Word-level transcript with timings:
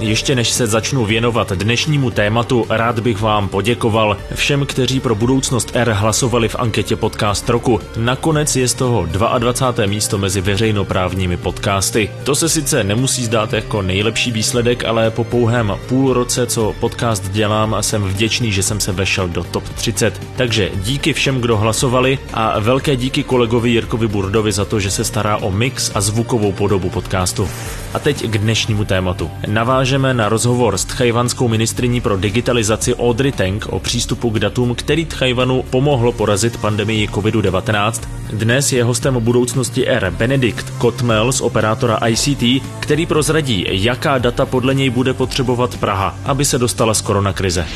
Ještě 0.00 0.34
než 0.34 0.50
se 0.50 0.66
začnu 0.66 1.04
věnovat 1.04 1.52
dnešnímu 1.52 2.10
tématu, 2.10 2.66
rád 2.68 3.00
bych 3.00 3.20
vám 3.20 3.48
poděkoval 3.48 4.16
všem, 4.34 4.66
kteří 4.66 5.00
pro 5.00 5.14
budoucnost 5.14 5.70
R 5.74 5.90
hlasovali 5.90 6.48
v 6.48 6.56
anketě 6.58 6.96
Podcast 6.96 7.48
roku. 7.48 7.80
Nakonec 7.96 8.56
je 8.56 8.68
z 8.68 8.74
toho 8.74 9.06
22. 9.06 9.86
místo 9.86 10.18
mezi 10.18 10.40
veřejnoprávními 10.40 11.36
podcasty. 11.36 12.10
To 12.24 12.34
se 12.34 12.48
sice 12.48 12.84
nemusí 12.84 13.24
zdát 13.24 13.52
jako 13.52 13.82
nejlepší 13.82 14.32
výsledek, 14.32 14.84
ale 14.84 15.10
po 15.10 15.24
pouhém 15.24 15.72
půl 15.88 16.12
roce, 16.12 16.46
co 16.46 16.74
podcast 16.80 17.30
dělám, 17.30 17.76
jsem 17.80 18.02
vděčný, 18.02 18.52
že 18.52 18.62
jsem 18.62 18.80
se 18.80 18.92
vešel 18.92 19.28
do 19.28 19.44
top 19.44 19.68
30. 19.68 20.22
Takže 20.36 20.70
díky 20.74 21.12
všem, 21.12 21.40
kdo 21.40 21.56
hlasovali 21.56 22.18
a 22.34 22.58
velké 22.58 22.96
díky 22.96 23.22
kolegovi 23.22 23.70
Jirkovi 23.70 24.08
Burdovi 24.08 24.52
za 24.52 24.64
to, 24.64 24.80
že 24.80 24.90
se 24.90 25.04
stará 25.04 25.36
o 25.36 25.50
mix 25.50 25.90
a 25.94 26.00
zvukovou 26.00 26.52
podobu 26.52 26.90
podcastu. 26.90 27.48
A 27.94 27.98
teď 27.98 28.22
k 28.22 28.38
dnešnímu 28.38 28.84
tématu. 28.84 29.30
Naváž 29.46 29.89
navážeme 29.90 30.14
na 30.14 30.28
rozhovor 30.28 30.78
s 30.78 30.84
tchajvanskou 30.84 31.48
ministriní 31.48 32.00
pro 32.00 32.16
digitalizaci 32.16 32.94
Audrey 32.94 33.32
Tang 33.32 33.66
o 33.66 33.80
přístupu 33.80 34.30
k 34.30 34.38
datům, 34.38 34.74
který 34.74 35.04
Tchajvanu 35.04 35.62
pomohlo 35.70 36.12
porazit 36.12 36.56
pandemii 36.56 37.08
COVID-19. 37.08 37.92
Dnes 38.32 38.72
je 38.72 38.84
hostem 38.84 39.14
budoucnosti 39.20 39.88
R 39.88 40.10
Benedikt 40.10 40.70
Kotmel 40.70 41.32
z 41.32 41.40
operátora 41.40 41.98
ICT, 42.06 42.42
který 42.80 43.06
prozradí, 43.06 43.66
jaká 43.68 44.18
data 44.18 44.46
podle 44.46 44.74
něj 44.74 44.90
bude 44.90 45.14
potřebovat 45.14 45.76
Praha, 45.76 46.14
aby 46.24 46.44
se 46.44 46.58
dostala 46.58 46.94
z 46.94 47.00
koronakrize. 47.00 47.66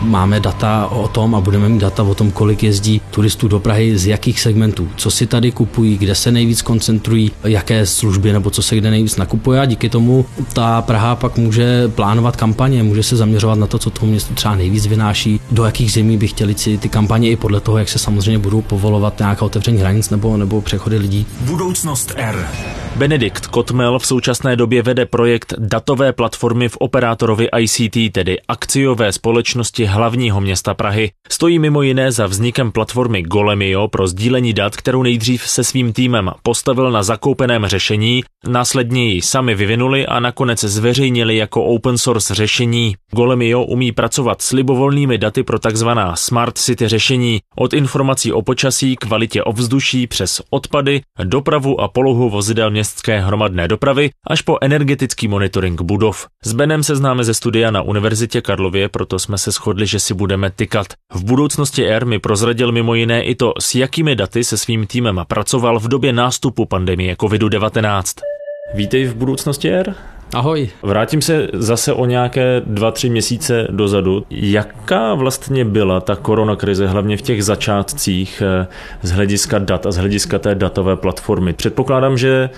Máme 0.00 0.40
data 0.40 0.86
o 0.86 1.08
tom 1.08 1.34
a 1.34 1.40
budeme 1.40 1.68
mít 1.68 1.80
data 1.80 2.02
o 2.02 2.14
tom, 2.14 2.30
kolik 2.30 2.62
jezdí 2.62 3.00
turistů 3.12 3.48
do 3.48 3.60
Prahy, 3.60 3.98
z 3.98 4.06
jakých 4.06 4.40
segmentů, 4.40 4.88
co 4.96 5.10
si 5.10 5.26
tady 5.26 5.52
kupují, 5.52 5.98
kde 5.98 6.14
se 6.14 6.30
nejvíc 6.30 6.62
koncentrují, 6.62 7.30
jaké 7.44 7.86
služby 7.86 8.32
nebo 8.32 8.50
co 8.50 8.62
se 8.62 8.76
kde 8.76 8.90
nejvíc 8.90 9.16
nakupuje 9.16 9.60
a 9.60 9.64
díky 9.64 9.88
tomu 9.88 10.26
ta 10.52 10.82
Praha 10.82 11.16
pak 11.16 11.38
může 11.38 11.88
plánovat 11.88 12.36
kampaně, 12.36 12.82
může 12.82 13.02
se 13.02 13.16
zaměřovat 13.16 13.58
na 13.58 13.66
to, 13.66 13.78
co 13.78 13.90
tomu 13.90 14.10
městu 14.10 14.34
třeba 14.34 14.56
nejvíc 14.56 14.86
vynáší, 14.86 15.40
do 15.50 15.64
jakých 15.64 15.92
zemí 15.92 16.16
by 16.16 16.28
chtěli 16.28 16.54
si 16.54 16.78
ty 16.78 16.88
kampaně 16.88 17.30
i 17.30 17.36
podle 17.36 17.60
toho, 17.60 17.78
jak 17.78 17.88
se 17.88 17.98
samozřejmě 17.98 18.38
budou 18.38 18.62
povolovat 18.62 19.18
nějaká 19.18 19.44
otevření 19.44 19.78
hranic 19.78 20.10
nebo, 20.10 20.36
nebo 20.36 20.60
přechody 20.60 20.98
lidí. 20.98 21.26
Budoucnost 21.40 22.12
R. 22.16 22.48
Benedikt 22.96 23.46
Kotmel 23.46 23.98
v 23.98 24.06
současné 24.06 24.56
době 24.56 24.82
vede 24.82 25.06
projekt 25.06 25.54
datové 25.58 26.12
platformy 26.12 26.68
v 26.68 26.76
operátorovi 26.76 27.48
ICT, 27.58 28.12
tedy 28.12 28.40
akciové 28.48 29.12
společnosti 29.12 29.84
hlavního 29.84 30.40
města 30.40 30.74
Prahy. 30.74 31.10
Stojí 31.28 31.58
mimo 31.58 31.82
jiné 31.82 32.12
za 32.12 32.26
vznikem 32.26 32.72
platformy 32.72 33.22
Golemio 33.22 33.88
pro 33.88 34.06
sdílení 34.06 34.52
dat, 34.52 34.76
kterou 34.76 35.02
nejdřív 35.02 35.42
se 35.42 35.64
svým 35.64 35.92
týmem 35.92 36.30
postavil 36.42 36.90
na 36.90 37.02
zakoupeném 37.02 37.66
řešení, 37.66 38.24
následně 38.48 39.12
ji 39.12 39.22
sami 39.22 39.54
vyvinuli 39.54 40.06
a 40.06 40.20
nakonec 40.20 40.60
zveřejnili 40.60 41.36
jako 41.36 41.64
open 41.64 41.98
source 41.98 42.34
řešení. 42.34 42.96
Golemio 43.14 43.62
umí 43.62 43.92
pracovat 43.92 44.42
s 44.42 44.52
libovolnými 44.52 45.18
daty 45.18 45.42
pro 45.42 45.58
takzvaná 45.58 46.16
smart 46.16 46.58
city 46.58 46.88
řešení, 46.88 47.40
od 47.56 47.72
informací 47.72 48.32
o 48.32 48.42
počasí, 48.42 48.96
kvalitě 48.96 49.42
ovzduší 49.42 50.06
přes 50.06 50.42
odpady, 50.50 51.00
dopravu 51.24 51.80
a 51.80 51.88
polohu 51.88 52.30
vozidel 52.30 52.70
městské 52.82 53.20
hromadné 53.20 53.68
dopravy 53.68 54.10
až 54.26 54.42
po 54.42 54.58
energetický 54.60 55.28
monitoring 55.28 55.82
budov. 55.82 56.26
S 56.44 56.52
Benem 56.52 56.82
se 56.82 56.96
známe 56.96 57.24
ze 57.24 57.34
studia 57.34 57.70
na 57.70 57.82
Univerzitě 57.82 58.40
Karlově, 58.40 58.88
proto 58.88 59.18
jsme 59.18 59.38
se 59.38 59.50
shodli, 59.50 59.86
že 59.86 60.00
si 60.00 60.14
budeme 60.14 60.50
tykat. 60.50 60.86
V 61.14 61.24
budoucnosti 61.24 61.86
R 61.86 62.06
mi 62.06 62.18
prozradil 62.18 62.72
mimo 62.72 62.94
jiné 62.94 63.22
i 63.22 63.34
to, 63.34 63.52
s 63.60 63.74
jakými 63.74 64.16
daty 64.16 64.44
se 64.44 64.58
svým 64.58 64.86
týmem 64.86 65.20
pracoval 65.28 65.78
v 65.78 65.88
době 65.88 66.12
nástupu 66.12 66.66
pandemie 66.66 67.14
COVID-19. 67.14 68.02
Vítej 68.74 69.04
v 69.04 69.14
budoucnosti 69.14 69.70
R. 69.70 69.94
Ahoj. 70.34 70.68
Vrátím 70.82 71.22
se 71.22 71.48
zase 71.52 71.92
o 71.92 72.06
nějaké 72.06 72.62
dva, 72.66 72.90
tři 72.90 73.10
měsíce 73.10 73.66
dozadu. 73.70 74.26
Jaká 74.30 75.14
vlastně 75.14 75.64
byla 75.64 76.00
ta 76.00 76.16
koronakrize, 76.16 76.86
hlavně 76.86 77.16
v 77.16 77.22
těch 77.22 77.44
začátcích 77.44 78.42
eh, 78.42 78.66
z 79.02 79.10
hlediska 79.10 79.58
dat 79.58 79.86
a 79.86 79.90
z 79.90 79.96
hlediska 79.96 80.38
té 80.38 80.54
datové 80.54 80.96
platformy? 80.96 81.52
Předpokládám, 81.52 82.18
že 82.18 82.50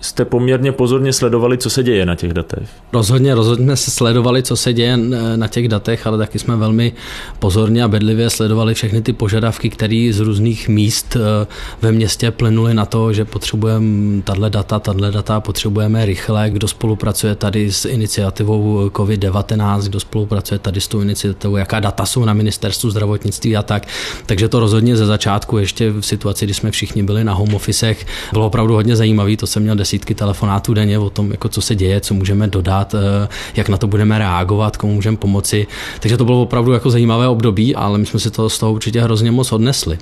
jste 0.00 0.24
poměrně 0.24 0.72
pozorně 0.72 1.12
sledovali, 1.12 1.58
co 1.58 1.70
se 1.70 1.82
děje 1.82 2.06
na 2.06 2.14
těch 2.14 2.32
datech. 2.32 2.68
Rozhodně, 2.92 3.34
rozhodně 3.34 3.76
se 3.76 3.90
sledovali, 3.90 4.42
co 4.42 4.56
se 4.56 4.72
děje 4.72 4.96
na 5.36 5.48
těch 5.48 5.68
datech, 5.68 6.06
ale 6.06 6.18
taky 6.18 6.38
jsme 6.38 6.56
velmi 6.56 6.92
pozorně 7.38 7.84
a 7.84 7.88
bedlivě 7.88 8.30
sledovali 8.30 8.74
všechny 8.74 9.02
ty 9.02 9.12
požadavky, 9.12 9.70
které 9.70 10.10
z 10.12 10.20
různých 10.20 10.68
míst 10.68 11.16
eh, 11.16 11.46
ve 11.82 11.92
městě 11.92 12.30
plynuly 12.30 12.74
na 12.74 12.86
to, 12.86 13.12
že 13.12 13.24
potřebujeme 13.24 14.22
tahle 14.22 14.50
data, 14.50 14.78
tahle 14.78 15.10
data 15.10 15.40
potřebujeme 15.40 16.06
rychle, 16.06 16.50
kdo 16.50 16.68
spolupracuje 16.68 17.34
tady 17.34 17.72
s 17.72 17.84
iniciativou 17.84 18.88
COVID-19, 18.88 19.82
kdo 19.82 20.00
spolupracuje 20.00 20.58
tady 20.58 20.80
s 20.80 20.88
tou 20.88 21.00
iniciativou, 21.00 21.56
jaká 21.56 21.80
data 21.80 22.06
jsou 22.06 22.24
na 22.24 22.32
ministerstvu 22.32 22.90
zdravotnictví 22.90 23.56
a 23.56 23.62
tak. 23.62 23.86
Takže 24.26 24.48
to 24.48 24.60
rozhodně 24.60 24.96
ze 24.96 25.06
začátku, 25.06 25.58
ještě 25.58 25.90
v 25.90 26.02
situaci, 26.02 26.44
kdy 26.44 26.54
jsme 26.54 26.70
všichni 26.70 27.02
byli 27.02 27.24
na 27.24 27.34
home 27.34 27.54
officech, 27.54 28.06
bylo 28.32 28.46
opravdu 28.46 28.74
hodně 28.74 28.96
zajímavé, 28.96 29.36
to 29.36 29.46
jsem 29.46 29.62
měl 29.62 29.76
telefonátů 30.04 30.74
denně 30.74 30.98
o 30.98 31.10
tom, 31.10 31.30
jako 31.30 31.48
co 31.48 31.62
se 31.62 31.74
děje, 31.74 32.00
co 32.00 32.14
můžeme 32.14 32.46
dodat, 32.46 32.94
eh, 32.94 33.28
jak 33.56 33.68
na 33.68 33.76
to 33.76 33.86
budeme 33.86 34.18
reagovat, 34.18 34.76
komu 34.76 34.94
můžeme 34.94 35.16
pomoci. 35.16 35.66
Takže 36.00 36.16
to 36.16 36.24
bylo 36.24 36.42
opravdu 36.42 36.72
jako 36.72 36.90
zajímavé 36.90 37.28
období, 37.28 37.74
ale 37.74 37.98
my 37.98 38.06
jsme 38.06 38.20
si 38.20 38.30
to 38.30 38.48
z 38.48 38.58
toho 38.58 38.72
určitě 38.72 39.02
hrozně 39.02 39.30
moc 39.30 39.52
odnesli. 39.52 39.98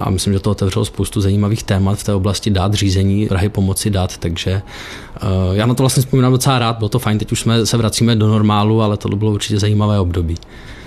A 0.00 0.10
myslím, 0.10 0.32
že 0.32 0.40
to 0.40 0.50
otevřelo 0.50 0.84
spoustu 0.84 1.20
zajímavých 1.20 1.62
témat 1.62 1.98
v 1.98 2.04
té 2.04 2.14
oblasti 2.14 2.50
dát, 2.50 2.74
řízení, 2.74 3.26
drahy 3.26 3.48
pomoci 3.48 3.90
dát, 3.90 4.16
takže 4.18 4.62
eh, 5.16 5.20
já 5.52 5.66
na 5.66 5.74
to 5.74 5.82
vlastně 5.82 6.02
vzpomínám 6.02 6.32
docela 6.32 6.58
rád, 6.58 6.78
bylo 6.78 6.88
to 6.88 6.98
fajn, 6.98 7.18
teď 7.18 7.32
už 7.32 7.40
jsme 7.40 7.66
se 7.66 7.76
vracíme 7.76 8.16
do 8.16 8.28
normálu, 8.28 8.82
ale 8.82 8.96
to 8.96 9.08
bylo 9.08 9.32
určitě 9.32 9.58
zajímavé 9.58 10.00
období. 10.00 10.36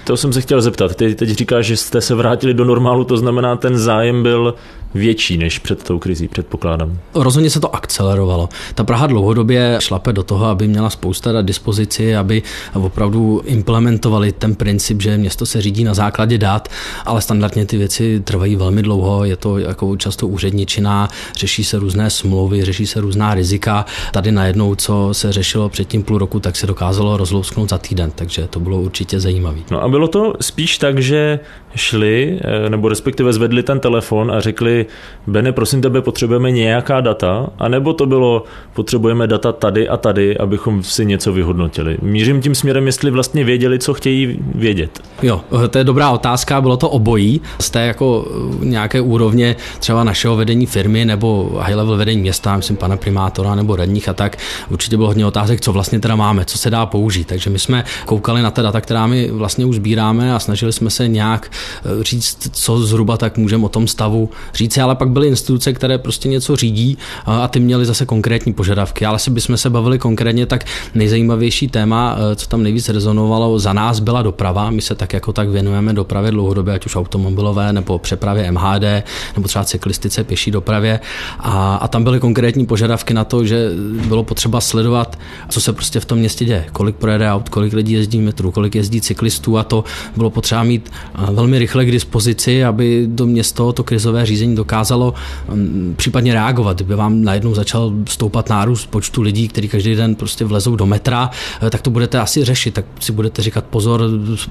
To 0.08 0.18
jsem 0.18 0.34
se 0.34 0.42
chtěl 0.42 0.62
zeptat. 0.62 0.96
Ty 0.96 1.16
teď 1.16 1.30
říkáš, 1.30 1.66
že 1.66 1.78
jste 1.78 2.02
se 2.02 2.16
vrátili 2.16 2.54
do 2.54 2.66
normálu, 2.66 3.04
to 3.04 3.18
znamená, 3.18 3.56
ten 3.56 3.78
zájem 3.78 4.24
byl 4.24 4.56
větší 4.94 5.38
než 5.38 5.60
před 5.60 5.84
tou 5.84 6.00
krizí, 6.00 6.28
předpokládám. 6.28 7.00
Rozhodně 7.14 7.50
se 7.50 7.60
to 7.60 7.76
akcelerovalo. 7.76 8.50
Ta 8.76 8.84
Praha 8.84 9.08
dlouhodobě 9.08 9.78
šlape 9.82 10.14
do 10.14 10.24
toho, 10.24 10.46
aby 10.46 10.68
měla 10.68 10.90
spousta 10.90 11.32
dat 11.32 11.46
dispozici, 11.46 12.16
aby 12.16 12.44
opravdu 12.74 13.42
implementovali 13.46 14.32
ten 14.32 14.56
princip, 14.56 15.02
že 15.02 15.18
město 15.18 15.46
se 15.46 15.62
řídí 15.62 15.84
na 15.84 15.94
základě 15.94 16.38
dat, 16.38 16.70
ale 17.06 17.22
standardně 17.22 17.66
ty 17.66 17.78
věci 17.78 18.20
trvají 18.24 18.56
velmi 18.56 18.82
dlouho, 18.82 19.26
je 19.26 19.36
to 19.36 19.58
jako 19.58 19.98
často 19.98 20.28
úředničina, 20.28 21.08
řeší 21.36 21.64
se 21.64 21.80
různé 21.80 22.10
smlouvy, 22.10 22.66
řeší 22.66 22.88
se 22.88 23.02
různá 23.02 23.34
rizika. 23.34 23.86
Tady 24.14 24.32
najednou, 24.32 24.76
co 24.76 25.10
se 25.12 25.32
řešilo 25.34 25.70
předtím 25.70 26.04
půl 26.04 26.18
roku, 26.18 26.40
tak 26.40 26.56
se 26.56 26.68
dokázalo 26.68 27.18
rozlousknout 27.18 27.70
za 27.70 27.78
týden, 27.78 28.12
takže 28.16 28.48
to 28.48 28.60
bylo 28.60 28.82
určitě 28.82 29.20
zajímavé. 29.20 29.60
No 29.72 29.84
a 29.84 29.88
bylo 29.98 30.08
to 30.08 30.34
spíš 30.42 30.78
tak, 30.78 31.00
že 31.00 31.40
šli, 31.78 32.40
eh, 32.42 32.70
nebo 32.70 32.90
respektive 32.90 33.34
zvedli 33.34 33.64
ten 33.64 33.80
telefon 33.80 34.32
a 34.32 34.40
řekli, 34.40 34.86
Bene, 35.28 35.52
prosím 35.52 35.82
tebe, 35.82 36.02
potřebujeme 36.02 36.52
nějaká 36.52 37.02
data, 37.02 37.50
anebo 37.60 37.94
to 37.94 38.06
bylo, 38.06 38.44
potřebujeme 38.74 39.28
data 39.28 39.52
tady 39.52 39.90
a 39.90 39.98
tady, 39.98 40.38
abychom 40.38 40.84
si 40.84 41.06
něco 41.06 41.34
vyhodnotili. 41.34 41.98
Mířím 42.02 42.42
tím 42.42 42.56
směrem, 42.56 42.86
jestli 42.86 43.12
vlastně 43.12 43.44
věděli, 43.44 43.80
co 43.80 43.94
chtějí 43.94 44.40
vědět. 44.56 45.00
Jo, 45.24 45.42
to 45.70 45.78
je 45.78 45.84
dobrá 45.84 46.10
otázka, 46.10 46.62
bylo 46.62 46.78
to 46.78 46.90
obojí. 46.90 47.42
Z 47.60 47.70
té 47.70 47.86
jako 47.86 48.28
eh, 48.62 48.66
nějaké 48.66 49.02
úrovně 49.02 49.56
třeba 49.80 50.04
našeho 50.04 50.36
vedení 50.36 50.66
firmy 50.66 51.06
nebo 51.06 51.52
high 51.60 51.76
level 51.76 51.98
vedení 51.98 52.22
města, 52.22 52.58
myslím 52.58 52.78
pana 52.78 52.98
primátora 52.98 53.56
nebo 53.56 53.76
radních 53.76 54.10
a 54.10 54.14
tak, 54.14 54.38
určitě 54.70 54.98
bylo 54.98 55.08
hodně 55.08 55.26
otázek, 55.26 55.62
co 55.62 55.74
vlastně 55.74 56.00
teda 56.00 56.16
máme, 56.16 56.46
co 56.46 56.58
se 56.58 56.70
dá 56.70 56.86
použít. 56.86 57.28
Takže 57.28 57.50
my 57.50 57.60
jsme 57.60 57.84
koukali 58.06 58.42
na 58.42 58.52
ta 58.52 58.62
data, 58.62 58.82
která 58.82 59.08
my 59.08 59.32
vlastně 59.32 59.66
už 59.66 59.76
sbíráme 59.76 60.34
a 60.34 60.40
snažili 60.40 60.74
jsme 60.74 60.90
se 60.90 61.08
nějak 61.08 61.52
eh, 61.52 61.67
říct, 62.02 62.50
co 62.52 62.80
zhruba 62.80 63.18
tak 63.18 63.38
můžeme 63.38 63.66
o 63.66 63.70
tom 63.70 63.88
stavu 63.88 64.30
říct, 64.54 64.78
ale 64.78 64.96
pak 64.96 65.10
byly 65.10 65.28
instituce, 65.28 65.74
které 65.74 65.98
prostě 65.98 66.30
něco 66.30 66.56
řídí 66.56 66.98
a 67.26 67.48
ty 67.48 67.60
měly 67.60 67.86
zase 67.86 68.06
konkrétní 68.06 68.54
požadavky. 68.54 69.06
Ale 69.06 69.20
si 69.20 69.32
bychom 69.32 69.58
se 69.58 69.70
bavili 69.70 70.00
konkrétně, 70.00 70.46
tak 70.46 70.66
nejzajímavější 70.96 71.68
téma, 71.68 72.18
eh, 72.18 72.36
co 72.36 72.48
tam 72.48 72.64
nejvíc 72.64 72.90
rezonovalo 72.90 73.60
za 73.60 73.74
nás, 73.74 74.00
byla 74.00 74.22
doprava. 74.22 74.70
My 74.70 74.82
se 74.82 74.96
tak 74.96 75.14
jako 75.14 75.34
tak 75.34 75.50
věnujeme 75.50 75.94
dopravě 75.94 76.32
dlouhodobě, 76.32 76.74
ať 76.74 76.86
už 76.86 76.96
automobilové 76.96 77.74
nebo 77.74 78.00
přepravě 78.00 78.52
MHD, 78.52 79.04
nebo 79.36 79.48
třeba 79.48 79.66
cyklistice, 79.66 80.24
pěší 80.24 80.52
dopravě. 80.52 81.00
A, 81.40 81.76
a 81.76 81.88
tam 81.88 82.04
byly 82.04 82.20
konkrétní 82.20 82.66
požadavky 82.66 83.14
na 83.14 83.24
to, 83.24 83.46
že 83.46 83.70
bylo 84.08 84.24
potřeba 84.24 84.62
sledovat, 84.62 85.20
co 85.50 85.62
se 85.62 85.74
prostě 85.74 86.00
v 86.00 86.06
tom 86.06 86.18
městě 86.18 86.46
děje, 86.46 86.66
kolik 86.72 86.96
projede 86.96 87.32
aut, 87.32 87.50
kolik 87.50 87.74
lidí 87.74 87.94
jezdí 87.94 88.22
metru, 88.22 88.52
kolik 88.52 88.76
jezdí 88.76 89.02
cyklistů 89.02 89.58
a 89.58 89.64
to 89.64 89.78
to 89.78 89.84
bylo 90.18 90.30
potřeba 90.30 90.64
mít 90.64 90.92
velmi 91.32 91.47
rychle 91.54 91.86
k 91.86 91.92
dispozici, 91.92 92.64
aby 92.64 93.10
to 93.16 93.26
město 93.26 93.74
to 93.74 93.84
krizové 93.84 94.26
řízení 94.26 94.56
dokázalo 94.56 95.14
mm, 95.54 95.94
případně 95.98 96.34
reagovat. 96.34 96.78
Kdyby 96.78 96.96
vám 96.96 97.24
najednou 97.24 97.56
začal 97.56 97.94
stoupat 98.08 98.50
nárůst 98.50 98.86
počtu 98.86 99.22
lidí, 99.22 99.48
kteří 99.48 99.68
každý 99.68 99.96
den 99.96 100.16
prostě 100.16 100.46
vlezou 100.46 100.76
do 100.76 100.86
metra, 100.86 101.30
eh, 101.62 101.70
tak 101.70 101.82
to 101.82 101.90
budete 101.90 102.20
asi 102.20 102.46
řešit. 102.46 102.74
Tak 102.74 102.86
si 103.00 103.12
budete 103.12 103.42
říkat 103.42 103.66
pozor, 103.66 104.02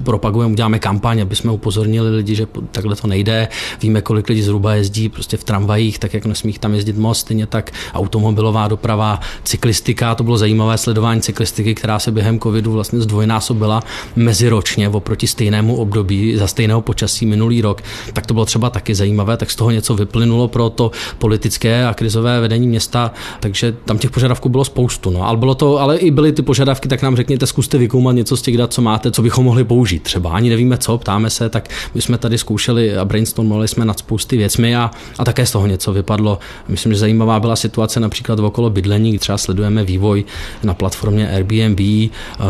propagujeme, 0.05 0.53
uděláme 0.53 0.79
kampaň, 0.79 1.21
aby 1.21 1.37
jsme 1.37 1.53
upozornili 1.53 2.17
lidi, 2.17 2.35
že 2.35 2.47
takhle 2.71 2.97
to 2.97 3.07
nejde. 3.07 3.49
Víme, 3.83 4.01
kolik 4.01 4.29
lidí 4.29 4.43
zhruba 4.43 4.75
jezdí 4.75 5.09
prostě 5.09 5.37
v 5.37 5.45
tramvajích, 5.45 5.99
tak 5.99 6.15
jak 6.15 6.27
nesmí 6.27 6.53
tam 6.53 6.75
jezdit 6.75 6.97
moc, 6.97 7.19
stejně 7.19 7.47
tak 7.47 7.73
automobilová 7.95 8.69
doprava, 8.69 9.21
cyklistika. 9.45 10.15
To 10.15 10.25
bylo 10.25 10.39
zajímavé 10.39 10.79
sledování 10.79 11.21
cyklistiky, 11.21 11.75
která 11.75 11.99
se 11.99 12.13
během 12.13 12.41
covidu 12.41 12.73
vlastně 12.73 13.01
zdvojnásobila 13.01 13.83
meziročně 14.17 14.89
oproti 14.89 15.27
stejnému 15.27 15.77
období 15.77 16.37
za 16.37 16.47
stejného 16.47 16.83
počasí 16.87 17.27
minulý 17.27 17.63
rok. 17.63 17.83
Tak 18.13 18.27
to 18.27 18.35
bylo 18.35 18.47
třeba 18.47 18.71
taky 18.71 18.95
zajímavé, 18.95 19.37
tak 19.37 19.51
z 19.51 19.57
toho 19.57 19.71
něco 19.71 19.95
vyplynulo 19.95 20.49
pro 20.49 20.71
to 20.71 20.91
politické 21.19 21.87
a 21.87 21.95
krizové 21.95 22.41
vedení 22.41 22.67
města, 22.69 23.13
takže 23.41 23.75
tam 23.85 23.99
těch 23.99 24.11
požadavků 24.11 24.49
bylo 24.49 24.65
spoustu. 24.65 25.11
No. 25.11 25.29
Ale, 25.29 25.37
bylo 25.37 25.55
to, 25.55 25.79
ale 25.79 25.97
i 25.97 26.11
byly 26.11 26.33
ty 26.33 26.43
požadavky, 26.43 26.89
tak 26.89 27.03
nám 27.03 27.17
řekněte, 27.17 27.47
zkuste 27.47 27.79
vykoumat 27.79 28.15
něco 28.17 28.37
z 28.37 28.43
těch 28.43 28.57
dat, 28.57 28.73
co 28.73 28.83
máte, 28.83 29.11
co 29.11 29.23
bychom 29.23 29.45
mohli 29.45 29.65
použít. 29.65 30.03
Třeba 30.03 30.31
ani 30.31 30.51
nevíme 30.51 30.79
co, 30.79 30.99
ptáme 30.99 31.31
se, 31.31 31.49
tak 31.49 31.69
my 31.95 32.03
jsme 32.03 32.19
tady 32.19 32.39
zkoušeli 32.39 32.97
a 32.97 33.05
brainstormovali 33.05 33.69
jsme 33.69 33.85
nad 33.85 33.99
spousty 33.99 34.37
věcmi 34.37 34.77
a, 34.77 34.91
a 35.19 35.25
také 35.25 35.47
z 35.47 35.53
toho 35.53 35.67
něco 35.67 35.93
vypadlo. 35.93 36.39
Myslím, 36.69 36.93
že 36.93 36.99
zajímavá 36.99 37.41
byla 37.41 37.57
situace 37.57 38.01
například 38.01 38.39
okolo 38.39 38.71
bydlení, 38.71 39.11
kdy 39.11 39.19
třeba 39.19 39.39
sledujeme 39.39 39.85
vývoj 39.85 40.25
na 40.63 40.75
platformě 40.75 41.29
Airbnb 41.31 41.81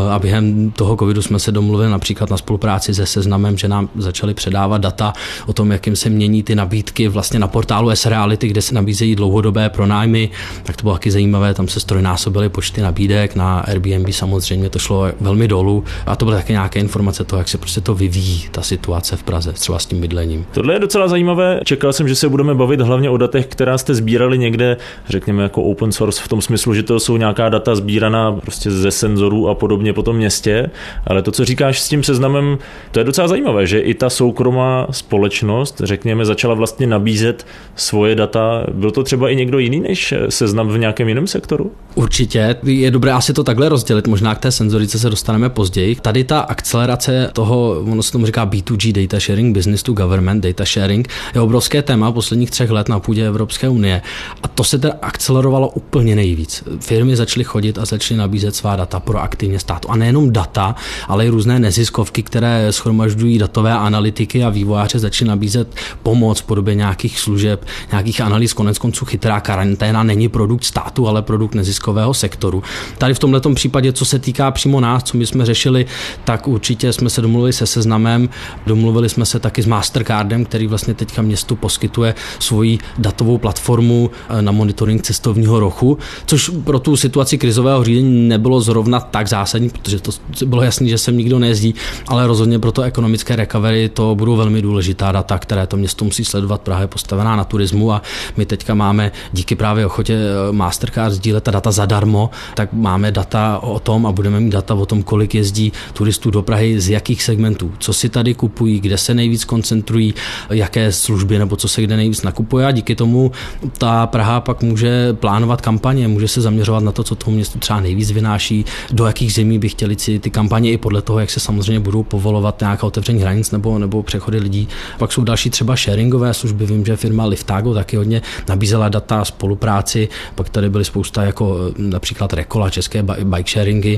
a 0.09 0.19
během 0.19 0.71
toho 0.71 0.97
covidu 0.97 1.21
jsme 1.21 1.39
se 1.39 1.51
domluvili 1.51 1.89
například 1.89 2.29
na 2.29 2.37
spolupráci 2.37 2.95
se 2.95 3.05
seznamem, 3.05 3.57
že 3.57 3.67
nám 3.67 3.89
začali 3.95 4.26
předávat 4.33 4.81
data 4.81 5.13
o 5.45 5.53
tom, 5.53 5.71
jakým 5.71 5.95
se 5.95 6.09
mění 6.09 6.43
ty 6.43 6.55
nabídky 6.55 7.07
vlastně 7.07 7.39
na 7.39 7.47
portálu 7.47 7.89
S-Reality, 7.89 8.47
kde 8.47 8.61
se 8.61 8.75
nabízejí 8.75 9.15
dlouhodobé 9.15 9.69
pronájmy, 9.69 10.29
tak 10.63 10.77
to 10.77 10.83
bylo 10.83 10.95
taky 10.95 11.11
zajímavé, 11.11 11.53
tam 11.53 11.67
se 11.67 11.79
strojnásobily 11.79 12.49
počty 12.49 12.81
nabídek, 12.81 13.35
na 13.35 13.59
Airbnb 13.59 14.09
samozřejmě 14.11 14.69
to 14.69 14.79
šlo 14.79 15.07
velmi 15.21 15.47
dolů 15.47 15.83
a 16.05 16.15
to 16.15 16.25
byly 16.25 16.37
také 16.37 16.53
nějaké 16.53 16.79
informace 16.79 17.23
toho, 17.23 17.39
jak 17.39 17.47
se 17.47 17.57
prostě 17.57 17.81
to 17.81 17.95
vyvíjí, 17.95 18.43
ta 18.51 18.61
situace 18.61 19.15
v 19.15 19.23
Praze, 19.23 19.53
třeba 19.53 19.79
s 19.79 19.85
tím 19.85 20.01
bydlením. 20.01 20.45
Tohle 20.51 20.73
je 20.73 20.79
docela 20.79 21.07
zajímavé. 21.07 21.59
Čekal 21.63 21.93
jsem, 21.93 22.07
že 22.07 22.15
se 22.15 22.29
budeme 22.29 22.55
bavit 22.55 22.81
hlavně 22.81 23.09
o 23.09 23.17
datech, 23.17 23.47
která 23.47 23.77
jste 23.77 23.95
sbírali 23.95 24.37
někde, 24.37 24.77
řekněme 25.09 25.43
jako 25.43 25.63
open 25.63 25.91
source 25.91 26.21
v 26.23 26.27
tom 26.27 26.41
smyslu, 26.41 26.73
že 26.73 26.83
to 26.83 26.99
jsou 26.99 27.17
nějaká 27.17 27.49
data 27.49 27.75
sbíraná 27.75 28.31
prostě 28.31 28.71
ze 28.71 28.91
senzorů 28.91 29.49
a 29.49 29.55
podobně 29.55 29.93
po 29.93 30.03
tom 30.03 30.15
městě, 30.15 30.69
ale 31.07 31.21
to, 31.21 31.31
co 31.31 31.45
říkáš 31.45 31.79
s 31.81 31.89
tím 31.89 32.03
seznamem, 32.03 32.57
to 32.91 32.99
je 32.99 33.03
docela 33.03 33.27
zajímavé, 33.27 33.67
že 33.67 33.79
i 33.79 33.93
ta 33.93 34.09
soukromá 34.17 34.87
společnost, 34.91 35.81
řekněme, 35.83 36.25
začala 36.25 36.53
vlastně 36.53 36.87
nabízet 36.87 37.45
svoje 37.75 38.15
data. 38.15 38.63
Byl 38.73 38.91
to 38.91 39.03
třeba 39.03 39.29
i 39.29 39.35
někdo 39.35 39.59
jiný 39.59 39.79
než 39.79 40.13
seznam 40.29 40.67
v 40.67 40.77
nějakém 40.77 41.07
jiném 41.07 41.27
sektoru? 41.27 41.71
Určitě. 41.95 42.55
Je 42.63 42.91
dobré 42.91 43.11
asi 43.11 43.33
to 43.33 43.43
takhle 43.43 43.69
rozdělit. 43.69 44.07
Možná 44.07 44.35
k 44.35 44.39
té 44.39 44.51
senzorice 44.51 44.99
se 44.99 45.09
dostaneme 45.09 45.49
později. 45.49 45.95
Tady 45.95 46.23
ta 46.23 46.39
akcelerace 46.39 47.29
toho, 47.33 47.79
ono 47.91 48.03
se 48.03 48.11
tomu 48.11 48.25
říká 48.25 48.45
B2G 48.45 48.93
data 49.01 49.19
sharing, 49.19 49.55
business 49.55 49.83
to 49.83 49.93
government 49.93 50.43
data 50.43 50.65
sharing, 50.65 51.07
je 51.35 51.41
obrovské 51.41 51.81
téma 51.81 52.11
posledních 52.11 52.51
třech 52.51 52.69
let 52.69 52.89
na 52.89 52.99
půdě 52.99 53.27
Evropské 53.27 53.69
unie. 53.69 54.01
A 54.43 54.47
to 54.47 54.63
se 54.63 54.79
teda 54.79 54.93
akcelerovalo 55.01 55.69
úplně 55.69 56.15
nejvíc. 56.15 56.63
Firmy 56.79 57.15
začaly 57.15 57.43
chodit 57.43 57.77
a 57.77 57.85
začaly 57.85 58.17
nabízet 58.17 58.55
svá 58.55 58.75
data 58.75 58.99
proaktivně 58.99 59.59
státu. 59.59 59.89
A 59.91 59.95
nejenom 59.95 60.33
data, 60.33 60.75
ale 61.07 61.25
i 61.25 61.29
různé 61.29 61.59
neziskovky, 61.59 62.23
které 62.23 62.71
schromažďují 62.71 63.37
datové 63.37 63.73
analytiky 64.07 64.43
a 64.43 64.49
vývojáře 64.49 64.99
začaly 64.99 65.29
nabízet 65.29 65.67
pomoc 66.03 66.39
v 66.39 66.43
podobě 66.43 66.75
nějakých 66.75 67.19
služeb, 67.19 67.65
nějakých 67.91 68.21
analýz. 68.21 68.53
Konec 68.53 68.77
konců 68.77 69.05
chytrá 69.05 69.39
karanténa 69.39 70.03
není 70.03 70.29
produkt 70.29 70.63
státu, 70.63 71.07
ale 71.07 71.21
produkt 71.21 71.55
neziskového 71.55 72.13
sektoru. 72.13 72.63
Tady 72.97 73.13
v 73.13 73.19
tomto 73.19 73.53
případě, 73.53 73.93
co 73.93 74.05
se 74.05 74.19
týká 74.19 74.51
přímo 74.51 74.79
nás, 74.79 75.03
co 75.03 75.17
my 75.17 75.25
jsme 75.25 75.45
řešili, 75.45 75.85
tak 76.23 76.47
určitě 76.47 76.93
jsme 76.93 77.09
se 77.09 77.21
domluvili 77.21 77.53
se 77.53 77.65
seznamem, 77.65 78.29
domluvili 78.65 79.09
jsme 79.09 79.25
se 79.25 79.39
taky 79.39 79.61
s 79.61 79.65
Mastercardem, 79.65 80.45
který 80.45 80.67
vlastně 80.67 80.93
teďka 80.93 81.21
městu 81.21 81.55
poskytuje 81.55 82.15
svoji 82.39 82.79
datovou 82.97 83.37
platformu 83.37 84.09
eh, 84.29 84.41
na 84.41 84.51
monitoring 84.51 85.01
cestovního 85.01 85.59
rochu, 85.59 85.97
což 86.25 86.51
pro 86.63 86.79
tu 86.79 86.95
situaci 86.95 87.37
krizového 87.37 87.83
řízení 87.83 88.27
nebylo 88.27 88.61
zrovna 88.61 88.99
tak 88.99 89.27
zásadní, 89.27 89.69
protože 89.69 89.99
to 89.99 90.11
bylo 90.45 90.61
jasné, 90.61 90.87
že 90.87 90.97
sem 90.97 91.17
nikdo 91.17 91.39
nejezdí, 91.39 91.75
ale 92.07 92.27
rozhodně 92.27 92.59
pro 92.59 92.71
to 92.71 92.81
ekonomické 92.81 93.35
recovery 93.35 93.89
to 93.97 94.15
budou 94.15 94.35
velmi 94.35 94.61
důležitá 94.61 95.11
data, 95.11 95.39
které 95.39 95.67
to 95.67 95.77
město 95.77 96.05
musí 96.05 96.25
sledovat. 96.25 96.61
Praha 96.61 96.81
je 96.81 96.87
postavená 96.87 97.35
na 97.35 97.43
turismu 97.43 97.91
a 97.91 98.01
my 98.37 98.45
teďka 98.45 98.73
máme 98.73 99.11
díky 99.33 99.55
právě 99.55 99.85
ochotě 99.85 100.13
eh, 100.13 100.51
Mastercard 100.51 101.13
sdílet 101.13 101.43
ta 101.43 101.51
data 101.51 101.71
zadarmo, 101.71 102.29
tak 102.55 102.73
máme 102.73 103.11
data 103.11 103.59
o 103.63 103.79
tom 103.79 104.05
a 104.05 104.11
budeme 104.11 104.39
mít 104.39 104.49
data 104.49 104.73
o 104.73 104.85
tom, 104.85 105.03
kolik 105.03 105.35
jezdí 105.35 105.73
turistů 105.93 106.31
do 106.31 106.41
Prahy, 106.41 106.79
z 106.79 106.89
jakých 106.89 107.23
segmentů, 107.23 107.71
co 107.79 107.93
si 107.93 108.09
tady 108.09 108.33
kupují, 108.33 108.79
kde 108.79 108.97
se 108.97 109.13
nejvíc 109.13 109.45
koncentrují, 109.45 110.13
jaké 110.49 110.91
služby 110.91 111.39
nebo 111.39 111.55
co 111.55 111.67
se 111.67 111.81
kde 111.81 111.97
nejvíc 111.97 112.21
nakupuje 112.21 112.65
a 112.65 112.71
díky 112.71 112.95
tomu 112.95 113.31
ta 113.77 114.07
Praha 114.07 114.41
pak 114.41 114.63
může 114.63 115.13
plánovat 115.13 115.61
kampaně, 115.61 116.07
může 116.07 116.27
se 116.27 116.41
zaměřovat 116.41 116.83
na 116.83 116.91
to, 116.91 117.03
co 117.03 117.15
tomu 117.15 117.35
městu 117.35 117.59
třeba 117.59 117.79
nejvíc 117.79 118.11
vynáší, 118.11 118.65
do 118.91 119.05
jakých 119.05 119.33
zemí 119.33 119.59
by 119.59 119.69
chtěli 119.69 119.95
si 119.99 120.19
ty 120.19 120.29
kampaně 120.29 120.71
i 120.71 120.77
podle 120.77 121.01
toho, 121.01 121.19
jak 121.19 121.29
se 121.29 121.39
samozřejmě 121.39 121.79
budou 121.79 122.03
povolovat 122.03 122.61
nějaká 122.61 122.87
otevření 122.87 123.21
hranic 123.21 123.51
nebo, 123.51 123.79
nebo 123.79 123.86
přechody 124.03 124.39
lidí. 124.39 124.67
Pak 124.97 125.11
jsou 125.11 125.23
další 125.23 125.49
třeba 125.49 125.75
sharingové 125.75 126.33
služby, 126.33 126.65
vím, 126.65 126.85
že 126.85 126.95
firma 126.95 127.25
Liftago 127.25 127.73
taky 127.73 127.97
hodně 127.97 128.21
nabízela 128.49 128.89
data, 128.89 129.25
spolupráci, 129.25 130.09
pak 130.35 130.49
tady 130.49 130.69
byly 130.69 130.85
spousta 130.85 131.23
jako 131.23 131.59
například 131.77 132.33
Rekola, 132.33 132.69
české 132.69 133.03
bike 133.23 133.51
sharingy 133.51 133.97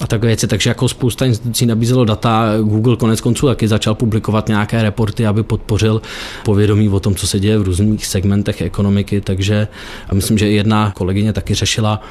a 0.00 0.06
takové 0.06 0.26
věci, 0.26 0.46
takže 0.46 0.70
jako 0.70 0.88
spousta 0.88 1.24
institucí 1.24 1.66
nabízelo 1.66 2.04
data, 2.04 2.54
Google 2.62 2.96
konec 2.96 3.20
konců 3.20 3.46
taky 3.46 3.68
začal 3.68 3.94
publikovat 3.94 4.48
nějaké 4.48 4.82
reporty, 4.82 5.26
aby 5.26 5.42
podpořil 5.42 6.02
povědomí 6.44 6.88
o 6.88 7.00
tom, 7.00 7.14
co 7.14 7.26
se 7.26 7.40
děje 7.40 7.58
v 7.58 7.62
různých 7.62 8.06
segmentech 8.06 8.62
ekonomiky, 8.62 9.20
takže 9.20 9.68
myslím, 10.12 10.38
že 10.38 10.48
jedna 10.48 10.92
kolegyně 10.96 11.32
taky 11.32 11.54
řešila 11.54 12.02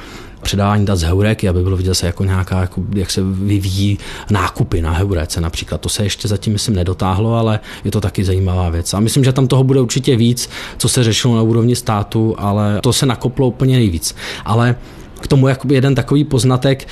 předávání 0.42 0.86
dat 0.86 0.96
z 0.96 1.02
Heureky, 1.02 1.48
aby 1.48 1.62
bylo 1.62 1.76
vidět 1.76 1.94
se 1.94 2.06
jako 2.06 2.24
nějaká, 2.24 2.60
jako, 2.60 2.82
jak 2.94 3.10
se 3.10 3.22
vyvíjí 3.22 3.98
nákupy 4.30 4.82
na 4.82 4.92
Heurece 4.92 5.40
například. 5.40 5.80
To 5.80 5.88
se 5.88 6.02
ještě 6.02 6.28
zatím, 6.28 6.52
myslím, 6.52 6.74
nedotáhlo, 6.74 7.34
ale 7.34 7.60
je 7.84 7.90
to 7.90 8.00
taky 8.00 8.24
zajímavá 8.24 8.68
věc. 8.68 8.94
A 8.94 9.00
myslím, 9.00 9.24
že 9.24 9.32
tam 9.32 9.46
toho 9.46 9.64
bude 9.64 9.80
určitě 9.80 10.16
víc, 10.16 10.50
co 10.78 10.88
se 10.88 11.04
řešilo 11.04 11.36
na 11.36 11.42
úrovni 11.42 11.76
státu, 11.76 12.34
ale 12.38 12.80
to 12.82 12.92
se 12.92 13.06
nakoplo 13.06 13.48
úplně 13.48 13.76
nejvíc. 13.76 14.16
Ale 14.44 14.76
k 15.20 15.26
tomu 15.26 15.48
jakoby 15.48 15.74
jeden 15.74 15.94
takový 15.94 16.24
poznatek, 16.24 16.88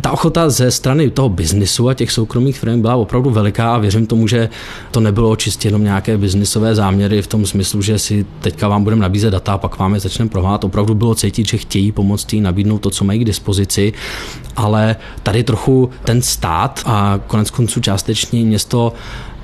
ta 0.00 0.10
ochota 0.10 0.50
ze 0.50 0.70
strany 0.70 1.10
toho 1.10 1.28
biznisu 1.28 1.88
a 1.88 1.94
těch 1.94 2.12
soukromých 2.12 2.58
firm 2.58 2.80
byla 2.80 2.96
opravdu 2.96 3.30
veliká 3.30 3.74
a 3.74 3.78
věřím 3.78 4.06
tomu, 4.06 4.28
že 4.28 4.48
to 4.90 5.00
nebylo 5.00 5.36
čistě 5.36 5.68
jenom 5.68 5.84
nějaké 5.84 6.18
biznisové 6.18 6.74
záměry 6.74 7.22
v 7.22 7.26
tom 7.26 7.46
smyslu, 7.46 7.82
že 7.82 7.98
si 7.98 8.26
teďka 8.40 8.68
vám 8.68 8.84
budeme 8.84 9.02
nabízet 9.02 9.30
data 9.30 9.52
a 9.52 9.58
pak 9.58 9.78
vám 9.78 9.94
je 9.94 10.00
začneme 10.00 10.30
provádět. 10.30 10.64
Opravdu 10.64 10.94
bylo 10.94 11.14
cítit, 11.14 11.48
že 11.48 11.56
chtějí 11.58 11.92
pomoct 11.92 12.32
jim 12.32 12.42
nabídnout 12.42 12.78
to, 12.78 12.90
co 12.90 13.04
mají 13.04 13.20
k 13.20 13.24
dispozici, 13.24 13.92
ale 14.56 14.96
tady 15.22 15.44
trochu 15.44 15.90
ten 16.04 16.22
stát 16.22 16.82
a 16.86 17.20
konec 17.26 17.50
konců 17.50 17.80
částečně 17.80 18.44
město 18.44 18.92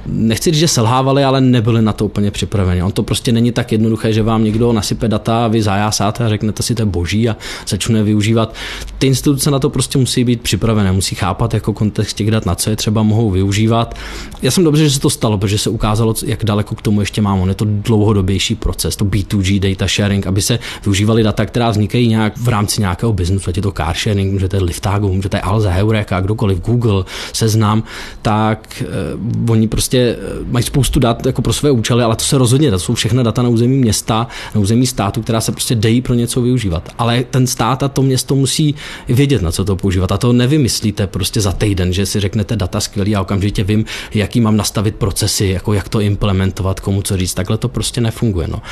nechci 0.08 0.50
říct, 0.50 0.60
že 0.60 0.68
selhávali, 0.68 1.24
ale 1.24 1.40
nebyli 1.40 1.82
na 1.82 1.92
to 1.92 2.04
úplně 2.04 2.30
připraveni. 2.30 2.82
On 2.82 2.92
to 2.92 3.02
prostě 3.02 3.32
není 3.32 3.52
tak 3.52 3.72
jednoduché, 3.72 4.12
že 4.12 4.22
vám 4.22 4.44
někdo 4.44 4.72
nasype 4.72 5.08
data 5.08 5.48
vy 5.48 5.62
zajásáte 5.62 6.24
a 6.24 6.28
řeknete 6.28 6.62
si, 6.62 6.74
to 6.74 6.82
je 6.82 6.86
boží 6.86 7.28
a 7.28 7.36
začne 7.68 8.02
využívat. 8.02 8.54
Ty 8.98 9.06
instituce 9.06 9.50
na 9.50 9.58
to 9.58 9.70
prostě 9.70 9.98
musí 9.98 10.24
být 10.24 10.40
připravené, 10.40 10.92
musí 10.92 11.14
chápat 11.14 11.54
jako 11.54 11.72
kontext 11.72 12.16
těch 12.16 12.30
dat, 12.30 12.46
na 12.46 12.54
co 12.54 12.70
je 12.70 12.76
třeba 12.76 13.02
mohou 13.02 13.30
využívat. 13.30 13.94
Já 14.42 14.50
jsem 14.50 14.64
dobře, 14.64 14.84
že 14.84 14.90
se 14.90 15.00
to 15.00 15.10
stalo, 15.10 15.38
protože 15.38 15.58
se 15.58 15.70
ukázalo, 15.70 16.14
jak 16.26 16.44
daleko 16.44 16.74
k 16.74 16.82
tomu 16.82 17.00
ještě 17.00 17.22
mám. 17.22 17.40
On 17.40 17.48
je 17.48 17.54
to 17.54 17.64
dlouhodobější 17.68 18.54
proces, 18.54 18.96
to 18.96 19.04
B2G 19.04 19.60
data 19.60 19.86
sharing, 19.86 20.26
aby 20.26 20.42
se 20.42 20.58
využívaly 20.84 21.22
data, 21.22 21.46
která 21.46 21.70
vznikají 21.70 22.08
nějak 22.08 22.36
v 22.36 22.48
rámci 22.48 22.80
nějakého 22.80 23.12
biznesu, 23.12 23.50
ať 23.50 23.56
je 23.56 23.62
to 23.62 23.72
car 23.72 23.96
sharing, 23.96 24.32
můžete 24.32 24.58
Liftago, 24.58 25.08
můžete 25.08 25.40
Alza, 25.40 25.70
Heureka, 25.70 26.20
kdokoliv, 26.20 26.60
Google, 26.60 27.04
seznam, 27.32 27.82
tak 28.22 28.82
eh, 28.82 29.52
oni 29.52 29.68
prostě 29.68 29.97
prostě 29.98 30.26
eh, 30.40 30.44
mají 30.52 30.62
spoustu 30.62 31.00
dat 31.00 31.26
jako 31.26 31.42
pro 31.42 31.52
své 31.52 31.70
účely, 31.70 32.02
ale 32.02 32.16
to 32.16 32.24
se 32.24 32.38
rozhodně, 32.38 32.70
to 32.70 32.78
jsou 32.78 32.94
všechna 32.94 33.22
data 33.22 33.42
na 33.42 33.48
území 33.48 33.76
města, 33.76 34.26
na 34.54 34.60
území 34.60 34.86
státu, 34.86 35.22
která 35.22 35.40
se 35.40 35.52
prostě 35.52 35.74
dejí 35.74 36.00
pro 36.00 36.14
něco 36.14 36.40
využívat. 36.40 36.88
Ale 36.98 37.24
ten 37.30 37.46
stát 37.46 37.82
a 37.82 37.88
to 37.88 38.02
město 38.02 38.34
musí 38.34 38.74
vědět, 39.08 39.42
na 39.42 39.52
co 39.52 39.64
to 39.64 39.76
používat. 39.76 40.12
A 40.12 40.18
to 40.18 40.32
nevymyslíte 40.32 41.06
prostě 41.06 41.40
za 41.40 41.52
týden, 41.52 41.92
že 41.92 42.06
si 42.06 42.20
řeknete 42.20 42.56
data 42.56 42.80
skvělý 42.80 43.16
a 43.16 43.20
okamžitě 43.20 43.64
vím, 43.64 43.84
jaký 44.14 44.40
mám 44.40 44.56
nastavit 44.56 44.96
procesy, 44.96 45.46
jako 45.46 45.72
jak 45.72 45.88
to 45.88 46.00
implementovat, 46.00 46.80
komu 46.80 47.02
co 47.02 47.16
říct. 47.16 47.34
Takhle 47.34 47.58
to 47.58 47.68
prostě 47.68 48.00
nefunguje. 48.00 48.48
No. 48.48 48.62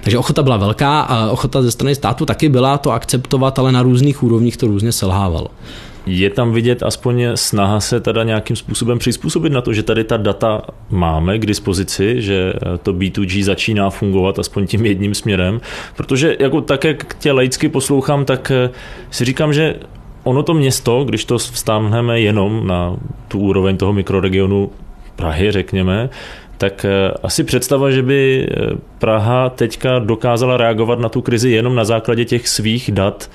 Takže 0.00 0.18
ochota 0.18 0.42
byla 0.42 0.56
velká 0.56 1.00
a 1.00 1.30
ochota 1.30 1.62
ze 1.62 1.70
strany 1.70 1.94
státu 1.94 2.26
taky 2.26 2.48
byla 2.48 2.78
to 2.78 2.90
akceptovat, 2.90 3.58
ale 3.58 3.72
na 3.72 3.82
různých 3.82 4.22
úrovních 4.22 4.56
to 4.56 4.66
různě 4.66 4.92
selhávalo. 4.92 5.48
Je 6.06 6.30
tam 6.30 6.52
vidět 6.52 6.82
aspoň 6.82 7.26
snaha 7.34 7.80
se 7.80 8.00
teda 8.00 8.22
nějakým 8.22 8.56
způsobem 8.56 8.98
přizpůsobit 8.98 9.52
na 9.52 9.60
to, 9.60 9.72
že 9.72 9.82
tady 9.82 10.04
ta 10.04 10.16
data 10.16 10.62
máme 10.90 11.38
k 11.38 11.46
dispozici, 11.46 12.22
že 12.22 12.52
to 12.82 12.92
B2G 12.92 13.44
začíná 13.44 13.90
fungovat 13.90 14.38
aspoň 14.38 14.66
tím 14.66 14.86
jedním 14.86 15.14
směrem, 15.14 15.60
protože 15.96 16.36
jako 16.40 16.60
tak, 16.60 16.84
jak 16.84 17.14
tě 17.14 17.32
laicky 17.32 17.68
poslouchám, 17.68 18.24
tak 18.24 18.52
si 19.10 19.24
říkám, 19.24 19.52
že 19.52 19.74
ono 20.24 20.42
to 20.42 20.54
město, 20.54 21.04
když 21.04 21.24
to 21.24 21.38
vstáhneme 21.38 22.20
jenom 22.20 22.66
na 22.66 22.96
tu 23.28 23.38
úroveň 23.38 23.76
toho 23.76 23.92
mikroregionu 23.92 24.70
Prahy, 25.16 25.52
řekněme, 25.52 26.10
tak 26.58 26.84
eh, 26.84 27.10
asi 27.22 27.44
představa, 27.44 27.90
že 27.90 28.02
by 28.02 28.48
eh, 28.50 28.76
Praha 28.98 29.50
teďka 29.50 29.98
dokázala 29.98 30.56
reagovat 30.56 30.98
na 30.98 31.08
tu 31.08 31.22
krizi 31.22 31.50
jenom 31.50 31.74
na 31.74 31.84
základě 31.84 32.24
těch 32.24 32.48
svých 32.48 32.90
dat, 32.92 33.30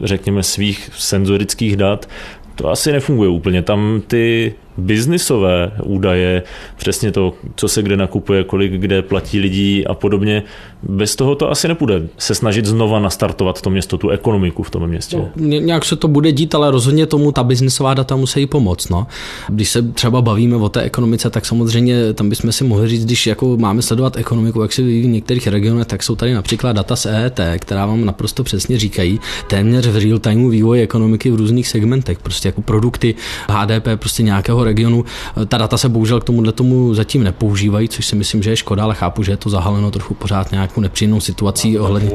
řekněme 0.00 0.42
svých 0.42 0.90
senzorických 0.96 1.76
dat, 1.76 2.08
to 2.54 2.70
asi 2.70 2.92
nefunguje 2.92 3.30
úplně. 3.30 3.62
Tam 3.62 4.02
ty 4.06 4.54
biznisové 4.76 5.72
údaje, 5.84 6.42
přesně 6.76 7.12
to, 7.12 7.34
co 7.54 7.68
se 7.68 7.82
kde 7.82 7.96
nakupuje, 7.96 8.44
kolik 8.44 8.72
kde 8.72 9.02
platí 9.02 9.40
lidí 9.40 9.86
a 9.86 9.94
podobně. 9.94 10.42
Bez 10.82 11.16
toho 11.16 11.34
to 11.34 11.50
asi 11.50 11.68
nepůjde 11.68 12.02
se 12.18 12.34
snažit 12.34 12.66
znova 12.66 13.00
nastartovat 13.00 13.62
to 13.62 13.70
město, 13.70 13.98
tu 13.98 14.08
ekonomiku 14.08 14.62
v 14.62 14.70
tom 14.70 14.86
městě. 14.86 15.16
No, 15.16 15.30
nějak 15.36 15.84
se 15.84 15.96
to 15.96 16.08
bude 16.08 16.32
dít, 16.32 16.54
ale 16.54 16.70
rozhodně 16.70 17.06
tomu 17.06 17.32
ta 17.32 17.44
biznisová 17.44 17.94
data 17.94 18.16
musí 18.16 18.46
pomoct. 18.46 18.88
No. 18.88 19.06
Když 19.48 19.70
se 19.70 19.82
třeba 19.82 20.22
bavíme 20.22 20.56
o 20.56 20.68
té 20.68 20.82
ekonomice, 20.82 21.30
tak 21.30 21.46
samozřejmě 21.46 22.12
tam 22.12 22.28
bychom 22.28 22.52
si 22.52 22.64
mohli 22.64 22.88
říct, 22.88 23.04
když 23.04 23.26
jako 23.26 23.56
máme 23.56 23.82
sledovat 23.82 24.16
ekonomiku, 24.16 24.62
jak 24.62 24.72
se 24.72 24.82
vyvíjí 24.82 25.02
v 25.02 25.06
některých 25.06 25.46
regionech, 25.46 25.86
tak 25.86 26.02
jsou 26.02 26.16
tady 26.16 26.34
například 26.34 26.72
data 26.72 26.96
z 26.96 27.06
EET, 27.06 27.40
která 27.58 27.86
vám 27.86 28.04
naprosto 28.04 28.44
přesně 28.44 28.78
říkají 28.78 29.20
téměř 29.48 29.86
v 29.86 29.96
real 29.96 30.18
timeu 30.18 30.48
vývoj 30.48 30.82
ekonomiky 30.82 31.30
v 31.30 31.36
různých 31.36 31.68
segmentech, 31.68 32.18
prostě 32.18 32.48
jako 32.48 32.62
produkty 32.62 33.14
HDP 33.48 33.88
prostě 33.96 34.22
nějakého 34.22 34.61
regionu. 34.64 35.04
Ta 35.48 35.58
data 35.58 35.76
se 35.76 35.88
bohužel 35.88 36.20
k 36.20 36.24
tomuhle 36.24 36.52
tomu 36.52 36.94
zatím 36.94 37.24
nepoužívají, 37.24 37.88
což 37.88 38.06
si 38.06 38.16
myslím, 38.16 38.42
že 38.42 38.50
je 38.50 38.56
škoda, 38.56 38.82
ale 38.82 38.94
chápu, 38.94 39.22
že 39.22 39.32
je 39.32 39.36
to 39.36 39.50
zahaleno 39.50 39.90
trochu 39.90 40.14
pořád 40.14 40.52
nějakou 40.52 40.80
nepříjemnou 40.80 41.20
situací 41.20 41.78
ohledně. 41.78 42.10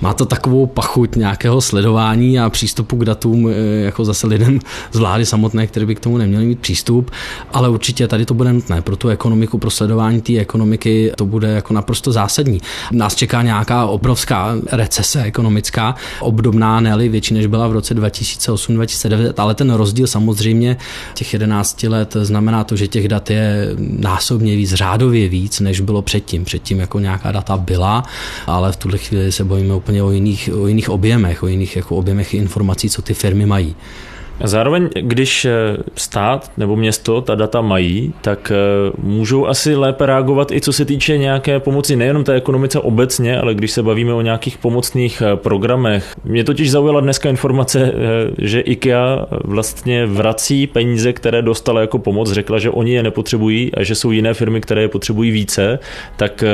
Má 0.00 0.14
to 0.14 0.26
takovou 0.26 0.66
pachuť 0.66 1.16
nějakého 1.16 1.60
sledování 1.60 2.40
a 2.40 2.50
přístupu 2.50 2.96
k 2.96 3.04
datům, 3.04 3.48
e, 3.48 3.52
jako 3.84 4.04
zase 4.04 4.26
lidem 4.26 4.60
z 4.92 4.98
vlády 4.98 5.26
samotné, 5.26 5.66
které 5.66 5.86
by 5.86 5.94
k 5.94 6.00
tomu 6.00 6.18
neměli 6.18 6.44
mít 6.44 6.60
přístup, 6.60 7.10
ale 7.52 7.68
určitě 7.68 8.08
tady 8.08 8.24
to 8.24 8.34
bude 8.34 8.52
nutné 8.52 8.82
pro 8.82 8.96
tu 8.96 9.08
ekonomiku, 9.08 9.58
pro 9.58 9.70
sledování 9.70 10.20
té 10.20 10.38
ekonomiky, 10.38 11.12
to 11.16 11.26
bude 11.26 11.48
jako 11.48 11.74
naprosto 11.74 12.12
zásadní. 12.12 12.60
Nás 12.92 13.14
čeká 13.14 13.42
nějaká 13.42 13.86
obrovská 13.86 14.54
recese 14.72 15.22
ekonomická, 15.22 15.94
obdobná, 16.20 16.80
ne 16.80 16.94
větší, 17.08 17.34
než 17.34 17.46
byla 17.46 17.68
v 17.68 17.72
roce 17.72 17.94
2008-2009, 17.94 19.32
ale 19.36 19.54
ten 19.54 19.70
rozdíl 19.70 20.06
samozřejmě 20.06 20.76
těch 21.14 21.32
11 21.32 21.73
let 21.82 22.16
znamená 22.22 22.64
to, 22.64 22.76
že 22.76 22.88
těch 22.88 23.08
dat 23.08 23.30
je 23.30 23.68
násobně 23.78 24.56
víc, 24.56 24.74
řádově 24.74 25.28
víc, 25.28 25.60
než 25.60 25.80
bylo 25.80 26.02
předtím. 26.02 26.44
Předtím 26.44 26.80
jako 26.80 26.98
nějaká 26.98 27.32
data 27.32 27.56
byla, 27.56 28.02
ale 28.46 28.72
v 28.72 28.76
tuhle 28.76 28.98
chvíli 28.98 29.32
se 29.32 29.44
bojíme 29.44 29.74
úplně 29.74 30.02
o 30.02 30.10
jiných, 30.10 30.50
o 30.60 30.66
jiných 30.66 30.90
objemech, 30.90 31.42
o 31.42 31.46
jiných 31.46 31.76
jako 31.76 31.96
objemech 31.96 32.34
informací, 32.34 32.90
co 32.90 33.02
ty 33.02 33.14
firmy 33.14 33.46
mají. 33.46 33.76
Zároveň, 34.42 34.88
když 35.00 35.44
eh, 35.44 35.52
stát 35.94 36.50
nebo 36.56 36.76
město 36.76 37.20
ta 37.20 37.34
data 37.34 37.60
mají, 37.60 38.14
tak 38.20 38.52
eh, 38.54 38.92
můžou 39.02 39.46
asi 39.46 39.76
lépe 39.76 40.06
reagovat 40.06 40.52
i 40.52 40.60
co 40.60 40.72
se 40.72 40.84
týče 40.84 41.18
nějaké 41.18 41.60
pomoci 41.60 41.96
nejenom 41.96 42.24
té 42.24 42.34
ekonomice 42.34 42.80
obecně, 42.80 43.40
ale 43.40 43.54
když 43.54 43.70
se 43.70 43.82
bavíme 43.82 44.14
o 44.14 44.20
nějakých 44.20 44.58
pomocných 44.58 45.22
eh, 45.22 45.36
programech. 45.36 46.14
Mě 46.24 46.44
totiž 46.44 46.70
zaujala 46.70 47.00
dneska 47.00 47.28
informace, 47.28 47.92
že 48.38 48.60
IKEA 48.60 49.26
vlastně 49.44 50.06
vrací 50.06 50.66
peníze, 50.66 51.12
které 51.12 51.42
dostala 51.42 51.80
jako 51.80 51.98
pomoc, 51.98 52.32
řekla, 52.32 52.58
že 52.58 52.70
oni 52.70 52.92
je 52.92 53.02
nepotřebují 53.02 53.74
a 53.74 53.82
že 53.82 53.94
jsou 53.94 54.10
jiné 54.10 54.34
firmy, 54.34 54.60
které 54.60 54.82
je 54.82 54.88
potřebují 54.88 55.30
více, 55.30 55.78
tak 56.16 56.44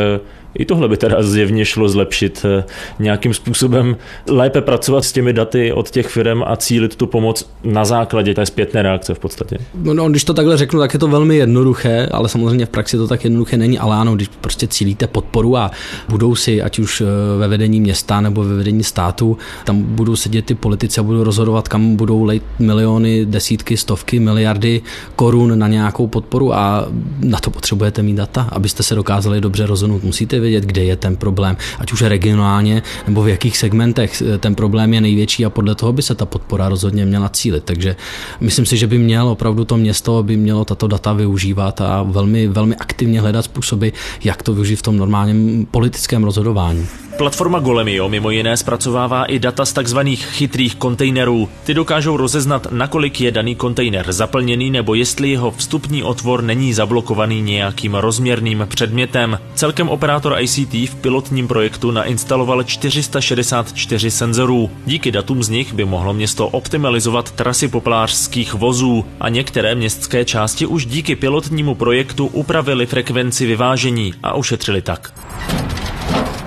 i 0.55 0.65
tohle 0.65 0.89
by 0.89 0.97
teda 0.97 1.23
zjevně 1.23 1.65
šlo 1.65 1.89
zlepšit 1.89 2.47
eh, 2.49 2.65
nějakým 2.99 3.35
způsobem, 3.35 3.97
lépe 4.29 4.61
pracovat 4.61 5.05
s 5.05 5.13
těmi 5.13 5.33
daty 5.33 5.73
od 5.73 5.91
těch 5.91 6.07
firm 6.07 6.43
a 6.47 6.57
cílit 6.57 6.97
tu 6.97 7.07
pomoc 7.07 7.51
na 7.65 7.85
základě 7.85 8.35
té 8.35 8.47
zpětné 8.47 8.83
reakce 8.83 9.15
v 9.15 9.19
podstatě. 9.19 9.59
No, 9.75 9.95
no, 9.95 10.09
když 10.09 10.25
to 10.25 10.35
takhle 10.35 10.57
řeknu, 10.57 10.81
tak 10.81 10.93
je 10.93 10.99
to 10.99 11.09
velmi 11.09 11.37
jednoduché, 11.37 12.09
ale 12.13 12.29
samozřejmě 12.29 12.67
v 12.67 12.69
praxi 12.69 12.97
to 12.97 13.09
tak 13.09 13.25
jednoduché 13.25 13.57
není, 13.57 13.79
ale 13.79 13.97
ano, 13.97 14.15
když 14.15 14.29
prostě 14.29 14.67
cílíte 14.67 15.07
podporu 15.07 15.57
a 15.57 15.71
budou 16.09 16.35
si, 16.35 16.63
ať 16.63 16.79
už 16.79 17.01
eh, 17.01 17.05
ve 17.39 17.49
vedení 17.49 17.81
města 17.81 18.21
nebo 18.21 18.45
ve 18.45 18.55
vedení 18.55 18.85
státu, 18.85 19.39
tam 19.65 19.83
budou 19.83 20.17
sedět 20.17 20.45
ty 20.45 20.55
politici 20.55 21.01
a 21.01 21.03
budou 21.03 21.25
rozhodovat, 21.25 21.69
kam 21.69 21.97
budou 21.97 22.25
lejt 22.25 22.43
miliony, 22.59 23.27
desítky, 23.27 23.77
stovky, 23.77 24.21
miliardy 24.21 24.83
korun 25.17 25.59
na 25.59 25.69
nějakou 25.69 26.07
podporu 26.07 26.55
a 26.55 26.87
na 27.21 27.39
to 27.39 27.51
potřebujete 27.51 28.03
mít 28.03 28.17
data, 28.17 28.49
abyste 28.53 28.83
se 28.83 28.95
dokázali 28.95 29.41
dobře 29.41 29.67
rozhodnout. 29.67 30.05
Musíte 30.05 30.40
vědět, 30.41 30.65
kde 30.65 30.85
je 30.85 30.97
ten 30.97 31.17
problém, 31.17 31.57
ať 31.79 31.93
už 31.93 32.03
regionálně 32.03 32.83
nebo 33.07 33.23
v 33.23 33.29
jakých 33.29 33.59
segmentech 33.59 34.23
eh, 34.23 34.39
ten 34.39 34.55
problém 34.55 34.95
je 34.95 35.01
největší 35.01 35.45
a 35.45 35.51
podle 35.51 35.75
toho 35.75 35.93
by 35.93 36.03
se 36.03 36.15
ta 36.15 36.27
podpora 36.27 36.69
rozhodně 36.69 37.07
měla 37.07 37.29
cílit. 37.29 37.65
Takže 37.65 37.97
myslím 38.41 38.67
si, 38.67 38.77
že 38.77 38.87
by 38.87 38.99
mělo 38.99 39.33
opravdu 39.33 39.65
to 39.65 39.77
město 39.77 40.23
by 40.23 40.37
mělo 40.37 40.65
tato 40.65 40.87
data 40.87 41.13
využívat 41.13 41.81
a 41.81 42.03
velmi, 42.03 42.49
velmi 42.49 42.77
aktivně 42.77 43.21
hledat 43.21 43.43
způsoby, 43.43 43.89
jak 44.25 44.43
to 44.43 44.55
využít 44.55 44.77
v 44.77 44.83
tom 44.83 44.97
normálním 44.97 45.67
politickém 45.71 46.25
rozhodování. 46.25 46.87
Platforma 47.21 47.59
Golemio 47.59 48.09
mimo 48.09 48.31
jiné 48.31 48.57
zpracovává 48.57 49.25
i 49.25 49.39
data 49.39 49.65
z 49.65 49.73
takzvaných 49.73 50.27
chytrých 50.27 50.75
kontejnerů. 50.75 51.49
Ty 51.65 51.75
dokážou 51.75 52.17
rozeznat, 52.17 52.67
nakolik 52.71 53.21
je 53.21 53.31
daný 53.31 53.55
kontejner 53.55 54.13
zaplněný 54.13 54.71
nebo 54.71 54.95
jestli 54.95 55.31
jeho 55.31 55.51
vstupní 55.51 56.03
otvor 56.03 56.43
není 56.43 56.73
zablokovaný 56.73 57.43
nějakým 57.43 57.95
rozměrným 57.95 58.67
předmětem. 58.69 59.39
Celkem 59.55 59.89
operátor 59.89 60.37
ICT 60.41 60.73
v 60.73 60.95
pilotním 60.95 61.49
projektu 61.49 61.91
nainstaloval 61.91 62.63
464 62.63 64.11
senzorů. 64.11 64.71
Díky 64.87 65.13
datům 65.13 65.43
z 65.43 65.49
nich 65.49 65.73
by 65.73 65.85
mohlo 65.85 66.13
město 66.13 66.49
optimalizovat 66.49 67.31
trasy 67.31 67.69
poplářských 67.69 68.55
vozů 68.55 69.05
a 69.21 69.29
některé 69.29 69.75
městské 69.75 70.25
části 70.25 70.67
už 70.67 70.87
díky 70.87 71.17
pilotnímu 71.17 71.75
projektu 71.75 72.27
upravili 72.27 72.87
frekvenci 72.87 73.47
vyvážení 73.47 74.15
a 74.23 74.35
ušetřili 74.35 74.83
tak. 74.83 75.30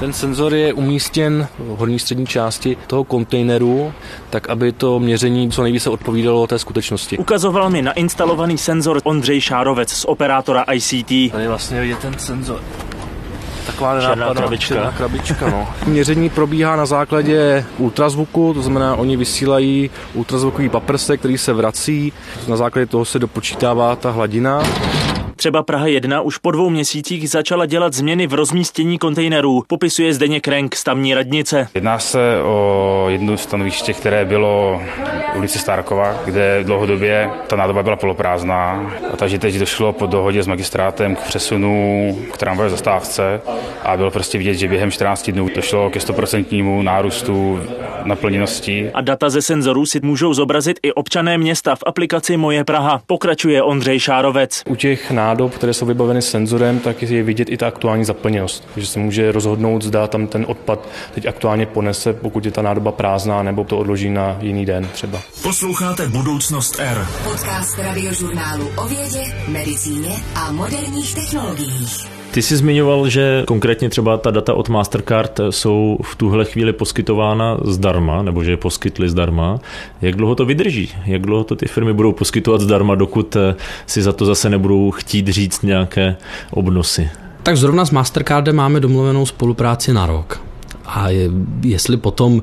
Ten 0.03 0.13
senzor 0.13 0.53
je 0.53 0.73
umístěn 0.73 1.47
v 1.59 1.77
horní 1.77 1.99
střední 1.99 2.25
části 2.25 2.77
toho 2.87 3.03
kontejneru, 3.03 3.93
tak 4.29 4.49
aby 4.49 4.71
to 4.71 4.99
měření 4.99 5.51
co 5.51 5.63
nejvíce 5.63 5.89
odpovídalo 5.89 6.47
té 6.47 6.59
skutečnosti. 6.59 7.17
Ukazoval 7.17 7.69
mi 7.69 7.81
nainstalovaný 7.81 8.57
senzor 8.57 9.01
Ondřej 9.03 9.41
Šárovec 9.41 9.91
z 9.91 10.05
operátora 10.05 10.65
ICT. 10.73 11.31
Tady 11.31 11.47
vlastně 11.47 11.81
vidět 11.81 11.99
ten 11.99 12.19
senzor 12.19 12.61
taková 13.65 14.01
černá 14.01 14.33
krabička. 14.33 14.75
Černá 14.75 14.91
krabička 14.91 15.49
no. 15.49 15.67
Měření 15.87 16.29
probíhá 16.29 16.75
na 16.75 16.85
základě 16.85 17.65
ultrazvuku, 17.77 18.53
to 18.53 18.61
znamená, 18.61 18.95
oni 18.95 19.17
vysílají 19.17 19.89
ultrazvukový 20.13 20.69
paprsek, 20.69 21.19
který 21.19 21.37
se 21.37 21.53
vrací, 21.53 22.13
na 22.47 22.57
základě 22.57 22.85
toho 22.85 23.05
se 23.05 23.19
dopočítává 23.19 23.95
ta 23.95 24.11
hladina. 24.11 24.63
Třeba 25.43 25.63
Praha 25.63 25.87
1 25.87 26.21
už 26.21 26.37
po 26.37 26.51
dvou 26.51 26.69
měsících 26.69 27.29
začala 27.29 27.65
dělat 27.65 27.93
změny 27.93 28.27
v 28.27 28.33
rozmístění 28.33 28.97
kontejnerů, 28.97 29.63
popisuje 29.67 30.13
zdeně 30.13 30.41
Krenk 30.41 30.75
z 30.75 30.83
tamní 30.83 31.13
radnice. 31.13 31.67
Jedná 31.75 31.99
se 31.99 32.19
o 32.43 33.05
jedno 33.09 33.37
stanoviště, 33.37 33.93
které 33.93 34.25
bylo 34.25 34.81
v 35.33 35.37
ulici 35.37 35.59
Starkova, 35.59 36.21
kde 36.25 36.63
dlouhodobě 36.63 37.29
ta 37.47 37.55
nádoba 37.55 37.83
byla 37.83 37.95
poloprázdná. 37.95 38.91
A 39.13 39.17
takže 39.17 39.39
teď 39.39 39.55
došlo 39.55 39.93
po 39.93 40.05
dohodě 40.05 40.43
s 40.43 40.47
magistrátem 40.47 41.15
k 41.15 41.19
přesunu 41.19 42.17
k 42.33 42.37
tramvajové 42.37 42.71
zastávce 42.71 43.41
a 43.83 43.97
bylo 43.97 44.11
prostě 44.11 44.37
vidět, 44.37 44.53
že 44.53 44.67
během 44.67 44.91
14 44.91 45.29
dnů 45.29 45.49
došlo 45.55 45.89
ke 45.89 45.99
100% 45.99 46.83
nárůstu 46.83 47.59
naplněnosti. 48.03 48.91
A 48.93 49.01
data 49.01 49.29
ze 49.29 49.41
senzorů 49.41 49.85
si 49.85 49.99
můžou 50.03 50.33
zobrazit 50.33 50.79
i 50.83 50.93
občané 50.93 51.37
města 51.37 51.75
v 51.75 51.83
aplikaci 51.85 52.37
Moje 52.37 52.63
Praha, 52.63 53.01
pokračuje 53.07 53.63
Ondřej 53.63 53.99
Šárovec. 53.99 54.63
U 54.69 54.75
těch 54.75 55.11
nádob, 55.11 55.32
které 55.49 55.73
jsou 55.73 55.85
vybaveny 55.85 56.21
senzorem, 56.21 56.79
tak 56.79 57.01
je 57.01 57.23
vidět 57.23 57.49
i 57.49 57.57
ta 57.57 57.67
aktuální 57.67 58.05
zaplněnost. 58.05 58.67
Takže 58.73 58.87
se 58.87 58.99
může 58.99 59.31
rozhodnout, 59.31 59.81
zda 59.81 60.07
tam 60.07 60.27
ten 60.27 60.45
odpad 60.47 60.87
teď 61.13 61.25
aktuálně 61.25 61.65
ponese, 61.65 62.13
pokud 62.13 62.45
je 62.45 62.51
ta 62.51 62.61
nádoba 62.61 62.91
prázdná, 62.91 63.43
nebo 63.43 63.63
to 63.63 63.77
odloží 63.77 64.09
na 64.09 64.37
jiný 64.41 64.65
den 64.65 64.89
třeba. 64.93 65.21
Posloucháte 65.43 66.07
Budoucnost 66.07 66.79
R. 66.79 67.07
Podcast 67.23 67.79
radiožurnálu 67.79 68.69
o 68.77 68.87
vědě, 68.87 69.23
medicíně 69.47 70.15
a 70.35 70.51
moderních 70.51 71.15
technologiích. 71.15 72.22
Ty 72.33 72.41
jsi 72.41 72.57
zmiňoval, 72.57 73.09
že 73.09 73.43
konkrétně 73.47 73.89
třeba 73.89 74.17
ta 74.17 74.31
data 74.31 74.53
od 74.53 74.69
Mastercard 74.69 75.39
jsou 75.49 75.97
v 76.03 76.15
tuhle 76.15 76.45
chvíli 76.45 76.73
poskytována 76.73 77.57
zdarma, 77.63 78.21
nebo 78.21 78.43
že 78.43 78.51
je 78.51 78.57
poskytli 78.57 79.09
zdarma. 79.09 79.59
Jak 80.01 80.15
dlouho 80.15 80.35
to 80.35 80.45
vydrží? 80.45 80.91
Jak 81.05 81.21
dlouho 81.21 81.43
to 81.43 81.55
ty 81.55 81.67
firmy 81.67 81.93
budou 81.93 82.11
poskytovat 82.11 82.61
zdarma, 82.61 82.95
dokud 82.95 83.35
eh, 83.35 83.55
si 83.85 84.01
za 84.01 84.13
to 84.13 84.25
zase 84.25 84.49
nebudou 84.49 84.91
chtít 84.91 85.27
říct 85.27 85.61
nějaké 85.63 86.15
obnosy? 86.51 87.09
Tak 87.43 87.57
zrovna 87.57 87.85
s 87.85 87.91
Mastercardem 87.91 88.55
máme 88.55 88.79
domluvenou 88.79 89.25
spolupráci 89.25 89.93
na 89.93 90.05
rok. 90.05 90.41
A 90.85 91.09
je, 91.09 91.29
jestli 91.61 91.97
potom 91.97 92.41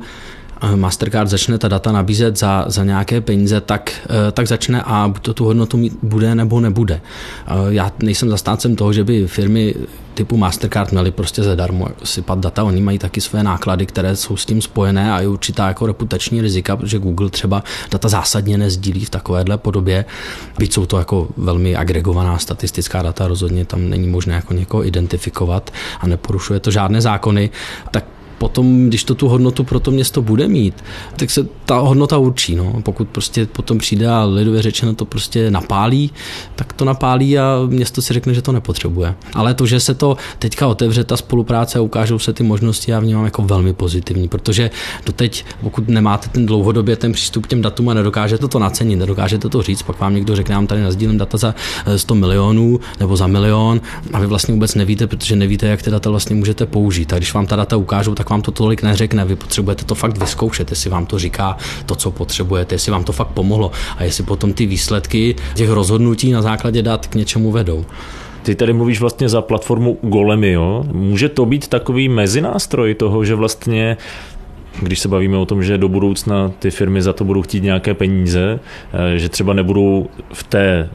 Mastercard 0.76 1.30
začne 1.30 1.58
ta 1.58 1.68
data 1.68 1.92
nabízet 1.92 2.38
za, 2.38 2.64
za 2.68 2.84
nějaké 2.84 3.20
peníze, 3.20 3.60
tak, 3.60 3.92
tak 4.32 4.46
začne 4.46 4.82
a 4.82 5.08
buď 5.08 5.22
to 5.22 5.34
tu 5.34 5.44
hodnotu 5.44 5.76
mít 5.76 5.98
bude 6.02 6.34
nebo 6.34 6.60
nebude. 6.60 7.00
Já 7.68 7.92
nejsem 8.02 8.30
zastáncem 8.30 8.76
toho, 8.76 8.92
že 8.92 9.04
by 9.04 9.26
firmy 9.26 9.74
typu 10.14 10.36
Mastercard 10.36 10.92
měli 10.92 11.10
prostě 11.10 11.42
zadarmo 11.42 11.88
sypat 12.04 12.38
data. 12.38 12.64
Oni 12.64 12.80
mají 12.80 12.98
taky 12.98 13.20
své 13.20 13.42
náklady, 13.42 13.86
které 13.86 14.16
jsou 14.16 14.36
s 14.36 14.46
tím 14.46 14.62
spojené 14.62 15.12
a 15.12 15.20
je 15.20 15.28
určitá 15.28 15.68
jako 15.68 15.86
reputační 15.86 16.40
rizika, 16.40 16.76
protože 16.76 16.98
Google 16.98 17.30
třeba 17.30 17.62
data 17.90 18.08
zásadně 18.08 18.58
nezdílí 18.58 19.04
v 19.04 19.10
takovéhle 19.10 19.58
podobě. 19.58 20.04
Byť 20.58 20.72
jsou 20.72 20.86
to 20.86 20.98
jako 20.98 21.28
velmi 21.36 21.76
agregovaná 21.76 22.38
statistická 22.38 23.02
data, 23.02 23.28
rozhodně 23.28 23.64
tam 23.64 23.88
není 23.88 24.08
možné 24.08 24.34
jako 24.34 24.54
někoho 24.54 24.86
identifikovat 24.86 25.70
a 26.00 26.06
neporušuje 26.06 26.60
to 26.60 26.70
žádné 26.70 27.00
zákony, 27.00 27.50
tak 27.90 28.04
potom, 28.40 28.88
když 28.88 29.04
to 29.04 29.14
tu 29.14 29.28
hodnotu 29.28 29.64
pro 29.64 29.80
to 29.80 29.90
město 29.90 30.22
bude 30.22 30.48
mít, 30.48 30.84
tak 31.16 31.30
se 31.30 31.46
ta 31.64 31.78
hodnota 31.78 32.18
určí. 32.18 32.56
No. 32.56 32.80
Pokud 32.82 33.08
prostě 33.08 33.46
potom 33.46 33.78
přijde 33.78 34.08
a 34.08 34.24
lidově 34.24 34.62
řečeno 34.62 34.94
to 34.94 35.04
prostě 35.04 35.50
napálí, 35.50 36.10
tak 36.54 36.72
to 36.72 36.84
napálí 36.84 37.38
a 37.38 37.60
město 37.66 38.02
si 38.02 38.14
řekne, 38.14 38.34
že 38.34 38.42
to 38.42 38.52
nepotřebuje. 38.52 39.14
Ale 39.34 39.54
to, 39.54 39.66
že 39.66 39.80
se 39.80 39.94
to 39.94 40.16
teďka 40.38 40.66
otevře, 40.66 41.04
ta 41.04 41.16
spolupráce 41.16 41.78
a 41.78 41.82
ukážou 41.82 42.18
se 42.18 42.32
ty 42.32 42.42
možnosti, 42.42 42.90
já 42.90 43.00
vnímám 43.00 43.24
jako 43.24 43.42
velmi 43.42 43.72
pozitivní, 43.72 44.28
protože 44.28 44.70
doteď, 45.06 45.44
pokud 45.60 45.88
nemáte 45.88 46.28
ten 46.28 46.46
dlouhodobě 46.46 46.96
ten 46.96 47.12
přístup 47.12 47.46
k 47.46 47.48
těm 47.48 47.62
datům 47.62 47.88
a 47.88 47.94
nedokážete 47.94 48.48
to 48.48 48.58
nacenit, 48.58 48.96
nedokážete 48.96 49.48
to 49.48 49.62
říct, 49.62 49.82
pak 49.82 50.00
vám 50.00 50.14
někdo 50.14 50.36
řekne, 50.36 50.54
nám 50.54 50.66
tady 50.66 50.82
nazdílím 50.82 51.18
data 51.18 51.38
za 51.38 51.54
100 51.96 52.14
milionů 52.14 52.80
nebo 53.00 53.16
za 53.16 53.26
milion 53.26 53.80
a 54.12 54.20
vy 54.20 54.26
vlastně 54.26 54.54
vůbec 54.54 54.74
nevíte, 54.74 55.06
protože 55.06 55.36
nevíte, 55.36 55.66
jak 55.66 55.82
ty 55.82 55.90
data 55.90 56.10
vlastně 56.10 56.36
můžete 56.36 56.66
použít. 56.66 57.12
A 57.12 57.16
když 57.16 57.34
vám 57.34 57.46
ta 57.46 57.56
data 57.56 57.76
ukážou, 57.76 58.14
tak 58.14 58.29
vám 58.30 58.42
to 58.42 58.50
tolik 58.50 58.82
neřekne. 58.82 59.24
Vy 59.24 59.36
potřebujete 59.36 59.84
to 59.84 59.94
fakt 59.94 60.18
vyzkoušet, 60.18 60.70
jestli 60.70 60.90
vám 60.90 61.06
to 61.06 61.18
říká 61.18 61.56
to, 61.86 61.94
co 61.94 62.10
potřebujete, 62.10 62.74
jestli 62.74 62.92
vám 62.92 63.04
to 63.04 63.12
fakt 63.12 63.28
pomohlo 63.28 63.70
a 63.96 64.04
jestli 64.04 64.24
potom 64.24 64.52
ty 64.52 64.66
výsledky 64.66 65.34
těch 65.54 65.70
rozhodnutí 65.70 66.32
na 66.32 66.42
základě 66.42 66.82
dat 66.82 67.06
k 67.06 67.14
něčemu 67.14 67.50
vedou. 67.50 67.84
Ty 68.42 68.54
tady 68.54 68.72
mluvíš 68.72 69.00
vlastně 69.00 69.28
za 69.28 69.42
platformu 69.42 69.98
Golemio. 70.02 70.84
Může 70.92 71.28
to 71.28 71.46
být 71.46 71.68
takový 71.68 72.08
mezinástroj 72.08 72.94
toho, 72.94 73.24
že 73.24 73.34
vlastně 73.34 73.96
když 74.82 74.98
se 74.98 75.08
bavíme 75.08 75.36
o 75.36 75.46
tom, 75.46 75.62
že 75.62 75.78
do 75.78 75.88
budoucna 75.88 76.52
ty 76.58 76.70
firmy 76.70 77.02
za 77.02 77.12
to 77.12 77.24
budou 77.24 77.42
chtít 77.42 77.62
nějaké 77.62 77.94
peníze, 77.94 78.60
eh, 78.92 79.18
že 79.18 79.28
třeba 79.28 79.52
nebudou 79.52 80.06
v 80.32 80.42
té 80.42 80.88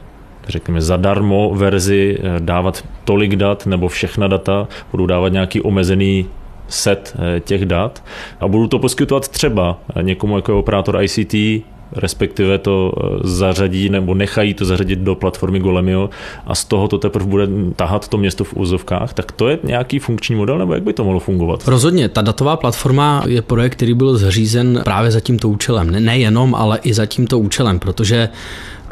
řekněme, 0.48 0.80
zadarmo 0.80 1.52
verzi 1.54 2.18
eh, 2.18 2.40
dávat 2.40 2.84
tolik 3.04 3.36
dat 3.36 3.66
nebo 3.66 3.88
všechna 3.88 4.28
data, 4.28 4.68
budou 4.90 5.06
dávat 5.06 5.28
nějaký 5.28 5.60
omezený 5.62 6.26
set 6.68 7.16
eh, 7.18 7.40
těch 7.40 7.64
dat 7.64 8.04
a 8.40 8.48
budu 8.48 8.68
to 8.68 8.78
poskytovat 8.78 9.28
třeba 9.28 9.78
někomu 10.02 10.36
jako 10.36 10.58
operátor 10.58 11.02
ICT, 11.02 11.64
respektive 11.92 12.58
to 12.58 12.92
eh, 12.96 13.28
zařadí 13.28 13.88
nebo 13.88 14.14
nechají 14.14 14.54
to 14.54 14.64
zařadit 14.64 14.98
do 14.98 15.14
platformy 15.14 15.60
Golemio 15.60 16.10
a 16.46 16.54
z 16.54 16.64
toho 16.64 16.88
to 16.88 16.98
teprve 16.98 17.26
bude 17.26 17.48
tahat 17.76 18.08
to 18.08 18.18
město 18.18 18.44
v 18.44 18.54
úzovkách, 18.56 19.12
tak 19.12 19.32
to 19.32 19.48
je 19.48 19.58
nějaký 19.64 19.98
funkční 19.98 20.34
model, 20.34 20.58
nebo 20.58 20.74
jak 20.74 20.82
by 20.82 20.92
to 20.92 21.04
mohlo 21.04 21.20
fungovat? 21.20 21.68
Rozhodně, 21.68 22.08
ta 22.08 22.22
datová 22.22 22.56
platforma 22.56 23.24
je 23.26 23.42
projekt, 23.42 23.72
který 23.72 23.94
byl 23.94 24.16
zřízen 24.16 24.80
právě 24.84 25.10
za 25.10 25.20
tímto 25.20 25.48
účelem. 25.48 25.90
Nejenom, 25.90 26.54
ale 26.54 26.78
i 26.82 26.94
za 26.94 27.06
tímto 27.06 27.38
účelem, 27.38 27.78
protože 27.78 28.28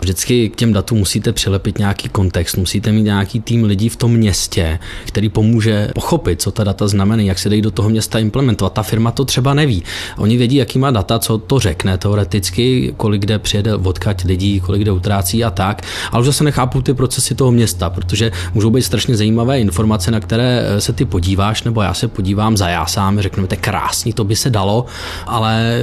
Vždycky 0.05 0.49
k 0.49 0.57
těm 0.57 0.73
datům 0.73 0.99
musíte 0.99 1.33
přilepit 1.33 1.79
nějaký 1.79 2.09
kontext, 2.09 2.57
musíte 2.57 2.93
mít 2.93 3.03
nějaký 3.03 3.41
tým 3.41 3.65
lidí 3.65 3.89
v 3.89 3.97
tom 3.97 4.13
městě, 4.13 4.79
který 5.05 5.29
pomůže 5.29 5.91
pochopit, 5.95 6.43
co 6.43 6.51
ta 6.51 6.65
data 6.65 6.89
znamenají, 6.89 7.29
jak 7.29 7.39
se 7.39 7.49
dají 7.49 7.63
do 7.63 7.71
toho 7.71 7.89
města 7.89 8.19
implementovat. 8.19 8.73
Ta 8.73 8.83
firma 8.83 9.11
to 9.11 9.25
třeba 9.25 9.55
neví. 9.55 9.83
Oni 10.19 10.37
vědí, 10.37 10.57
jaký 10.57 10.79
má 10.79 10.91
data, 10.91 11.19
co 11.19 11.39
to 11.39 11.59
řekne 11.59 11.99
teoreticky, 11.99 12.95
kolik 12.97 13.23
kde 13.23 13.39
přijede 13.39 13.75
odkaď 13.75 14.25
lidí, 14.25 14.61
kolik 14.61 14.83
kde 14.83 14.93
utrácí 14.93 15.45
a 15.45 15.51
tak, 15.51 15.83
ale 16.11 16.21
už 16.21 16.27
zase 16.27 16.45
nechápou 16.45 16.81
ty 16.83 16.95
procesy 16.95 17.35
toho 17.35 17.53
města, 17.53 17.91
protože 17.91 18.33
můžou 18.55 18.71
být 18.71 18.83
strašně 18.83 19.17
zajímavé 19.17 19.61
informace, 19.61 20.11
na 20.11 20.21
které 20.21 20.67
se 20.79 20.93
ty 20.93 21.05
podíváš, 21.05 21.63
nebo 21.63 21.83
já 21.83 21.95
se 21.95 22.09
podívám 22.09 22.57
za 22.57 22.69
já 22.69 22.87
sám, 22.87 23.21
řeknu, 23.21 23.47
to 23.47 23.55
je 23.55 23.59
krásný, 23.59 24.13
to 24.13 24.25
by 24.25 24.37
se 24.37 24.51
dalo, 24.51 24.87
ale 25.27 25.83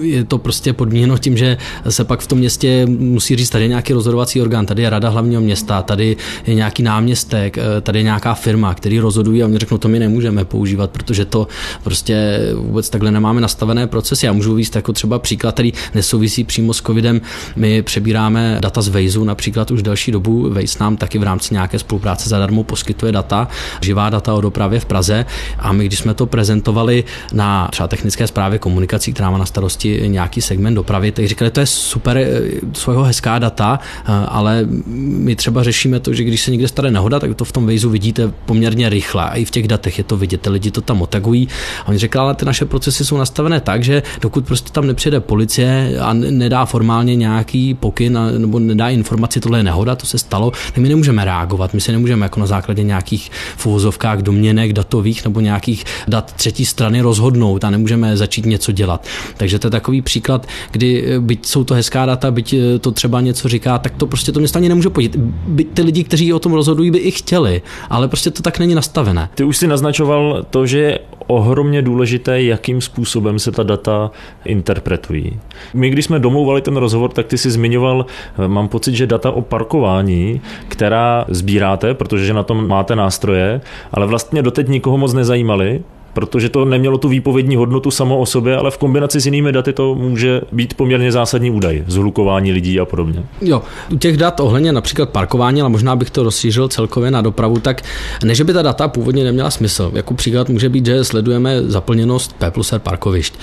je 0.00 0.24
to 0.24 0.38
prostě 0.38 0.72
podmíněno 0.72 1.18
tím, 1.18 1.36
že 1.36 1.56
se 1.88 2.04
pak 2.04 2.20
v 2.20 2.26
tom 2.26 2.38
městě 2.38 2.86
musí 2.86 3.36
říct, 3.36 3.57
tady 3.58 3.64
je 3.64 3.68
nějaký 3.68 3.92
rozhodovací 3.92 4.40
orgán, 4.40 4.66
tady 4.66 4.82
je 4.82 4.90
rada 4.90 5.08
hlavního 5.08 5.40
města, 5.40 5.82
tady 5.82 6.16
je 6.46 6.54
nějaký 6.54 6.82
náměstek, 6.82 7.58
eh, 7.58 7.80
tady 7.80 7.98
je 7.98 8.02
nějaká 8.02 8.34
firma, 8.34 8.74
který 8.74 8.98
rozhodují 8.98 9.42
a 9.42 9.46
oni 9.46 9.58
řeknou, 9.58 9.78
to 9.78 9.88
my 9.88 9.98
nemůžeme 9.98 10.44
používat, 10.44 10.90
protože 10.90 11.24
to 11.24 11.48
prostě 11.82 12.40
vůbec 12.54 12.90
takhle 12.90 13.10
nemáme 13.10 13.40
nastavené 13.40 13.86
procesy. 13.86 14.26
Já 14.26 14.32
můžu 14.32 14.54
víc 14.54 14.74
jako 14.74 14.92
třeba 14.92 15.18
příklad, 15.18 15.54
který 15.54 15.72
nesouvisí 15.94 16.44
přímo 16.44 16.74
s 16.74 16.82
covidem. 16.82 17.20
My 17.56 17.82
přebíráme 17.82 18.58
data 18.60 18.82
z 18.82 18.88
Vejzu 18.88 19.24
například 19.24 19.70
už 19.70 19.82
další 19.82 20.12
dobu. 20.12 20.50
Vejz 20.50 20.78
nám 20.78 20.96
taky 20.96 21.18
v 21.18 21.22
rámci 21.22 21.54
nějaké 21.54 21.78
spolupráce 21.78 22.28
zadarmo 22.28 22.64
poskytuje 22.64 23.12
data, 23.12 23.48
živá 23.82 24.10
data 24.10 24.34
o 24.34 24.40
dopravě 24.40 24.80
v 24.80 24.84
Praze 24.84 25.26
a 25.58 25.72
my, 25.72 25.86
když 25.86 25.98
jsme 25.98 26.14
to 26.14 26.26
prezentovali 26.26 27.04
na 27.32 27.68
třeba 27.68 27.88
technické 27.88 28.26
zprávě 28.26 28.58
komunikací, 28.58 29.12
která 29.12 29.30
má 29.30 29.38
na 29.38 29.46
starosti 29.46 30.02
nějaký 30.06 30.40
segment 30.40 30.74
dopravy, 30.74 31.12
tak 31.12 31.28
říkali, 31.28 31.50
to 31.50 31.60
je 31.60 31.66
super, 31.66 32.18
eh, 32.18 32.40
svého 32.72 33.02
hezká 33.02 33.37
data, 33.38 33.78
eh, 33.80 34.12
ale 34.28 34.66
my 34.86 35.36
třeba 35.36 35.62
řešíme 35.62 36.00
to, 36.00 36.14
že 36.14 36.24
když 36.24 36.42
se 36.42 36.50
někde 36.50 36.68
stane 36.68 36.90
nehoda, 36.90 37.20
tak 37.20 37.34
to 37.34 37.44
v 37.44 37.52
tom 37.52 37.66
vejzu 37.66 37.90
vidíte 37.90 38.32
poměrně 38.46 38.88
rychle 38.88 39.24
a 39.24 39.34
i 39.34 39.44
v 39.44 39.50
těch 39.50 39.68
datech 39.68 39.98
je 39.98 40.04
to 40.04 40.16
vidět, 40.16 40.40
ty 40.40 40.50
lidi 40.50 40.70
to 40.70 40.80
tam 40.80 41.02
otagují. 41.02 41.48
A 41.84 41.88
oni 41.88 41.98
řekli, 41.98 42.20
ale 42.20 42.34
ty 42.34 42.44
naše 42.44 42.64
procesy 42.64 43.04
jsou 43.04 43.16
nastavené 43.16 43.60
tak, 43.60 43.84
že 43.84 44.02
dokud 44.20 44.46
prostě 44.46 44.70
tam 44.72 44.86
nepřijde 44.86 45.20
policie 45.20 45.98
a 46.00 46.12
nedá 46.12 46.64
formálně 46.64 47.16
nějaký 47.16 47.74
pokyn 47.74 48.18
nebo 48.38 48.58
nedá 48.58 48.88
informaci, 48.88 49.40
tohle 49.40 49.58
je 49.58 49.62
nehoda, 49.62 49.96
to 49.96 50.06
se 50.06 50.18
stalo, 50.18 50.50
tak 50.50 50.76
my 50.76 50.88
nemůžeme 50.88 51.24
reagovat, 51.24 51.74
my 51.74 51.80
se 51.80 51.92
nemůžeme 51.92 52.24
jako 52.24 52.40
na 52.40 52.46
základě 52.46 52.82
nějakých 52.82 53.30
fúzovkách 53.56 54.18
domněnek 54.18 54.72
datových 54.72 55.24
nebo 55.24 55.40
nějakých 55.40 55.84
dat 56.08 56.32
třetí 56.32 56.64
strany 56.64 57.00
rozhodnout 57.00 57.64
a 57.64 57.70
nemůžeme 57.70 58.16
začít 58.16 58.46
něco 58.46 58.72
dělat. 58.72 59.06
Takže 59.36 59.58
to 59.58 59.66
je 59.66 59.70
takový 59.70 60.02
příklad, 60.02 60.46
kdy 60.70 61.04
byť 61.20 61.46
jsou 61.46 61.64
to 61.64 61.74
hezká 61.74 62.06
data, 62.06 62.30
byť 62.30 62.54
to 62.80 62.90
třeba 62.90 63.20
něco 63.28 63.48
říká, 63.48 63.78
tak 63.78 63.94
to 63.96 64.06
prostě 64.06 64.32
to 64.32 64.40
město 64.40 64.58
ani 64.58 64.68
nemůže 64.68 64.90
podít. 64.90 65.16
By 65.46 65.64
ty 65.64 65.82
lidi, 65.82 66.04
kteří 66.04 66.32
o 66.32 66.38
tom 66.38 66.52
rozhodují, 66.52 66.90
by 66.90 66.98
i 66.98 67.10
chtěli, 67.10 67.62
ale 67.90 68.08
prostě 68.08 68.30
to 68.30 68.42
tak 68.42 68.58
není 68.58 68.74
nastavené. 68.74 69.28
Ty 69.34 69.44
už 69.44 69.56
si 69.56 69.66
naznačoval 69.66 70.46
to, 70.50 70.66
že 70.66 70.78
je 70.78 70.98
ohromně 71.26 71.82
důležité, 71.82 72.42
jakým 72.42 72.80
způsobem 72.80 73.38
se 73.38 73.52
ta 73.52 73.62
data 73.62 74.10
interpretují. 74.44 75.40
My, 75.74 75.90
když 75.90 76.04
jsme 76.04 76.18
domlouvali 76.18 76.60
ten 76.60 76.76
rozhovor, 76.76 77.10
tak 77.10 77.26
ty 77.26 77.38
si 77.38 77.50
zmiňoval, 77.50 78.06
mám 78.46 78.68
pocit, 78.68 78.94
že 78.94 79.06
data 79.06 79.30
o 79.30 79.42
parkování, 79.42 80.40
která 80.68 81.24
sbíráte, 81.28 81.94
protože 81.94 82.34
na 82.34 82.42
tom 82.42 82.68
máte 82.68 82.96
nástroje, 82.96 83.60
ale 83.92 84.06
vlastně 84.06 84.42
doteď 84.42 84.68
nikoho 84.68 84.98
moc 84.98 85.12
nezajímaly, 85.14 85.82
protože 86.18 86.48
to 86.48 86.64
nemělo 86.64 86.98
tu 86.98 87.08
výpovědní 87.08 87.56
hodnotu 87.56 87.90
samo 87.90 88.18
o 88.18 88.26
sobě, 88.26 88.56
ale 88.56 88.70
v 88.70 88.78
kombinaci 88.78 89.20
s 89.20 89.26
jinými 89.26 89.52
daty 89.52 89.72
to 89.72 89.94
může 89.94 90.40
být 90.52 90.74
poměrně 90.74 91.12
zásadní 91.12 91.50
údaj, 91.50 91.84
zhlukování 91.86 92.52
lidí 92.52 92.80
a 92.80 92.84
podobně. 92.84 93.22
Jo, 93.40 93.62
u 93.92 93.96
těch 93.96 94.16
dat 94.16 94.40
ohledně 94.40 94.72
například 94.72 95.10
parkování, 95.10 95.60
ale 95.60 95.70
možná 95.70 95.96
bych 95.96 96.10
to 96.10 96.22
rozšířil 96.22 96.68
celkově 96.68 97.10
na 97.10 97.22
dopravu, 97.22 97.58
tak 97.58 97.82
ne, 98.24 98.34
že 98.34 98.44
by 98.44 98.52
ta 98.52 98.62
data 98.62 98.88
původně 98.88 99.24
neměla 99.24 99.50
smysl. 99.50 99.90
Jako 99.94 100.14
příklad 100.14 100.48
může 100.48 100.68
být, 100.68 100.86
že 100.86 101.04
sledujeme 101.04 101.62
zaplněnost 101.62 102.32
P 102.38 102.50
plus 102.50 102.72
R 102.72 102.78
parkovišť. 102.78 103.34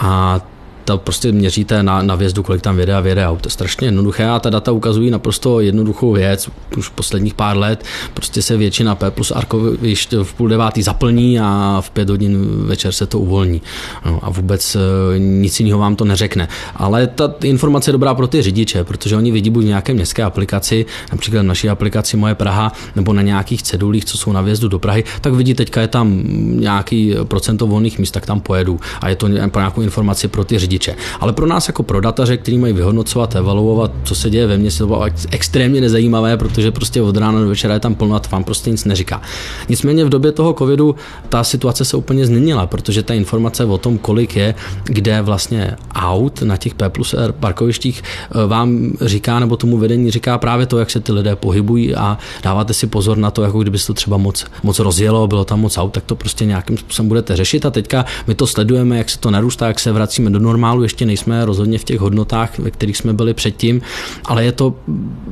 A 0.00 0.40
to 0.88 0.98
prostě 0.98 1.32
měříte 1.32 1.82
na, 1.82 2.02
na 2.02 2.14
vězdu, 2.14 2.42
kolik 2.42 2.62
tam 2.62 2.76
věde 2.76 2.94
a 2.94 3.00
věde 3.00 3.26
aut. 3.26 3.44
Je 3.44 3.50
strašně 3.50 3.86
jednoduché 3.86 4.28
a 4.28 4.40
ta 4.40 4.50
data 4.50 4.72
ukazují 4.72 5.10
naprosto 5.10 5.60
jednoduchou 5.60 6.12
věc. 6.12 6.50
Už 6.76 6.88
posledních 6.88 7.34
pár 7.34 7.56
let 7.56 7.84
prostě 8.14 8.42
se 8.42 8.56
většina 8.56 8.94
P 8.94 9.10
plus 9.10 9.30
arkovišť 9.30 10.14
v 10.22 10.34
půl 10.34 10.48
devátý 10.48 10.82
zaplní 10.82 11.40
a 11.40 11.78
v 11.80 11.90
pět 11.90 12.10
hodin 12.10 12.46
večer 12.66 12.92
se 12.92 13.06
to 13.06 13.18
uvolní. 13.18 13.62
No, 14.06 14.20
a 14.22 14.30
vůbec 14.30 14.76
e, 14.76 14.78
nic 15.18 15.60
jiného 15.60 15.78
vám 15.78 15.96
to 15.96 16.04
neřekne. 16.04 16.48
Ale 16.76 17.06
ta 17.06 17.34
informace 17.42 17.90
je 17.90 17.92
dobrá 17.92 18.14
pro 18.14 18.26
ty 18.26 18.42
řidiče, 18.42 18.84
protože 18.84 19.16
oni 19.16 19.30
vidí 19.30 19.50
buď 19.50 19.64
v 19.64 19.66
nějaké 19.66 19.94
městské 19.94 20.22
aplikaci, 20.22 20.86
například 21.12 21.42
naší 21.42 21.68
aplikaci 21.68 22.16
Moje 22.16 22.34
Praha, 22.34 22.72
nebo 22.96 23.12
na 23.12 23.22
nějakých 23.22 23.62
cedulích, 23.62 24.04
co 24.04 24.18
jsou 24.18 24.32
na 24.32 24.40
vjezdu 24.40 24.68
do 24.68 24.78
Prahy, 24.78 25.04
tak 25.20 25.32
vidí, 25.32 25.54
teďka 25.54 25.80
je 25.80 25.88
tam 25.88 26.22
nějaký 26.60 27.14
procento 27.24 27.66
volných 27.66 27.98
míst, 27.98 28.10
tak 28.10 28.26
tam 28.26 28.40
pojedu. 28.40 28.80
A 29.00 29.08
je 29.08 29.16
to 29.16 29.28
nějakou 29.28 29.80
informaci 29.80 30.28
pro 30.28 30.44
ty 30.44 30.58
řidiče 30.58 30.77
řidiče. 30.78 30.96
Ale 31.20 31.32
pro 31.32 31.46
nás 31.46 31.68
jako 31.68 31.82
pro 31.82 32.00
dataře, 32.00 32.36
který 32.36 32.58
mají 32.58 32.72
vyhodnocovat, 32.72 33.36
evaluovat, 33.36 33.92
co 34.04 34.14
se 34.14 34.30
děje 34.30 34.46
ve 34.46 34.58
městě, 34.58 34.78
to 34.78 34.86
bylo 34.86 35.04
extrémně 35.30 35.80
nezajímavé, 35.80 36.36
protože 36.36 36.70
prostě 36.70 37.02
od 37.02 37.16
rána 37.16 37.40
do 37.40 37.48
večera 37.48 37.74
je 37.74 37.80
tam 37.80 37.94
plno 37.94 38.16
a 38.16 38.22
vám 38.30 38.44
prostě 38.44 38.70
nic 38.70 38.84
neříká. 38.84 39.22
Nicméně 39.68 40.04
v 40.04 40.08
době 40.08 40.32
toho 40.32 40.52
covidu 40.52 40.94
ta 41.28 41.44
situace 41.44 41.84
se 41.84 41.96
úplně 41.96 42.26
změnila, 42.26 42.66
protože 42.66 43.02
ta 43.02 43.14
informace 43.14 43.64
o 43.64 43.78
tom, 43.78 43.98
kolik 43.98 44.36
je, 44.36 44.54
kde 44.84 45.22
vlastně 45.22 45.76
aut 45.94 46.42
na 46.42 46.56
těch 46.56 46.74
P 46.74 46.88
plus 46.88 47.14
R 47.14 47.32
parkovištích 47.32 48.02
eh, 48.02 48.46
vám 48.46 48.92
říká, 49.00 49.40
nebo 49.40 49.56
tomu 49.56 49.78
vedení 49.78 50.10
říká 50.10 50.38
právě 50.38 50.66
to, 50.66 50.78
jak 50.78 50.90
se 50.90 51.00
ty 51.00 51.12
lidé 51.12 51.36
pohybují 51.36 51.94
a 51.94 52.18
dáváte 52.42 52.74
si 52.74 52.86
pozor 52.86 53.18
na 53.18 53.30
to, 53.30 53.42
jako 53.42 53.58
kdyby 53.58 53.78
se 53.78 53.86
to 53.86 53.94
třeba 53.94 54.16
moc, 54.16 54.46
moc 54.62 54.78
rozjelo, 54.78 55.26
bylo 55.26 55.44
tam 55.44 55.60
moc 55.60 55.78
aut, 55.78 55.92
tak 55.92 56.04
to 56.04 56.16
prostě 56.16 56.44
nějakým 56.44 56.78
způsobem 56.78 57.08
budete 57.08 57.36
řešit 57.36 57.66
a 57.66 57.70
teďka 57.70 58.04
my 58.26 58.34
to 58.34 58.46
sledujeme, 58.46 58.98
jak 58.98 59.10
se 59.10 59.18
to 59.18 59.30
narůstá, 59.30 59.66
jak 59.66 59.80
se 59.80 59.92
vracíme 59.92 60.30
do 60.30 60.38
normálu, 60.38 60.67
ještě 60.82 61.06
nejsme 61.06 61.44
rozhodně 61.44 61.78
v 61.78 61.84
těch 61.84 62.00
hodnotách, 62.00 62.58
ve 62.58 62.70
kterých 62.70 62.96
jsme 62.96 63.12
byli 63.12 63.34
předtím, 63.34 63.80
ale 64.24 64.44
je 64.44 64.52
to 64.52 64.74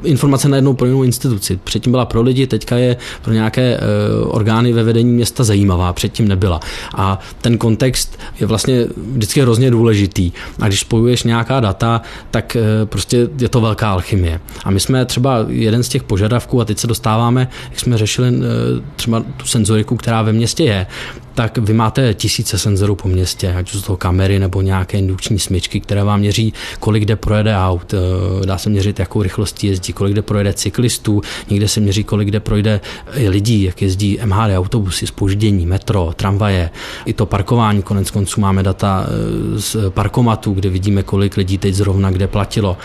informace 0.05 0.49
na 0.49 0.57
jednou 0.57 0.75
pro 0.75 0.87
jinou 0.87 1.03
instituci. 1.03 1.59
Předtím 1.65 1.93
byla 1.93 2.05
pro 2.05 2.23
lidi, 2.23 2.47
teďka 2.47 2.77
je 2.77 2.97
pro 3.23 3.33
nějaké 3.33 3.63
e, 3.63 3.81
orgány 4.25 4.73
ve 4.73 4.83
vedení 4.83 5.13
města 5.13 5.45
zajímavá, 5.45 5.93
předtím 5.93 6.29
nebyla. 6.29 6.61
A 6.95 7.19
ten 7.41 7.59
kontext 7.59 8.19
je 8.41 8.47
vlastně 8.47 8.87
vždycky 9.13 9.41
hrozně 9.41 9.71
důležitý. 9.71 10.33
A 10.61 10.69
když 10.69 10.81
spojuješ 10.81 11.23
nějaká 11.23 11.61
data, 11.61 12.03
tak 12.31 12.57
e, 12.57 12.87
prostě 12.87 13.29
je 13.41 13.49
to 13.49 13.61
velká 13.61 13.91
alchymie. 13.91 14.41
A 14.65 14.71
my 14.71 14.81
jsme 14.81 15.05
třeba 15.05 15.45
jeden 15.49 15.83
z 15.83 15.89
těch 15.89 16.03
požadavků, 16.03 16.61
a 16.61 16.65
teď 16.65 16.79
se 16.79 16.87
dostáváme, 16.87 17.49
jak 17.71 17.81
jsme 17.81 17.99
řešili 17.99 18.29
e, 18.29 18.33
třeba 18.97 19.23
tu 19.37 19.47
senzoriku, 19.47 19.97
která 19.97 20.23
ve 20.23 20.33
městě 20.33 20.65
je, 20.65 20.87
tak 21.37 21.59
vy 21.59 21.75
máte 21.75 22.15
tisíce 22.15 22.59
senzorů 22.59 22.95
po 22.95 23.09
městě, 23.09 23.55
ať 23.59 23.75
už 23.75 23.83
to 23.83 23.97
kamery 23.97 24.39
nebo 24.39 24.63
nějaké 24.63 24.99
indukční 24.99 25.39
smyčky, 25.39 25.81
které 25.81 26.05
vám 26.05 26.21
měří, 26.21 26.53
kolik 26.81 27.03
kde 27.03 27.17
projede 27.17 27.57
aut, 27.57 27.95
eh, 27.95 28.47
dá 28.47 28.59
se 28.59 28.71
měřit, 28.71 28.99
jakou 28.99 29.23
rychlostí 29.23 29.67
jezdí, 29.67 29.93
kolik 29.93 30.13
kde 30.13 30.23
projede 30.23 30.53
cyklistů, 30.53 31.21
někde 31.51 31.69
se 31.69 31.81
měří, 31.81 32.05
kolik 32.05 32.29
kde 32.29 32.41
projde 32.41 32.81
lidí, 33.29 33.63
jak 33.63 33.83
jezdí 33.83 34.19
MHD, 34.25 34.57
autobusy, 34.57 35.07
spoždění, 35.07 35.67
metro, 35.67 36.13
tramvaje, 36.17 36.71
i 37.05 37.13
to 37.13 37.27
parkování, 37.27 37.83
konec 37.83 38.11
konců 38.11 38.41
máme 38.41 38.63
data 38.63 39.07
eh, 39.07 39.61
z 39.61 39.77
parkomatu, 39.89 40.53
kde 40.53 40.71
vidíme, 40.71 41.03
kolik 41.03 41.37
lidí 41.37 41.59
teď 41.59 41.75
zrovna 41.75 42.11
kde 42.11 42.27
platilo 42.27 42.77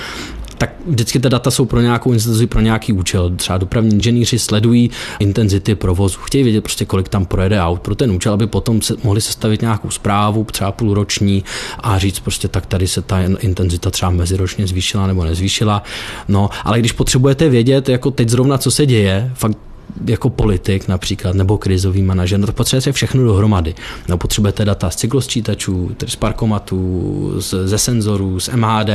tak 0.61 0.69
vždycky 0.85 1.19
ty 1.19 1.29
data 1.29 1.51
jsou 1.51 1.65
pro 1.65 1.81
nějakou 1.81 2.13
instituci, 2.13 2.47
pro 2.47 2.61
nějaký 2.61 2.93
účel. 2.93 3.29
Třeba 3.35 3.57
dopravní 3.57 3.93
inženýři 3.93 4.39
sledují 4.39 4.89
intenzity 5.19 5.75
provozu, 5.75 6.19
chtějí 6.19 6.43
vědět 6.43 6.61
prostě, 6.61 6.85
kolik 6.85 7.09
tam 7.09 7.25
projede 7.25 7.61
aut 7.61 7.81
pro 7.81 7.95
ten 7.95 8.11
účel, 8.11 8.33
aby 8.33 8.47
potom 8.47 8.81
se, 8.81 8.95
mohli 9.03 9.21
sestavit 9.21 9.61
nějakou 9.61 9.89
zprávu, 9.89 10.43
třeba 10.43 10.71
půlroční 10.71 11.43
a 11.79 11.97
říct 11.97 12.19
prostě, 12.19 12.47
tak 12.47 12.65
tady 12.65 12.87
se 12.87 13.01
ta 13.01 13.21
intenzita 13.21 13.91
třeba 13.91 14.11
meziročně 14.11 14.67
zvýšila 14.67 15.07
nebo 15.07 15.23
nezvýšila. 15.23 15.83
No, 16.27 16.49
ale 16.63 16.79
když 16.79 16.91
potřebujete 16.91 17.49
vědět, 17.49 17.89
jako 17.89 18.11
teď 18.11 18.29
zrovna, 18.29 18.57
co 18.57 18.71
se 18.71 18.85
děje, 18.85 19.31
fakt 19.33 19.57
jako 20.05 20.29
politik 20.29 20.87
například, 20.87 21.35
nebo 21.35 21.57
krizový 21.57 22.01
manažer, 22.01 22.39
no 22.39 22.45
to 22.45 22.53
potřebujete 22.53 22.91
všechno 22.91 23.23
dohromady. 23.23 23.75
No, 24.07 24.17
potřebujete 24.17 24.65
data 24.65 24.89
z 24.89 24.95
cyklosčítačů, 24.95 25.91
z 26.07 26.15
parkomatů, 26.15 27.33
z, 27.37 27.67
ze 27.67 27.77
senzorů, 27.77 28.39
z 28.39 28.49
MHD, 28.49 28.89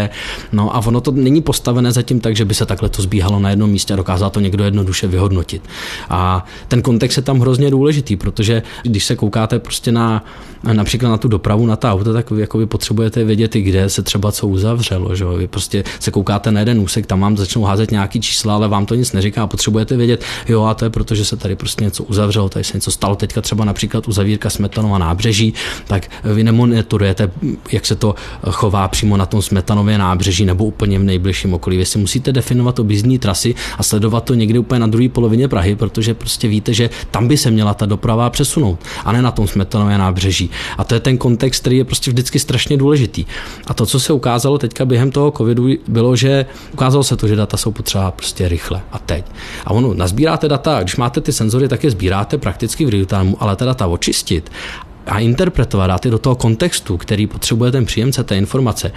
no 0.52 0.76
a 0.76 0.78
ono 0.86 1.00
to 1.00 1.10
není 1.10 1.42
postavené 1.42 1.92
zatím 1.92 2.20
tak, 2.20 2.36
že 2.36 2.44
by 2.44 2.54
se 2.54 2.66
takhle 2.66 2.88
to 2.88 3.02
zbíhalo 3.02 3.38
na 3.38 3.50
jednom 3.50 3.70
místě 3.70 3.94
a 3.94 3.96
dokázal 3.96 4.30
to 4.30 4.40
někdo 4.40 4.64
jednoduše 4.64 5.06
vyhodnotit. 5.06 5.62
A 6.10 6.44
ten 6.68 6.82
kontext 6.82 7.16
je 7.16 7.22
tam 7.22 7.40
hrozně 7.40 7.70
důležitý, 7.70 8.16
protože 8.16 8.62
když 8.82 9.04
se 9.04 9.16
koukáte 9.16 9.58
prostě 9.58 9.92
na 9.92 10.24
například 10.72 11.10
na 11.10 11.16
tu 11.16 11.28
dopravu, 11.28 11.66
na 11.66 11.76
ta 11.76 11.92
auta, 11.92 12.12
tak 12.12 12.30
vy, 12.30 12.40
jako 12.40 12.58
vy 12.58 12.66
potřebujete 12.66 13.24
vědět 13.24 13.56
i 13.56 13.62
kde 13.62 13.88
se 13.90 14.02
třeba 14.02 14.32
co 14.32 14.48
uzavřelo. 14.48 15.14
Že? 15.14 15.24
Vy 15.24 15.48
prostě 15.48 15.84
se 16.00 16.10
koukáte 16.10 16.52
na 16.52 16.60
jeden 16.60 16.80
úsek, 16.80 17.06
tam 17.06 17.20
vám 17.20 17.36
začnou 17.36 17.62
házet 17.62 17.90
nějaký 17.90 18.20
čísla, 18.20 18.54
ale 18.54 18.68
vám 18.68 18.86
to 18.86 18.94
nic 18.94 19.12
neříká 19.12 19.46
potřebujete 19.46 19.96
vědět, 19.96 20.24
jo, 20.48 20.64
a 20.64 20.74
to 20.74 20.84
je 20.86 20.90
proto, 20.90 21.14
že 21.14 21.24
se 21.24 21.36
tady 21.36 21.56
prostě 21.56 21.84
něco 21.84 22.04
uzavřelo, 22.04 22.48
tady 22.48 22.64
se 22.64 22.76
něco 22.76 22.90
stalo. 22.90 23.16
Teďka 23.16 23.40
třeba 23.40 23.64
například 23.64 24.08
uzavírka 24.08 24.50
Smetanova 24.50 24.98
nábřeží, 24.98 25.54
tak 25.86 26.10
vy 26.24 26.44
nemonitorujete, 26.44 27.30
jak 27.72 27.86
se 27.86 27.96
to 27.96 28.14
chová 28.50 28.88
přímo 28.88 29.16
na 29.16 29.26
tom 29.26 29.42
Smetanově 29.42 29.98
nábřeží 29.98 30.44
nebo 30.44 30.64
úplně 30.64 30.98
v 30.98 31.02
nejbližším 31.02 31.54
okolí. 31.54 31.76
Vy 31.76 31.84
si 31.84 31.98
musíte 31.98 32.32
definovat 32.32 32.78
objízdní 32.78 33.18
trasy 33.18 33.54
a 33.78 33.82
sledovat 33.82 34.24
to 34.24 34.34
někdy 34.34 34.58
úplně 34.58 34.78
na 34.78 34.86
druhé 34.86 35.08
polovině 35.08 35.48
Prahy, 35.48 35.76
protože 35.76 36.14
prostě 36.14 36.48
víte, 36.48 36.74
že 36.74 36.90
tam 37.10 37.28
by 37.28 37.36
se 37.36 37.50
měla 37.50 37.74
ta 37.74 37.86
doprava 37.86 38.30
přesunout, 38.30 38.78
a 39.04 39.12
ne 39.12 39.22
na 39.22 39.30
tom 39.30 39.48
Smetanově 39.48 39.98
nábřeží. 39.98 40.50
A 40.78 40.84
to 40.84 40.94
je 40.94 41.00
ten 41.00 41.18
kontext, 41.18 41.60
který 41.60 41.76
je 41.76 41.84
prostě 41.84 42.10
vždycky 42.10 42.38
strašně 42.38 42.76
důležitý. 42.76 43.24
A 43.66 43.74
to, 43.74 43.86
co 43.86 44.00
se 44.00 44.12
ukázalo 44.12 44.58
teďka 44.58 44.84
během 44.84 45.10
toho 45.10 45.30
covidu, 45.30 45.68
bylo, 45.88 46.16
že 46.16 46.46
ukázalo 46.72 47.04
se 47.04 47.16
to, 47.16 47.28
že 47.28 47.36
data 47.36 47.56
jsou 47.56 47.72
potřeba 47.72 48.10
prostě 48.10 48.48
rychle 48.48 48.80
a 48.92 48.98
teď. 48.98 49.24
A 49.64 49.70
ono, 49.70 49.94
nazbíráte 49.94 50.48
data, 50.48 50.75
když 50.80 50.96
máte 50.96 51.20
ty 51.20 51.32
senzory, 51.32 51.68
tak 51.68 51.84
je 51.84 51.90
sbíráte 51.90 52.38
prakticky 52.38 52.86
v 52.86 52.88
real 52.88 53.04
time, 53.04 53.34
ale 53.38 53.56
ta 53.56 53.64
data 53.64 53.86
očistit 53.86 54.50
a 55.06 55.18
interpretovat, 55.18 55.86
dát 55.86 56.04
je 56.04 56.10
do 56.10 56.18
toho 56.18 56.36
kontextu, 56.36 56.96
který 56.96 57.26
potřebuje 57.26 57.72
ten 57.72 57.84
příjemce 57.84 58.24
té 58.24 58.36
informace, 58.36 58.92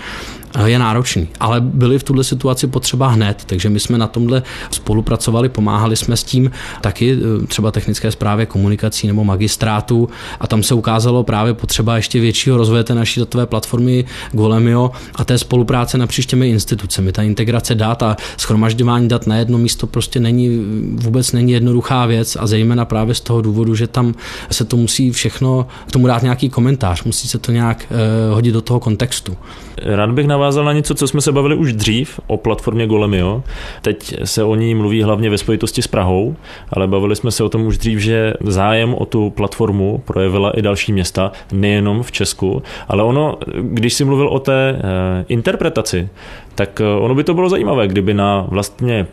je 0.66 0.80
náročný. 0.80 1.28
Ale 1.40 1.62
byly 1.62 2.00
v 2.00 2.04
tuhle 2.04 2.24
situaci 2.24 2.68
potřeba 2.68 3.08
hned, 3.08 3.44
takže 3.46 3.70
my 3.70 3.80
jsme 3.80 3.98
na 3.98 4.08
tomhle 4.08 4.44
spolupracovali, 4.72 5.50
pomáhali 5.50 5.96
jsme 5.96 6.18
s 6.18 6.24
tím 6.24 6.52
taky 6.82 7.12
e, 7.44 7.48
třeba 7.48 7.72
technické 7.72 8.12
zprávě 8.12 8.46
komunikací 8.46 9.08
nebo 9.08 9.24
magistrátu 9.24 10.10
a 10.40 10.48
tam 10.48 10.64
se 10.64 10.74
ukázalo 10.74 11.24
právě 11.24 11.54
potřeba 11.54 11.96
ještě 11.96 12.20
většího 12.20 12.58
rozvoje 12.58 12.84
té 12.84 12.96
naší 12.96 13.20
datové 13.20 13.46
platformy 13.46 14.06
Golemio 14.32 14.92
a 15.16 15.26
té 15.26 15.38
spolupráce 15.38 15.98
napříč 15.98 16.26
těmi 16.26 16.50
institucemi. 16.50 17.12
Ta 17.12 17.22
integrace 17.24 17.76
dat 17.76 18.04
a 18.04 18.18
schromažďování 18.38 19.08
dat 19.08 19.28
na 19.28 19.36
jedno 19.36 19.58
místo 19.58 19.88
prostě 19.88 20.20
není, 20.20 20.66
vůbec 20.96 21.32
není 21.32 21.52
jednoduchá 21.52 22.06
věc 22.06 22.38
a 22.40 22.48
zejména 22.48 22.86
právě 22.86 23.16
z 23.16 23.22
toho 23.22 23.42
důvodu, 23.42 23.76
že 23.76 23.88
tam 23.88 24.14
se 24.52 24.66
to 24.66 24.78
musí 24.78 25.12
všechno, 25.12 25.68
k 25.88 25.92
tomu 25.92 26.08
dát 26.08 26.24
nějaký 26.24 26.50
komentář, 26.50 27.04
musí 27.04 27.28
se 27.28 27.40
to 27.40 27.52
nějak 27.52 27.86
eh, 27.92 28.34
hodit 28.34 28.52
do 28.52 28.62
toho 28.62 28.80
kontextu. 28.80 29.38
Rád 29.84 30.12
bych 30.12 30.28
navázal 30.40 30.66
na 30.66 30.74
něco, 30.74 30.96
co 30.96 31.08
jsme 31.08 31.22
se 31.22 31.32
bavili 31.32 31.56
už 31.56 31.74
dřív 31.74 32.20
o 32.28 32.38
platformě 32.38 32.88
Golemio. 32.88 33.44
Teď 33.82 34.16
se 34.24 34.44
o 34.44 34.56
ní 34.56 34.76
mluví 34.76 35.04
hlavně 35.04 35.30
ve 35.30 35.38
spojitosti 35.38 35.82
s 35.82 35.88
Prahou, 35.88 36.36
ale 36.74 36.88
bavili 36.88 37.16
jsme 37.16 37.32
se 37.32 37.44
o 37.44 37.50
tom 37.50 37.66
už 37.66 37.78
dřív, 37.78 38.00
že 38.00 38.34
zájem 38.42 38.94
o 38.94 39.06
tu 39.06 39.30
platformu 39.30 40.04
projevila 40.06 40.52
i 40.52 40.62
další 40.62 40.94
města, 40.94 41.32
nejenom 41.52 42.04
v 42.04 42.12
Česku, 42.12 42.64
ale 42.88 43.04
ono, 43.04 43.38
když 43.62 43.94
si 43.94 44.06
mluvil 44.06 44.28
o 44.28 44.40
té 44.40 44.76
eh, 44.76 45.26
interpretaci, 45.28 46.10
tak 46.56 46.82
eh, 46.82 46.86
ono 46.86 47.16
by 47.16 47.24
to 47.24 47.34
bylo 47.34 47.50
zajímavé, 47.50 47.88
kdyby 47.88 48.14
na 48.14 48.46
vlastně 48.50 49.08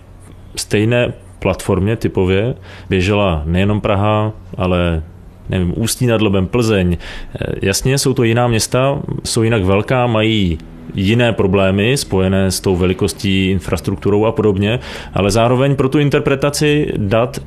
stejné 0.56 1.12
platformě 1.38 1.96
typově 1.96 2.54
běžela 2.88 3.42
nejenom 3.44 3.80
Praha, 3.80 4.32
ale 4.56 5.02
nevím, 5.48 5.72
Ústí 5.76 6.06
nad 6.06 6.22
Labem, 6.22 6.46
Plzeň. 6.46 6.96
Eh, 6.96 7.52
jasně, 7.62 7.98
jsou 7.98 8.14
to 8.14 8.24
jiná 8.24 8.48
města, 8.48 8.98
jsou 9.24 9.42
jinak 9.42 9.64
velká, 9.64 10.06
mají 10.06 10.58
jiné 10.94 11.32
problémy 11.32 11.96
spojené 11.96 12.50
s 12.50 12.60
tou 12.60 12.76
velikostí, 12.76 13.50
infrastrukturou 13.50 14.24
a 14.24 14.32
podobně, 14.32 14.78
ale 15.14 15.30
zároveň 15.30 15.76
pro 15.76 15.88
tu 15.88 15.98
interpretaci 15.98 16.92
dat 16.96 17.40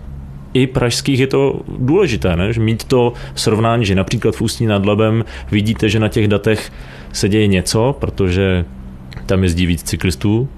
i 0.54 0.68
pražských 0.68 1.20
je 1.20 1.28
to 1.28 1.60
důležité, 1.78 2.36
ne? 2.36 2.54
Že 2.54 2.62
mít 2.62 2.84
to 2.84 3.14
srovnání, 3.36 3.86
že 3.86 3.96
například 3.96 4.36
v 4.36 4.42
Ústí 4.42 4.66
nad 4.66 4.86
Labem 4.86 5.26
vidíte, 5.52 5.90
že 5.90 6.00
na 6.00 6.08
těch 6.08 6.28
datech 6.28 6.72
se 7.12 7.30
děje 7.30 7.48
něco, 7.48 7.96
protože 8.00 8.66
tam 9.26 9.44
jezdí 9.44 9.66
víc 9.66 9.84
cyklistů, 9.84 10.50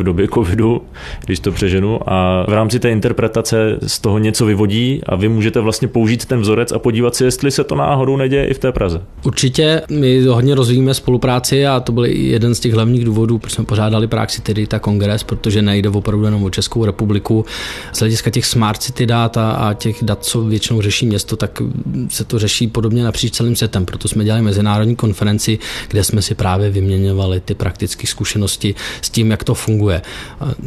v 0.00 0.02
době 0.02 0.28
covidu, 0.34 0.82
když 1.24 1.40
to 1.40 1.52
přeženu, 1.52 2.00
a 2.06 2.44
v 2.48 2.52
rámci 2.52 2.80
té 2.80 2.90
interpretace 2.90 3.78
z 3.86 3.98
toho 3.98 4.18
něco 4.18 4.46
vyvodí 4.46 5.00
a 5.06 5.16
vy 5.16 5.28
můžete 5.28 5.60
vlastně 5.60 5.88
použít 5.88 6.24
ten 6.24 6.40
vzorec 6.40 6.72
a 6.72 6.78
podívat 6.78 7.14
se, 7.14 7.24
jestli 7.24 7.50
se 7.50 7.64
to 7.64 7.74
náhodou 7.74 8.16
neděje 8.16 8.46
i 8.46 8.54
v 8.54 8.58
té 8.58 8.72
Praze. 8.72 9.02
Určitě, 9.22 9.82
my 9.90 10.24
hodně 10.24 10.54
rozvíjíme 10.54 10.94
spolupráci 10.94 11.66
a 11.66 11.80
to 11.80 11.92
byl 11.92 12.04
jeden 12.04 12.54
z 12.54 12.60
těch 12.60 12.72
hlavních 12.72 13.04
důvodů, 13.04 13.38
proč 13.38 13.52
jsme 13.52 13.64
pořádali 13.64 14.06
Prague 14.06 14.28
City 14.28 14.54
Data 14.54 14.78
kongres, 14.78 15.22
protože 15.22 15.62
nejde 15.62 15.88
opravdu 15.88 16.24
jenom 16.24 16.44
o 16.44 16.50
Českou 16.50 16.84
republiku. 16.84 17.44
Z 17.92 17.98
hlediska 17.98 18.30
těch 18.30 18.46
smart 18.46 18.82
city 18.82 19.06
dat 19.06 19.36
a, 19.36 19.50
a 19.50 19.74
těch 19.74 19.96
dat, 20.02 20.24
co 20.24 20.44
většinou 20.44 20.82
řeší 20.82 21.06
město, 21.06 21.36
tak 21.36 21.62
se 22.08 22.24
to 22.24 22.38
řeší 22.38 22.66
podobně 22.66 23.04
napříč 23.04 23.32
celým 23.32 23.56
světem. 23.56 23.86
Proto 23.86 24.08
jsme 24.08 24.24
dělali 24.24 24.42
mezinárodní 24.42 24.96
konferenci, 24.96 25.58
kde 25.88 26.04
jsme 26.04 26.22
si 26.22 26.34
právě 26.34 26.70
vyměňovali 26.70 27.40
ty 27.40 27.54
praktické 27.54 28.06
zkušenosti 28.06 28.74
s 29.02 29.10
tím, 29.10 29.30
jak 29.30 29.44
to 29.44 29.54
funguje 29.54 29.89
funguje. 29.90 30.02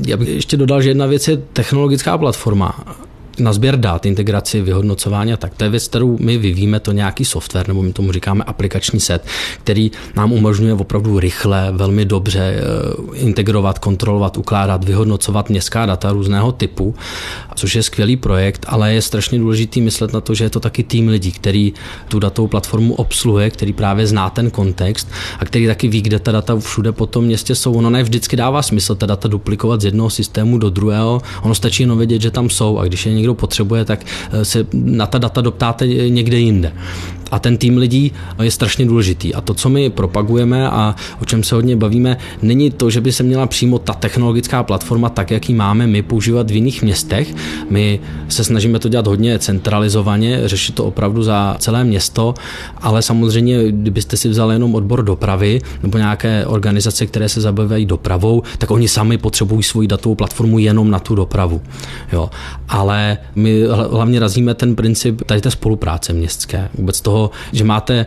Já 0.08 0.18
bych 0.18 0.28
ještě 0.28 0.58
dodal, 0.58 0.82
že 0.82 0.90
jedna 0.90 1.06
věc 1.06 1.28
je 1.28 1.38
technologická 1.38 2.18
platforma 2.18 2.93
na 3.40 3.54
sběr 3.54 3.80
dát, 3.80 4.06
integraci, 4.06 4.62
vyhodnocování 4.62 5.34
a 5.34 5.38
tak. 5.38 5.56
To 5.56 5.64
je 5.64 5.70
věc, 5.70 5.88
kterou 5.88 6.18
my 6.22 6.38
vyvíjíme, 6.38 6.80
to 6.80 6.92
nějaký 6.92 7.26
software, 7.26 7.68
nebo 7.68 7.82
my 7.82 7.94
tomu 7.94 8.12
říkáme 8.12 8.44
aplikační 8.44 9.00
set, 9.00 9.26
který 9.64 9.92
nám 10.16 10.32
umožňuje 10.32 10.74
opravdu 10.74 11.20
rychle, 11.20 11.72
velmi 11.72 12.06
dobře 12.06 12.40
eh, 12.40 13.18
integrovat, 13.18 13.80
kontrolovat, 13.80 14.38
ukládat, 14.38 14.84
vyhodnocovat 14.84 15.50
městská 15.50 15.86
data 15.86 16.12
různého 16.12 16.52
typu, 16.52 16.96
což 17.56 17.76
je 17.76 17.84
skvělý 17.84 18.18
projekt, 18.18 18.66
ale 18.70 18.94
je 18.94 19.02
strašně 19.02 19.40
důležitý 19.40 19.82
myslet 19.82 20.14
na 20.14 20.22
to, 20.22 20.34
že 20.34 20.44
je 20.44 20.50
to 20.50 20.60
taky 20.60 20.84
tým 20.84 21.08
lidí, 21.08 21.32
který 21.32 21.74
tu 22.08 22.20
datovou 22.20 22.48
platformu 22.48 22.94
obsluhuje, 22.94 23.50
který 23.50 23.74
právě 23.74 24.08
zná 24.08 24.30
ten 24.30 24.52
kontext 24.52 25.08
a 25.40 25.46
který 25.46 25.68
taky 25.68 25.88
ví, 25.88 26.02
kde 26.02 26.20
ta 26.20 26.32
data 26.32 26.60
všude 26.60 26.92
po 26.92 27.06
tom 27.06 27.26
městě 27.26 27.56
jsou. 27.56 27.74
Ono 27.74 27.90
ne 27.90 28.04
vždycky 28.04 28.36
dává 28.36 28.62
smysl 28.62 28.96
ta 28.96 29.06
data 29.06 29.28
duplikovat 29.28 29.82
z 29.82 29.86
jednoho 29.86 30.10
systému 30.10 30.58
do 30.58 30.70
druhého, 30.70 31.22
ono 31.42 31.56
stačí 31.56 31.84
jenom 31.84 31.98
vědět, 31.98 32.22
že 32.22 32.32
tam 32.32 32.50
jsou 32.50 32.78
a 32.78 32.86
když 32.86 33.06
je 33.06 33.12
někdo 33.24 33.34
potřebuje, 33.34 33.86
tak 33.86 34.06
eh, 34.32 34.46
se 34.46 34.68
na 34.74 35.08
ta 35.08 35.18
data 35.18 35.42
doptáte 35.42 35.88
někde 35.88 36.40
jinde. 36.40 36.74
A 37.32 37.40
ten 37.40 37.58
tým 37.58 37.78
lidí 37.78 38.12
je 38.42 38.52
strašně 38.52 38.86
důležitý. 38.86 39.34
A 39.34 39.42
to, 39.42 39.54
co 39.54 39.70
my 39.70 39.90
propagujeme 39.90 40.70
a 40.70 40.96
o 41.22 41.26
čem 41.26 41.44
se 41.44 41.56
hodně 41.56 41.76
bavíme, 41.76 42.18
není 42.42 42.72
to, 42.72 42.90
že 42.90 43.02
by 43.02 43.12
se 43.12 43.24
měla 43.24 43.48
přímo 43.48 43.80
ta 43.80 43.94
technologická 43.94 44.64
platforma, 44.64 45.10
tak 45.10 45.32
jak 45.32 45.50
ji 45.50 45.56
máme 45.56 45.88
my, 45.88 46.02
používat 46.02 46.52
v 46.52 46.56
jiných 46.56 46.84
městech. 46.84 47.36
My 47.70 48.00
se 48.30 48.44
snažíme 48.44 48.80
to 48.80 48.90
dělat 48.90 49.08
hodně 49.08 49.40
centralizovaně, 49.40 50.42
řešit 50.46 50.76
to 50.76 50.86
opravdu 50.86 51.24
za 51.24 51.56
celé 51.60 51.84
město, 51.84 52.34
ale 52.82 53.02
samozřejmě, 53.02 53.72
kdybyste 53.72 54.18
si 54.18 54.30
vzali 54.30 54.56
jenom 54.56 54.76
odbor 54.76 55.04
dopravy 55.04 55.62
nebo 55.84 55.98
nějaké 55.98 56.46
organizace, 56.46 57.06
které 57.06 57.30
se 57.30 57.42
zabývají 57.42 57.86
dopravou, 57.86 58.44
tak 58.58 58.72
oni 58.72 58.88
sami 58.88 59.18
potřebují 59.18 59.64
svoji 59.64 59.88
datovou 59.88 60.16
platformu 60.16 60.60
jenom 60.60 60.92
na 60.92 61.00
tu 61.00 61.16
dopravu. 61.16 61.62
Jo. 62.12 62.30
Ale 62.70 63.13
my 63.36 63.64
hlavně 63.90 64.20
razíme 64.20 64.54
ten 64.54 64.76
princip 64.76 65.22
tady 65.26 65.42
té 65.42 65.52
spolupráce 65.52 66.14
městské, 66.14 66.70
vůbec 66.74 67.02
toho 67.02 67.32
že 67.52 67.64
máte 67.64 68.06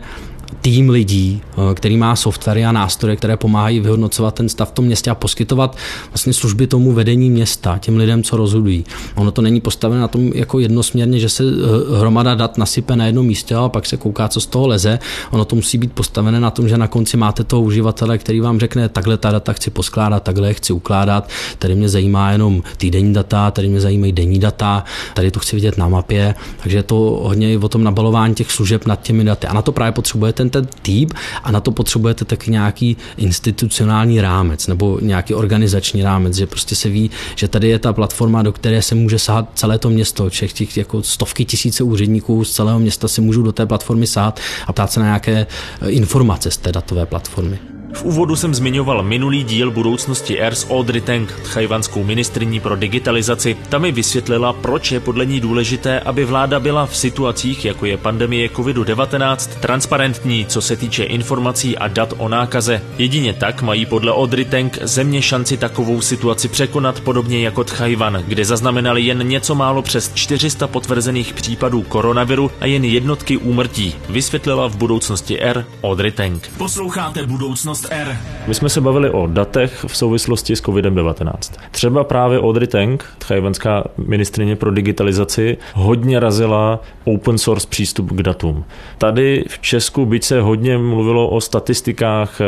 tým 0.61 0.89
lidí, 0.89 1.41
eh, 1.43 1.73
který 1.73 1.97
má 1.97 2.15
softwary 2.15 2.65
a 2.65 2.71
nástroje, 2.71 3.15
které 3.15 3.37
pomáhají 3.37 3.79
vyhodnocovat 3.79 4.35
ten 4.35 4.49
stav 4.49 4.69
v 4.69 4.71
tom 4.71 4.85
městě 4.85 5.11
a 5.11 5.15
poskytovat 5.15 5.77
vlastně 6.09 6.33
služby 6.33 6.67
tomu 6.67 6.91
vedení 6.91 7.29
města, 7.29 7.77
těm 7.77 7.97
lidem, 7.97 8.23
co 8.23 8.37
rozhodují. 8.37 8.85
Ono 9.15 9.31
to 9.31 9.41
není 9.41 9.61
postavené 9.61 10.01
na 10.01 10.07
tom 10.07 10.31
jako 10.35 10.59
jednosměrně, 10.59 11.19
že 11.19 11.29
se 11.29 11.43
eh, 11.43 11.99
hromada 11.99 12.35
dat 12.35 12.57
nasype 12.57 12.95
na 12.95 13.05
jednom 13.05 13.25
místě 13.25 13.55
a 13.55 13.69
pak 13.69 13.85
se 13.85 13.97
kouká, 13.97 14.27
co 14.27 14.41
z 14.41 14.45
toho 14.45 14.67
leze. 14.67 14.99
Ono 15.31 15.45
to 15.45 15.55
musí 15.55 15.77
být 15.77 15.91
postavené 15.91 16.39
na 16.39 16.51
tom, 16.51 16.69
že 16.69 16.77
na 16.77 16.87
konci 16.87 17.17
máte 17.17 17.43
toho 17.43 17.61
uživatele, 17.61 18.17
který 18.17 18.39
vám 18.39 18.59
řekne, 18.59 18.89
takhle 18.89 19.17
ta 19.17 19.31
data 19.31 19.53
chci 19.53 19.69
poskládat, 19.69 20.23
takhle 20.23 20.47
je 20.47 20.53
chci 20.53 20.73
ukládat, 20.73 21.29
tady 21.59 21.75
mě 21.75 21.89
zajímá 21.89 22.31
jenom 22.31 22.63
týdenní 22.77 23.13
data, 23.13 23.51
tady 23.51 23.69
mě 23.69 23.81
zajímají 23.81 24.11
denní 24.11 24.39
data, 24.39 24.83
tady 25.13 25.31
to 25.31 25.39
chci 25.39 25.55
vidět 25.55 25.77
na 25.77 25.87
mapě, 25.87 26.35
takže 26.63 26.77
je 26.77 26.83
to 26.83 26.95
hodně 27.23 27.57
o 27.57 27.69
tom 27.69 27.83
nabalování 27.83 28.35
těch 28.35 28.51
služeb 28.51 28.85
nad 28.85 29.01
těmi 29.01 29.23
daty. 29.23 29.47
A 29.47 29.53
na 29.53 29.61
to 29.61 29.71
právě 29.71 29.91
potřebuje 29.91 30.33
ten, 30.37 30.49
ten 30.49 30.67
tým 30.81 31.09
a 31.43 31.51
na 31.51 31.59
to 31.59 31.71
potřebujete 31.71 32.25
tak 32.25 32.47
nějaký 32.47 32.97
institucionální 33.17 34.21
rámec 34.21 34.67
nebo 34.67 34.99
nějaký 35.01 35.33
organizační 35.33 36.03
rámec, 36.03 36.35
že 36.35 36.47
prostě 36.47 36.75
se 36.75 36.89
ví, 36.89 37.11
že 37.35 37.47
tady 37.47 37.69
je 37.69 37.79
ta 37.79 37.93
platforma, 37.93 38.41
do 38.41 38.51
které 38.51 38.81
se 38.81 38.95
může 38.95 39.19
sahat 39.19 39.49
celé 39.55 39.79
to 39.79 39.89
město, 39.89 40.29
všech 40.29 40.53
těch 40.53 40.77
jako 40.77 41.03
stovky 41.03 41.45
tisíce 41.45 41.83
úředníků 41.83 42.45
z 42.45 42.51
celého 42.51 42.79
města 42.79 43.07
si 43.07 43.21
můžou 43.21 43.41
do 43.41 43.51
té 43.51 43.65
platformy 43.65 44.07
sahat 44.07 44.39
a 44.67 44.73
ptát 44.73 44.91
se 44.91 44.99
na 44.99 45.05
nějaké 45.05 45.47
eh, 45.81 45.89
informace 45.89 46.51
z 46.51 46.57
té 46.57 46.71
datové 46.71 47.05
platformy. 47.05 47.76
V 47.93 48.03
úvodu 48.03 48.35
jsem 48.35 48.55
zmiňoval 48.55 49.03
minulý 49.03 49.43
díl 49.43 49.71
budoucnosti 49.71 50.41
Air 50.41 50.55
s 50.55 50.69
Audrey 50.69 51.01
Tang, 51.01 51.31
tchajvanskou 51.43 52.03
ministriní 52.03 52.59
pro 52.59 52.75
digitalizaci. 52.75 53.57
Ta 53.69 53.77
mi 53.77 53.91
vysvětlila, 53.91 54.53
proč 54.53 54.91
je 54.91 54.99
podle 54.99 55.25
ní 55.25 55.39
důležité, 55.39 55.99
aby 55.99 56.25
vláda 56.25 56.59
byla 56.59 56.85
v 56.85 56.97
situacích, 56.97 57.65
jako 57.65 57.85
je 57.85 57.97
pandemie 57.97 58.47
COVID-19, 58.47 59.59
transparentní, 59.59 60.45
co 60.45 60.61
se 60.61 60.75
týče 60.75 61.03
informací 61.03 61.77
a 61.77 61.87
dat 61.87 62.13
o 62.17 62.29
nákaze. 62.29 62.81
Jedině 62.97 63.33
tak 63.33 63.61
mají 63.61 63.85
podle 63.85 64.11
Audrey 64.11 64.45
Tang 64.45 64.79
země 64.81 65.21
šanci 65.21 65.57
takovou 65.57 66.01
situaci 66.01 66.47
překonat 66.47 66.99
podobně 66.99 67.43
jako 67.43 67.63
Tchajvan, 67.63 68.23
kde 68.27 68.45
zaznamenali 68.45 69.01
jen 69.01 69.27
něco 69.27 69.55
málo 69.55 69.81
přes 69.81 70.11
400 70.13 70.67
potvrzených 70.67 71.33
případů 71.33 71.81
koronaviru 71.81 72.51
a 72.59 72.65
jen 72.65 72.85
jednotky 72.85 73.37
úmrtí, 73.37 73.95
vysvětlila 74.09 74.67
v 74.67 74.75
budoucnosti 74.75 75.39
R 75.39 75.65
Audrey 75.83 76.11
Tang. 76.11 76.49
Posloucháte 76.57 77.25
budoucnost 77.25 77.76
R. 77.89 78.17
My 78.47 78.53
jsme 78.53 78.69
se 78.69 78.81
bavili 78.81 79.09
o 79.09 79.27
datech 79.27 79.85
v 79.87 79.97
souvislosti 79.97 80.55
s 80.55 80.63
COVID-19. 80.63 81.59
Třeba 81.71 82.03
právě 82.03 82.39
Audrey 82.39 82.67
Tang, 82.67 83.05
tchajvanská 83.17 83.83
ministrině 83.97 84.55
pro 84.55 84.71
digitalizaci, 84.71 85.57
hodně 85.73 86.19
razila 86.19 86.79
open 87.03 87.37
source 87.37 87.67
přístup 87.67 88.11
k 88.11 88.23
datům. 88.23 88.65
Tady 88.97 89.43
v 89.47 89.59
Česku, 89.59 90.05
byť 90.05 90.23
se 90.23 90.41
hodně 90.41 90.77
mluvilo 90.77 91.29
o 91.29 91.41
statistikách, 91.41 92.41
eh, 92.41 92.45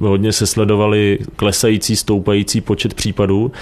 hodně 0.00 0.32
se 0.32 0.46
sledovali 0.46 1.18
klesající, 1.36 1.96
stoupající 1.96 2.60
počet 2.60 2.94
případů, 2.94 3.52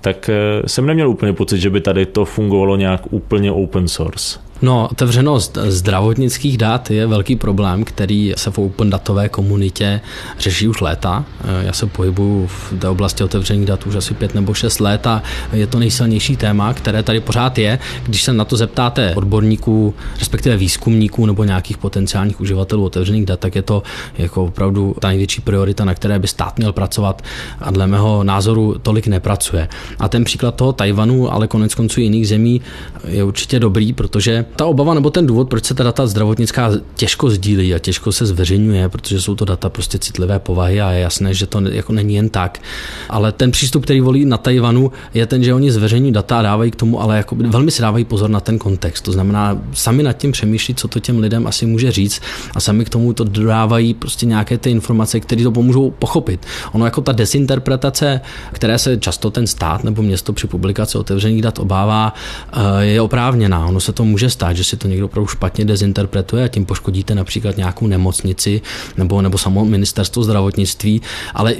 tak 0.00 0.28
eh, 0.28 0.68
jsem 0.68 0.86
neměl 0.86 1.08
úplně 1.08 1.32
pocit, 1.32 1.58
že 1.58 1.70
by 1.70 1.80
tady 1.80 2.06
to 2.06 2.24
fungovalo 2.24 2.76
nějak 2.76 3.12
úplně 3.12 3.52
open 3.52 3.88
source. 3.88 4.51
No, 4.62 4.88
otevřenost 4.90 5.58
zdravotnických 5.68 6.58
dat 6.58 6.90
je 6.90 7.06
velký 7.06 7.36
problém, 7.36 7.84
který 7.84 8.32
se 8.36 8.50
v 8.50 8.58
open 8.58 8.90
datové 8.90 9.28
komunitě 9.28 10.00
řeší 10.38 10.68
už 10.68 10.80
léta. 10.80 11.24
Já 11.62 11.72
se 11.72 11.86
pohybuju 11.86 12.46
v 12.46 12.74
té 12.78 12.88
oblasti 12.88 13.24
otevřených 13.24 13.66
dat 13.66 13.86
už 13.86 13.94
asi 13.94 14.14
pět 14.14 14.34
nebo 14.34 14.54
šest 14.54 14.80
let 14.80 15.06
a 15.06 15.22
je 15.52 15.66
to 15.66 15.78
nejsilnější 15.78 16.36
téma, 16.36 16.74
které 16.74 17.02
tady 17.02 17.20
pořád 17.20 17.58
je. 17.58 17.78
Když 18.02 18.22
se 18.22 18.32
na 18.32 18.44
to 18.44 18.56
zeptáte 18.56 19.14
odborníků, 19.14 19.94
respektive 20.18 20.56
výzkumníků 20.56 21.26
nebo 21.26 21.44
nějakých 21.44 21.78
potenciálních 21.78 22.40
uživatelů 22.40 22.84
otevřených 22.84 23.26
dat, 23.26 23.40
tak 23.40 23.54
je 23.54 23.62
to 23.62 23.82
jako 24.18 24.44
opravdu 24.44 24.96
ta 25.00 25.08
největší 25.08 25.40
priorita, 25.40 25.84
na 25.84 25.94
které 25.94 26.18
by 26.18 26.28
stát 26.28 26.58
měl 26.58 26.72
pracovat 26.72 27.22
a 27.60 27.70
dle 27.70 27.86
mého 27.86 28.24
názoru 28.24 28.76
tolik 28.82 29.06
nepracuje. 29.06 29.68
A 29.98 30.08
ten 30.08 30.24
příklad 30.24 30.54
toho 30.54 30.72
Tajvanu, 30.72 31.32
ale 31.32 31.48
konec 31.48 31.74
konců 31.74 32.00
jiných 32.00 32.28
zemí 32.28 32.60
je 33.08 33.24
určitě 33.24 33.60
dobrý, 33.60 33.92
protože 33.92 34.44
ta 34.56 34.66
obava 34.66 34.94
nebo 34.94 35.10
ten 35.10 35.26
důvod, 35.26 35.48
proč 35.48 35.64
se 35.64 35.74
ta 35.74 35.84
data 35.84 36.06
zdravotnická 36.06 36.70
těžko 36.94 37.30
sdílí 37.30 37.74
a 37.74 37.78
těžko 37.78 38.12
se 38.12 38.26
zveřejňuje, 38.26 38.88
protože 38.88 39.20
jsou 39.20 39.34
to 39.34 39.44
data 39.44 39.68
prostě 39.68 39.98
citlivé 39.98 40.38
povahy 40.38 40.80
a 40.80 40.90
je 40.90 41.00
jasné, 41.00 41.34
že 41.34 41.46
to 41.46 41.60
jako 41.60 41.92
není 41.92 42.14
jen 42.14 42.28
tak. 42.28 42.62
Ale 43.08 43.32
ten 43.32 43.50
přístup, 43.50 43.84
který 43.84 44.00
volí 44.00 44.24
na 44.24 44.38
Tajvanu, 44.38 44.92
je 45.14 45.26
ten, 45.26 45.44
že 45.44 45.54
oni 45.54 45.72
zveřejňují 45.72 46.12
data 46.12 46.38
a 46.38 46.42
dávají 46.42 46.70
k 46.70 46.76
tomu, 46.76 47.00
ale 47.00 47.16
jako 47.16 47.36
velmi 47.36 47.70
si 47.70 47.82
dávají 47.82 48.04
pozor 48.04 48.30
na 48.30 48.40
ten 48.40 48.58
kontext. 48.58 49.04
To 49.04 49.12
znamená, 49.12 49.58
sami 49.72 50.02
nad 50.02 50.12
tím 50.12 50.32
přemýšlí, 50.32 50.74
co 50.74 50.88
to 50.88 51.00
těm 51.00 51.18
lidem 51.18 51.46
asi 51.46 51.66
může 51.66 51.92
říct 51.92 52.22
a 52.54 52.60
sami 52.60 52.84
k 52.84 52.88
tomu 52.88 53.12
to 53.12 53.24
dodávají 53.24 53.94
prostě 53.94 54.26
nějaké 54.26 54.58
ty 54.58 54.70
informace, 54.70 55.20
které 55.20 55.42
to 55.42 55.52
pomůžou 55.52 55.90
pochopit. 55.90 56.46
Ono 56.72 56.84
jako 56.84 57.00
ta 57.00 57.12
desinterpretace, 57.12 58.20
které 58.52 58.78
se 58.78 58.96
často 58.96 59.30
ten 59.30 59.46
stát 59.46 59.84
nebo 59.84 60.02
město 60.02 60.32
při 60.32 60.46
publikaci 60.46 60.98
otevřených 60.98 61.42
dat 61.42 61.58
obává, 61.58 62.14
eh, 62.52 62.84
je 62.84 63.00
oprávněná. 63.00 63.66
Ono 63.66 63.80
se 63.80 63.92
to 63.92 64.04
může 64.04 64.30
stát 64.30 64.41
stát, 64.42 64.56
že 64.56 64.64
si 64.64 64.76
to 64.76 64.88
někdo 64.88 65.06
opravdu 65.06 65.26
špatně 65.26 65.64
dezinterpretuje 65.64 66.44
a 66.44 66.48
tím 66.48 66.66
poškodíte 66.66 67.14
například 67.14 67.56
nějakou 67.56 67.86
nemocnici 67.86 68.60
nebo, 68.96 69.22
nebo 69.22 69.38
samo 69.38 69.64
ministerstvo 69.64 70.22
zdravotnictví, 70.22 71.02
ale 71.34 71.54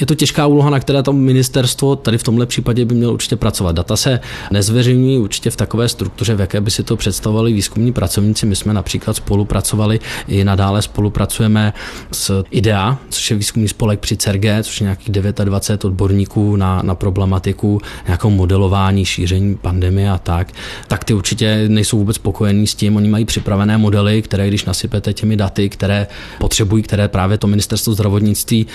je 0.00 0.06
to 0.06 0.14
těžká 0.14 0.46
úloha, 0.46 0.70
na 0.70 0.80
které 0.80 1.02
to 1.02 1.12
ministerstvo 1.12 1.96
tady 1.96 2.18
v 2.18 2.22
tomhle 2.22 2.46
případě 2.46 2.84
by 2.84 2.94
mělo 2.94 3.12
určitě 3.12 3.36
pracovat. 3.36 3.76
Data 3.76 3.96
se 3.96 4.20
nezveřejňují 4.50 5.18
určitě 5.18 5.50
v 5.50 5.56
takové 5.56 5.88
struktuře, 5.88 6.34
v 6.34 6.40
jaké 6.40 6.60
by 6.60 6.70
si 6.70 6.82
to 6.82 6.96
představovali 6.96 7.52
výzkumní 7.52 7.92
pracovníci. 7.92 8.46
My 8.46 8.56
jsme 8.56 8.74
například 8.74 9.16
spolupracovali 9.16 10.00
i 10.28 10.44
nadále 10.44 10.82
spolupracujeme 10.82 11.72
s 12.12 12.44
IDEA, 12.50 12.98
což 13.08 13.30
je 13.30 13.36
výzkumný 13.36 13.68
spolek 13.68 14.00
při 14.00 14.16
CERGE, 14.16 14.62
což 14.62 14.80
je 14.80 14.84
nějakých 14.84 15.10
29 15.10 15.84
odborníků 15.84 16.56
na, 16.56 16.82
na 16.82 16.94
problematiku 16.94 17.80
nějakou 18.06 18.30
modelování, 18.30 19.04
šíření 19.04 19.56
pandemie 19.56 20.10
a 20.10 20.18
tak, 20.18 20.52
tak 20.88 21.04
ty 21.04 21.14
určitě 21.14 21.68
nejsou 21.68 21.98
vůbec 21.98 22.18
spokojení 22.26 22.66
s 22.66 22.74
tím. 22.74 22.96
Oni 22.96 23.08
mají 23.08 23.24
připravené 23.24 23.78
modely, 23.78 24.22
které 24.22 24.48
když 24.48 24.64
nasypete 24.64 25.12
těmi 25.12 25.36
daty, 25.36 25.68
které 25.68 26.06
potřebují, 26.38 26.82
které 26.82 27.08
právě 27.08 27.38
to 27.38 27.46
ministerstvo 27.46 27.92
zdravotnictví 27.92 28.66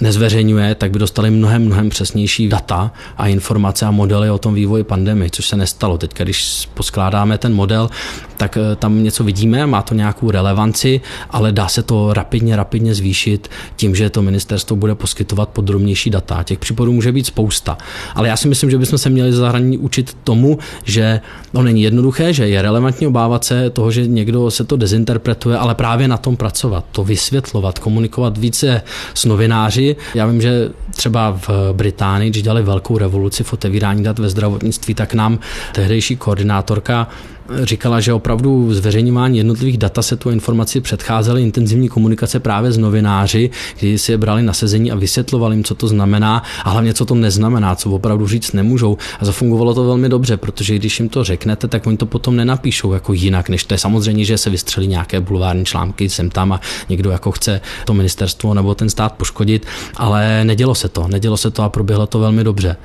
nezveřejňuje, 0.00 0.74
tak 0.74 0.90
by 0.90 0.98
dostali 0.98 1.30
mnohem, 1.30 1.64
mnohem 1.64 1.88
přesnější 1.88 2.48
data 2.48 2.92
a 3.16 3.26
informace 3.26 3.86
a 3.86 3.90
modely 3.90 4.30
o 4.30 4.38
tom 4.38 4.54
vývoji 4.54 4.84
pandemie, 4.84 5.30
což 5.30 5.48
se 5.48 5.56
nestalo. 5.56 5.98
Teď, 5.98 6.18
když 6.18 6.68
poskládáme 6.74 7.38
ten 7.38 7.54
model, 7.54 7.90
tak 8.36 8.56
eh, 8.56 8.76
tam 8.76 9.02
něco 9.02 9.24
vidíme, 9.24 9.66
má 9.66 9.82
to 9.82 9.94
nějakou 9.94 10.30
relevanci, 10.30 11.00
ale 11.30 11.52
dá 11.52 11.68
se 11.68 11.82
to 11.82 12.12
rapidně, 12.12 12.56
rapidně 12.56 12.94
zvýšit 12.94 13.48
tím, 13.76 13.94
že 13.94 14.10
to 14.10 14.22
ministerstvo 14.22 14.76
bude 14.76 14.94
poskytovat 14.94 15.48
podrobnější 15.48 16.10
data. 16.10 16.42
Těch 16.42 16.58
případů 16.58 16.92
může 16.92 17.12
být 17.12 17.26
spousta. 17.26 17.78
Ale 18.14 18.28
já 18.28 18.36
si 18.36 18.48
myslím, 18.48 18.70
že 18.70 18.78
bychom 18.78 18.98
se 18.98 19.10
měli 19.10 19.32
zahraničí 19.32 19.78
učit 19.78 20.16
tomu, 20.24 20.58
že 20.84 21.20
to 21.52 21.62
není 21.62 21.82
jednoduché, 21.82 22.32
že 22.32 22.48
je 22.48 22.62
relevantní 22.62 23.06
obávat 23.06 23.44
se 23.44 23.70
toho, 23.70 23.90
že 23.90 24.06
někdo 24.06 24.50
se 24.50 24.64
to 24.64 24.76
dezinterpretuje, 24.76 25.58
ale 25.58 25.74
právě 25.74 26.08
na 26.08 26.16
tom 26.16 26.36
pracovat, 26.36 26.84
to 26.92 27.04
vysvětlovat, 27.04 27.78
komunikovat 27.78 28.38
více 28.38 28.82
s 29.14 29.24
novináři, 29.24 29.83
novináři. 29.88 30.18
Já 30.18 30.26
vím, 30.26 30.40
že 30.40 30.68
třeba 30.90 31.40
v 31.48 31.72
Británii, 31.72 32.30
když 32.30 32.42
dělali 32.42 32.62
velkou 32.62 32.98
revoluci 32.98 33.44
v 33.44 33.52
otevírání 33.52 34.02
dat 34.02 34.18
ve 34.18 34.28
zdravotnictví, 34.28 34.94
tak 34.94 35.14
nám 35.14 35.38
tehdejší 35.72 36.16
koordinátorka 36.16 37.08
říkala, 37.62 38.00
že 38.00 38.12
opravdu 38.12 38.74
zveřejňování 38.74 39.38
jednotlivých 39.38 39.78
datasetů 39.78 40.28
a 40.28 40.32
informací 40.32 40.80
předcházely 40.80 41.42
intenzivní 41.42 41.88
komunikace 41.88 42.40
právě 42.40 42.72
s 42.72 42.78
novináři, 42.78 43.50
kdy 43.78 43.98
si 43.98 44.12
je 44.12 44.18
brali 44.18 44.42
na 44.42 44.52
sezení 44.52 44.92
a 44.92 44.94
vysvětlovali 44.94 45.56
jim, 45.56 45.64
co 45.64 45.74
to 45.74 45.88
znamená 45.88 46.42
a 46.64 46.70
hlavně, 46.70 46.94
co 46.94 47.04
to 47.04 47.14
neznamená, 47.14 47.74
co 47.74 47.90
opravdu 47.90 48.28
říct 48.28 48.52
nemůžou. 48.52 48.98
A 49.20 49.24
zafungovalo 49.24 49.74
to 49.74 49.84
velmi 49.84 50.08
dobře, 50.08 50.36
protože 50.36 50.74
když 50.74 51.00
jim 51.00 51.08
to 51.08 51.24
řeknete, 51.24 51.68
tak 51.68 51.86
oni 51.86 51.96
to 51.96 52.06
potom 52.06 52.36
nenapíšou 52.36 52.92
jako 52.92 53.12
jinak, 53.12 53.48
než 53.48 53.64
to 53.64 53.74
je 53.74 53.78
samozřejmě, 53.78 54.24
že 54.24 54.38
se 54.38 54.50
vystřelí 54.50 54.86
nějaké 54.86 55.20
bulvární 55.20 55.64
články 55.64 56.08
sem 56.08 56.30
tam 56.30 56.52
a 56.52 56.60
někdo 56.88 57.10
jako 57.10 57.32
chce 57.32 57.60
to 57.84 57.94
ministerstvo 57.94 58.54
nebo 58.54 58.74
ten 58.74 58.90
stát 58.90 59.12
poškodit, 59.12 59.66
ale 59.96 60.44
nedělo 60.44 60.74
se 60.74 60.88
to, 60.88 61.08
nedělo 61.08 61.36
se 61.36 61.50
to 61.50 61.62
a 61.62 61.68
proběhlo 61.68 62.06
to 62.06 62.18
velmi 62.18 62.44
dobře 62.44 62.76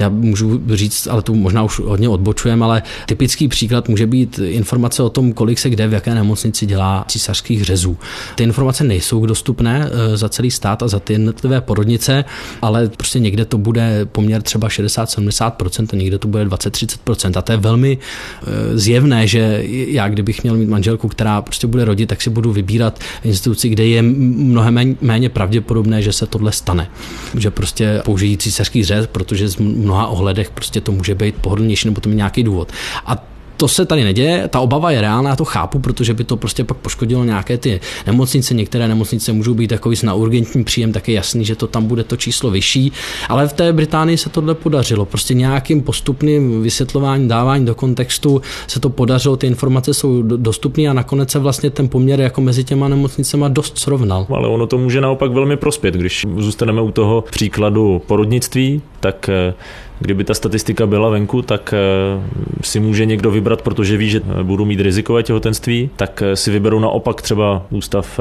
já 0.00 0.08
můžu 0.08 0.60
říct, 0.74 1.06
ale 1.06 1.22
tu 1.22 1.34
možná 1.34 1.62
už 1.62 1.78
hodně 1.78 2.08
odbočujeme, 2.08 2.64
ale 2.64 2.82
typický 3.06 3.48
příklad 3.48 3.88
může 3.88 4.06
být 4.06 4.40
informace 4.44 5.02
o 5.02 5.08
tom, 5.10 5.32
kolik 5.32 5.58
se 5.58 5.70
kde 5.70 5.88
v 5.88 5.92
jaké 5.92 6.14
nemocnici 6.14 6.66
dělá 6.66 7.04
císařských 7.08 7.64
řezů. 7.64 7.96
Ty 8.34 8.42
informace 8.42 8.84
nejsou 8.84 9.26
dostupné 9.26 9.90
eh, 9.90 10.16
za 10.16 10.28
celý 10.28 10.50
stát 10.50 10.82
a 10.82 10.88
za 10.88 11.00
ty 11.00 11.12
jednotlivé 11.12 11.60
porodnice, 11.60 12.24
ale 12.62 12.88
prostě 12.88 13.18
někde 13.18 13.44
to 13.44 13.58
bude 13.58 14.06
poměr 14.12 14.42
třeba 14.42 14.68
60-70% 14.68 15.86
a 15.92 15.96
někde 15.96 16.18
to 16.18 16.28
bude 16.28 16.44
20-30%. 16.44 17.38
A 17.38 17.42
to 17.42 17.52
je 17.52 17.58
velmi 17.58 17.98
eh, 17.98 18.78
zjevné, 18.78 19.26
že 19.26 19.62
já, 19.68 20.08
kdybych 20.08 20.42
měl 20.42 20.56
mít 20.56 20.68
manželku, 20.68 21.08
která 21.08 21.42
prostě 21.42 21.66
bude 21.66 21.84
rodit, 21.84 22.08
tak 22.08 22.22
si 22.22 22.30
budu 22.30 22.52
vybírat 22.52 23.00
instituci, 23.24 23.68
kde 23.68 23.86
je 23.86 24.02
mnohem 24.02 24.96
méně 25.00 25.28
pravděpodobné, 25.28 26.02
že 26.02 26.12
se 26.12 26.26
tohle 26.26 26.52
stane. 26.52 26.90
Že 27.36 27.50
prostě 27.50 28.02
použijí 28.04 28.36
císařský 28.36 28.84
řez, 28.84 29.06
protože 29.06 29.48
z 29.48 29.56
mnoha 29.88 30.06
ohledech 30.06 30.50
prostě 30.50 30.80
to 30.80 30.92
může 30.92 31.14
být 31.14 31.34
pohodlnější 31.40 31.88
nebo 31.88 32.00
to 32.00 32.08
mít 32.08 32.16
nějaký 32.16 32.42
důvod. 32.42 32.72
A 33.06 33.16
to 33.58 33.68
se 33.68 33.86
tady 33.86 34.04
neděje, 34.04 34.48
ta 34.48 34.60
obava 34.60 34.90
je 34.90 35.00
reálná, 35.00 35.30
já 35.30 35.36
to 35.36 35.44
chápu, 35.44 35.78
protože 35.78 36.14
by 36.14 36.24
to 36.24 36.36
prostě 36.36 36.64
pak 36.64 36.76
poškodilo 36.76 37.24
nějaké 37.24 37.58
ty 37.58 37.80
nemocnice. 38.06 38.54
Některé 38.54 38.88
nemocnice 38.88 39.32
můžou 39.32 39.54
být 39.54 39.68
takový 39.68 39.96
na 40.02 40.14
urgentní 40.14 40.64
příjem, 40.64 40.92
tak 40.92 41.08
je 41.08 41.14
jasný, 41.14 41.44
že 41.44 41.56
to 41.56 41.66
tam 41.66 41.86
bude 41.86 42.04
to 42.04 42.16
číslo 42.16 42.50
vyšší, 42.50 42.92
ale 43.28 43.48
v 43.48 43.52
té 43.52 43.72
Británii 43.72 44.16
se 44.16 44.30
tohle 44.30 44.54
podařilo. 44.54 45.04
Prostě 45.04 45.34
nějakým 45.34 45.82
postupným 45.82 46.62
vysvětlováním, 46.62 47.28
dávání 47.28 47.66
do 47.66 47.74
kontextu 47.74 48.42
se 48.66 48.80
to 48.80 48.90
podařilo, 48.90 49.36
ty 49.36 49.46
informace 49.46 49.94
jsou 49.94 50.22
dostupné 50.22 50.88
a 50.88 50.92
nakonec 50.92 51.30
se 51.30 51.38
vlastně 51.38 51.70
ten 51.70 51.88
poměr 51.88 52.20
jako 52.20 52.40
mezi 52.40 52.64
těma 52.64 52.88
nemocnicema 52.88 53.48
dost 53.48 53.78
srovnal. 53.78 54.26
Ale 54.30 54.48
ono 54.48 54.66
to 54.66 54.78
může 54.78 55.00
naopak 55.00 55.32
velmi 55.32 55.56
prospět, 55.56 55.94
když 55.94 56.26
zůstaneme 56.36 56.82
u 56.82 56.90
toho 56.90 57.24
příkladu 57.30 58.02
porodnictví, 58.06 58.82
tak 59.00 59.28
eh, 59.28 59.54
kdyby 60.00 60.24
ta 60.24 60.34
statistika 60.34 60.86
byla 60.86 61.08
venku, 61.08 61.42
tak 61.42 61.74
eh, 61.74 62.22
si 62.62 62.80
může 62.80 63.06
někdo 63.06 63.30
vybrat, 63.30 63.62
protože 63.62 63.96
ví, 63.96 64.10
že 64.10 64.20
eh, 64.40 64.44
budu 64.44 64.64
mít 64.64 64.80
rizikové 64.80 65.22
těhotenství, 65.22 65.90
tak 65.96 66.22
si 66.34 66.50
vyberou 66.50 66.78
naopak 66.78 67.22
třeba 67.22 67.66
ústav 67.70 68.20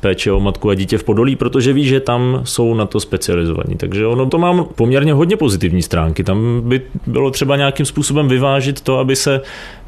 péče 0.00 0.32
o 0.32 0.40
matku 0.40 0.70
a 0.70 0.74
dítě 0.74 0.98
v 0.98 1.04
Podolí, 1.04 1.36
protože 1.36 1.72
ví, 1.72 1.84
že 1.84 2.00
tam 2.00 2.40
jsou 2.44 2.74
na 2.74 2.86
to 2.86 3.00
specializovaní. 3.00 3.76
Takže 3.76 4.06
ono 4.06 4.26
to 4.26 4.38
má 4.38 4.64
poměrně 4.64 5.12
hodně 5.12 5.36
pozitivní 5.36 5.82
stránky. 5.82 6.24
Tam 6.24 6.60
by 6.64 6.82
bylo 7.06 7.30
třeba 7.30 7.56
nějakým 7.56 7.86
způsobem 7.86 8.28
vyvážit 8.28 8.80
to, 8.80 8.98
aby 8.98 9.16
se 9.16 9.40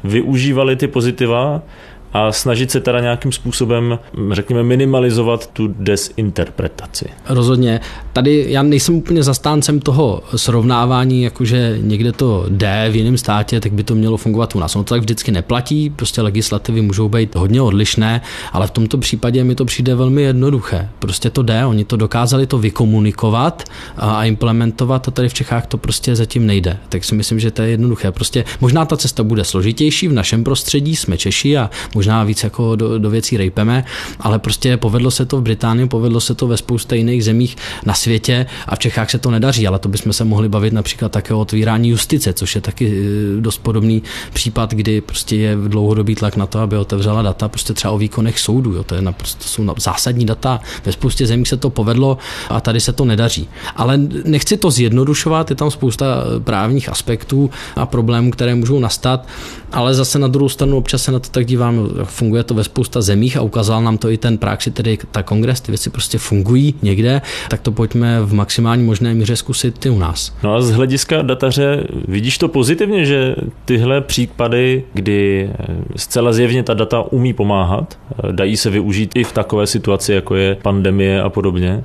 využívaly 0.03 0.75
ty 0.75 0.87
pozitiva 0.87 1.61
a 2.13 2.31
snažit 2.31 2.71
se 2.71 2.79
teda 2.79 2.99
nějakým 2.99 3.31
způsobem, 3.31 3.99
řekněme, 4.31 4.63
minimalizovat 4.63 5.47
tu 5.47 5.67
desinterpretaci. 5.79 7.05
Rozhodně. 7.29 7.79
Tady 8.13 8.45
já 8.49 8.63
nejsem 8.63 8.95
úplně 8.95 9.23
zastáncem 9.23 9.79
toho 9.79 10.23
srovnávání, 10.35 11.23
jakože 11.23 11.77
někde 11.81 12.11
to 12.11 12.45
jde 12.49 12.87
v 12.91 12.95
jiném 12.95 13.17
státě, 13.17 13.59
tak 13.59 13.73
by 13.73 13.83
to 13.83 13.95
mělo 13.95 14.17
fungovat 14.17 14.55
u 14.55 14.59
nás. 14.59 14.75
Ono 14.75 14.83
to 14.83 14.93
tak 14.93 15.01
vždycky 15.01 15.31
neplatí, 15.31 15.89
prostě 15.89 16.21
legislativy 16.21 16.81
můžou 16.81 17.09
být 17.09 17.35
hodně 17.35 17.61
odlišné, 17.61 18.21
ale 18.53 18.67
v 18.67 18.71
tomto 18.71 18.97
případě 18.97 19.43
mi 19.43 19.55
to 19.55 19.65
přijde 19.65 19.95
velmi 19.95 20.21
jednoduché. 20.21 20.89
Prostě 20.99 21.29
to 21.29 21.43
jde, 21.43 21.65
oni 21.65 21.85
to 21.85 21.97
dokázali 21.97 22.47
to 22.47 22.57
vykomunikovat 22.57 23.63
a 23.97 24.25
implementovat 24.25 25.07
a 25.07 25.11
tady 25.11 25.29
v 25.29 25.33
Čechách 25.33 25.67
to 25.67 25.77
prostě 25.77 26.15
zatím 26.15 26.45
nejde. 26.45 26.77
Tak 26.89 27.03
si 27.03 27.15
myslím, 27.15 27.39
že 27.39 27.51
to 27.51 27.61
je 27.61 27.69
jednoduché. 27.69 28.11
Prostě 28.11 28.45
možná 28.61 28.85
ta 28.85 28.97
cesta 28.97 29.23
bude 29.23 29.43
složitější 29.43 30.07
v 30.07 30.13
našem 30.13 30.43
prostředí, 30.43 30.95
jsme 30.95 31.17
Češi 31.17 31.57
a 31.57 31.69
možná 31.97 32.23
víc 32.23 32.43
jako 32.43 32.75
do, 32.75 32.99
do 32.99 33.09
věcí 33.09 33.37
rejpeme, 33.37 33.85
ale 34.19 34.39
prostě 34.39 34.77
povedlo 34.77 35.11
se 35.11 35.25
to 35.25 35.37
v 35.37 35.41
Británii, 35.41 35.87
povedlo 35.87 36.21
se 36.21 36.35
to 36.35 36.47
ve 36.47 36.57
spoustě 36.57 36.95
jiných 36.95 37.23
zemích 37.23 37.57
na 37.85 37.93
světě 37.93 38.45
a 38.67 38.75
v 38.75 38.79
Čechách 38.79 39.09
se 39.09 39.17
to 39.17 39.31
nedaří, 39.31 39.67
ale 39.67 39.79
to 39.79 39.89
bychom 39.89 40.13
se 40.13 40.23
mohli 40.23 40.49
bavit 40.49 40.73
například 40.73 41.11
také 41.11 41.33
o 41.33 41.39
otvírání 41.39 41.89
justice, 41.89 42.33
což 42.33 42.55
je 42.55 42.61
taky 42.61 42.85
eh, 42.85 43.41
dost 43.41 43.57
podobný 43.57 44.03
případ, 44.33 44.73
kdy 44.73 45.01
prostě 45.01 45.35
je 45.35 45.55
dlouhodobý 45.67 46.15
tlak 46.15 46.35
na 46.37 46.45
to, 46.45 46.59
aby 46.59 46.77
otevřela 46.77 47.21
data 47.21 47.47
prostě 47.49 47.73
třeba 47.73 47.91
o 47.91 47.97
výkonech 47.97 48.39
soudu. 48.39 48.73
Jo. 48.73 48.83
To, 48.83 48.95
je 48.95 49.01
naprosto, 49.01 49.43
to 49.43 49.49
jsou 49.49 49.65
zásadní 49.77 50.25
data. 50.25 50.59
Ve 50.85 50.91
spoustě 50.91 51.27
zemí 51.27 51.45
se 51.45 51.57
to 51.57 51.69
povedlo 51.69 52.17
a 52.49 52.61
tady 52.61 52.79
se 52.79 52.93
to 52.93 53.05
nedaří. 53.05 53.49
Ale 53.75 53.97
nechci 54.25 54.57
to 54.57 54.71
zjednodušovat, 54.71 55.49
je 55.49 55.55
tam 55.55 55.71
spousta 55.71 56.05
právních 56.43 56.89
aspektů 56.89 57.49
a 57.75 57.85
problémů, 57.85 58.31
které 58.31 58.55
můžou 58.55 58.79
nastat, 58.79 59.27
ale 59.71 59.93
zase 59.93 60.19
na 60.19 60.27
druhou 60.27 60.49
stranu 60.49 60.77
občas 60.77 61.03
se 61.03 61.11
na 61.11 61.19
to 61.19 61.29
tak 61.29 61.45
dívám 61.45 61.86
funguje 62.03 62.43
to 62.43 62.53
ve 62.53 62.63
spousta 62.63 63.01
zemích 63.01 63.37
a 63.37 63.41
ukázal 63.41 63.83
nám 63.83 63.97
to 63.97 64.09
i 64.09 64.17
ten 64.17 64.37
praxi, 64.37 64.71
tedy 64.71 64.97
ta 65.11 65.23
kongres, 65.23 65.61
ty 65.61 65.71
věci 65.71 65.89
prostě 65.89 66.17
fungují 66.17 66.75
někde, 66.81 67.21
tak 67.49 67.61
to 67.61 67.71
pojďme 67.71 68.21
v 68.21 68.33
maximální 68.33 68.83
možné 68.83 69.13
míře 69.13 69.35
zkusit 69.35 69.85
i 69.85 69.89
u 69.89 69.99
nás. 69.99 70.35
No 70.43 70.55
a 70.55 70.61
z 70.61 70.71
hlediska 70.71 71.21
dataře 71.21 71.83
vidíš 72.07 72.37
to 72.37 72.47
pozitivně, 72.47 73.05
že 73.05 73.35
tyhle 73.65 74.01
případy, 74.01 74.83
kdy 74.93 75.49
eh, 75.49 75.75
zcela 75.95 76.33
zjevně 76.33 76.63
ta 76.63 76.73
data 76.73 77.01
umí 77.11 77.33
pomáhat, 77.33 77.99
eh, 78.11 78.31
dají 78.31 78.57
se 78.57 78.69
využít 78.69 79.11
i 79.15 79.23
v 79.23 79.31
takové 79.31 79.67
situaci, 79.67 80.13
jako 80.13 80.35
je 80.35 80.57
pandemie 80.61 81.21
a 81.21 81.29
podobně, 81.29 81.83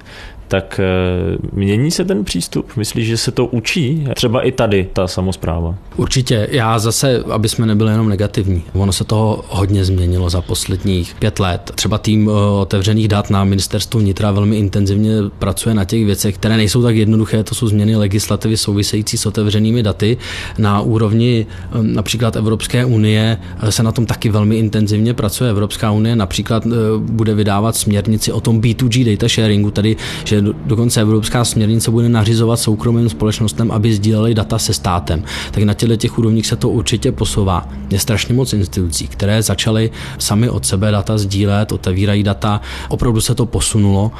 tak 0.52 0.80
eh, 0.80 1.38
mění 1.52 1.90
se 1.90 2.04
ten 2.04 2.24
přístup? 2.24 2.76
Myslíš, 2.76 3.06
že 3.06 3.16
se 3.16 3.30
to 3.30 3.46
učí? 3.46 4.06
Třeba 4.14 4.42
i 4.42 4.52
tady 4.52 4.88
ta 4.92 5.06
samozpráva? 5.06 5.74
Určitě. 5.96 6.48
Já 6.50 6.78
zase, 6.78 7.24
aby 7.30 7.48
jsme 7.48 7.66
nebyli 7.66 7.90
jenom 7.90 8.08
negativní. 8.08 8.62
Ono 8.72 8.92
se 8.92 9.04
toho 9.04 9.44
hodně 9.48 9.84
změnilo 9.84 10.30
za 10.30 10.42
posledních 10.42 11.14
pět 11.18 11.40
let. 11.40 11.72
Třeba 11.74 11.98
tým 11.98 12.28
eh, 12.28 12.60
otevřených 12.60 13.08
dat 13.08 13.30
na 13.30 13.44
ministerstvu 13.44 14.00
vnitra 14.00 14.30
velmi 14.30 14.56
intenzivně 14.56 15.10
pracuje 15.38 15.74
na 15.74 15.84
těch 15.84 16.04
věcech, 16.04 16.34
které 16.34 16.56
nejsou 16.56 16.82
tak 16.82 16.96
jednoduché. 16.96 17.44
To 17.44 17.54
jsou 17.54 17.68
změny 17.68 17.96
legislativy 17.96 18.56
související 18.56 19.18
s 19.18 19.26
otevřenými 19.26 19.82
daty. 19.82 20.16
Na 20.58 20.80
úrovni 20.80 21.46
eh, 21.48 21.66
například 21.82 22.36
Evropské 22.36 22.84
unie 22.84 23.38
se 23.70 23.82
na 23.82 23.92
tom 23.92 24.06
taky 24.06 24.28
velmi 24.28 24.56
intenzivně 24.56 25.14
pracuje. 25.14 25.50
Evropská 25.50 25.90
unie 25.90 26.16
například 26.16 26.66
bude 26.98 27.34
vydávat 27.34 27.76
směrnici 27.76 28.32
o 28.32 28.40
tom 28.40 28.60
B2G 28.60 29.10
data 29.10 29.28
sharingu, 29.28 29.70
tedy 29.70 29.96
že 30.24 30.41
dokonce 30.66 31.00
Evropská 31.00 31.44
směrnice 31.44 31.90
bude 31.90 32.08
nařizovat 32.08 32.60
soukromým 32.60 33.08
společnostem, 33.08 33.70
aby 33.70 33.94
sdíleli 33.94 34.34
data 34.34 34.58
se 34.58 34.74
státem. 34.74 35.24
Tak 35.50 35.62
na 35.62 35.74
těchto 35.74 35.96
těch 35.96 36.18
úrovních 36.18 36.46
se 36.46 36.56
to 36.56 36.68
určitě 36.68 37.12
posouvá. 37.12 37.68
Je 37.90 37.98
strašně 37.98 38.34
moc 38.34 38.52
institucí, 38.52 39.08
které 39.08 39.42
začaly 39.42 39.90
sami 40.18 40.50
od 40.50 40.66
sebe 40.66 40.90
data 40.90 41.18
sdílet, 41.18 41.72
otevírají 41.72 42.22
data. 42.22 42.60
Opravdu 42.88 43.20
se 43.20 43.34
to 43.34 43.46
posunulo 43.46 44.12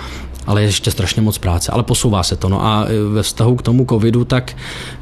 ale 0.47 0.63
je 0.63 0.69
ještě 0.69 0.91
strašně 0.91 1.23
moc 1.23 1.39
práce, 1.39 1.73
ale 1.73 1.83
posouvá 1.83 2.23
se 2.23 2.37
to. 2.37 2.49
No 2.49 2.65
a 2.65 2.87
ve 3.13 3.23
vztahu 3.23 3.57
k 3.57 3.63
tomu 3.63 3.87
covidu, 3.91 4.25
tak 4.25 4.57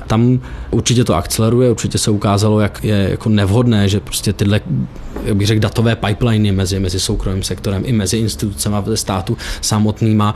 tam 0.06 0.40
určitě 0.70 1.04
to 1.04 1.14
akceleruje, 1.14 1.70
určitě 1.70 1.98
se 1.98 2.11
ukázalo, 2.11 2.61
jak 2.61 2.85
je 2.85 3.09
jako 3.11 3.28
nevhodné, 3.28 3.88
že 3.88 4.00
prostě 4.00 4.33
tyhle, 4.33 4.61
jak 5.24 5.37
bych 5.37 5.46
řekl, 5.46 5.61
datové 5.61 5.96
pipeliny 5.96 6.52
mezi, 6.52 6.80
mezi 6.80 7.00
soukromým 7.00 7.42
sektorem 7.42 7.83
i 7.87 7.92
mezi 7.92 8.16
institucemi 8.16 8.76
státu 8.94 9.37
samotnýma 9.61 10.35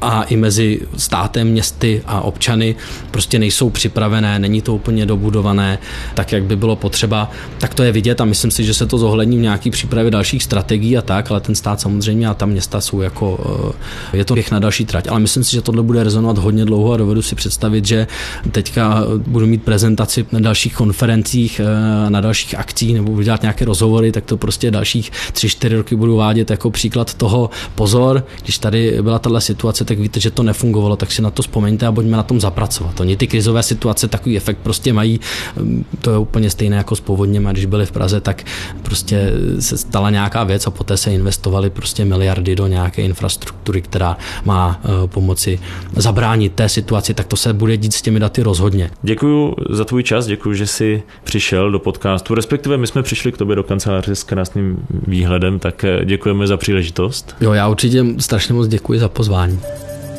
a 0.00 0.22
i 0.22 0.36
mezi 0.36 0.80
státem, 0.96 1.48
městy 1.48 2.02
a 2.06 2.20
občany 2.20 2.76
prostě 3.10 3.38
nejsou 3.38 3.70
připravené, 3.70 4.38
není 4.38 4.62
to 4.62 4.74
úplně 4.74 5.06
dobudované 5.06 5.78
tak, 6.14 6.32
jak 6.32 6.42
by 6.42 6.56
bylo 6.56 6.76
potřeba, 6.76 7.30
tak 7.58 7.74
to 7.74 7.82
je 7.82 7.92
vidět 7.92 8.20
a 8.20 8.24
myslím 8.24 8.50
si, 8.50 8.64
že 8.64 8.74
se 8.74 8.86
to 8.86 8.98
zohlední 8.98 9.36
v 9.36 9.40
nějaký 9.40 9.70
přípravě 9.70 10.10
dalších 10.10 10.42
strategií 10.42 10.98
a 10.98 11.02
tak, 11.02 11.30
ale 11.30 11.40
ten 11.40 11.54
stát 11.54 11.80
samozřejmě 11.80 12.28
a 12.28 12.34
ta 12.34 12.46
města 12.46 12.80
jsou 12.80 13.00
jako, 13.00 13.74
eh, 14.12 14.16
je 14.16 14.24
to 14.24 14.34
na 14.52 14.58
další 14.58 14.84
trať, 14.84 15.08
ale 15.08 15.20
myslím 15.20 15.44
si, 15.44 15.52
že 15.52 15.62
tohle 15.62 15.82
bude 15.82 16.04
rezonovat 16.04 16.38
hodně 16.38 16.64
dlouho 16.64 16.92
a 16.92 16.96
dovedu 16.96 17.22
si 17.22 17.34
představit, 17.34 17.86
že 17.86 18.06
teďka 18.52 19.04
budu 19.16 19.46
mít 19.46 19.62
prezentaci 19.62 20.26
na 20.32 20.40
dalších 20.40 20.74
konferencích, 20.74 21.60
eh, 21.60 22.10
na 22.10 22.20
dalších 22.20 22.54
akcích 22.58 22.94
nebo 22.94 23.10
budu 23.10 23.22
dělat 23.22 23.42
nějaké 23.42 23.64
rozhovory, 23.64 24.12
tak 24.12 24.24
to 24.24 24.36
prostě 24.36 24.70
dalších 24.70 25.12
tři, 25.32 25.48
čtyři 25.48 25.76
roky 25.76 25.96
budu 25.96 26.16
vádět 26.16 26.50
jako 26.50 26.70
příklad 26.70 27.14
toho. 27.14 27.50
Pozor, 27.74 28.26
když 28.42 28.58
tady 28.58 28.98
byla 29.02 29.18
tahle 29.18 29.40
situace, 29.40 29.84
tak 29.88 29.98
víte, 29.98 30.20
že 30.20 30.30
to 30.30 30.42
nefungovalo, 30.42 30.96
tak 30.96 31.12
si 31.12 31.22
na 31.22 31.30
to 31.30 31.42
vzpomeňte 31.42 31.86
a 31.86 31.92
pojďme 31.92 32.16
na 32.16 32.22
tom 32.22 32.40
zapracovat. 32.40 33.00
Oni 33.00 33.16
ty 33.16 33.26
krizové 33.26 33.62
situace 33.62 34.08
takový 34.08 34.36
efekt 34.36 34.58
prostě 34.62 34.92
mají, 34.92 35.20
mm, 35.56 35.84
to 36.00 36.10
je 36.10 36.18
úplně 36.18 36.50
stejné 36.50 36.76
jako 36.76 36.96
s 36.96 37.00
povodněm, 37.00 37.46
a 37.46 37.52
když 37.52 37.66
byli 37.66 37.86
v 37.86 37.92
Praze, 37.92 38.20
tak 38.20 38.44
prostě 38.82 39.32
se 39.60 39.78
stala 39.78 40.10
nějaká 40.10 40.44
věc 40.44 40.66
a 40.66 40.70
poté 40.70 40.96
se 40.96 41.12
investovali 41.12 41.70
prostě 41.70 42.04
miliardy 42.04 42.56
do 42.56 42.66
nějaké 42.66 43.02
infrastruktury, 43.02 43.82
která 43.82 44.16
má 44.44 44.80
eh, 44.84 44.88
pomoci 45.06 45.58
zabránit 45.96 46.52
té 46.52 46.68
situaci, 46.68 47.14
tak 47.14 47.26
to 47.26 47.36
se 47.36 47.52
bude 47.52 47.76
dít 47.76 47.94
s 47.94 48.02
těmi 48.02 48.20
daty 48.20 48.42
rozhodně. 48.42 48.90
Děkuji 49.02 49.54
za 49.70 49.84
tvůj 49.84 50.02
čas, 50.02 50.26
děkuji, 50.26 50.54
že 50.54 50.66
jsi 50.66 51.02
přišel 51.24 51.70
do 51.70 51.78
podcastu, 51.78 52.34
respektive 52.34 52.76
my 52.76 52.86
jsme 52.86 53.02
přišli 53.02 53.32
k 53.32 53.38
tobě 53.38 53.56
do 53.56 53.62
kanceláře 53.62 54.14
s 54.14 54.22
krásným 54.22 54.76
výhledem, 55.06 55.58
tak 55.58 55.84
eh, 55.84 56.04
děkujeme 56.04 56.46
za 56.46 56.56
příležitost. 56.56 57.36
Jo, 57.40 57.52
já 57.52 57.68
určitě 57.68 58.04
strašně 58.18 58.54
moc 58.54 58.68
děkuji 58.68 58.98
za 58.98 59.08
pozvání. 59.08 59.60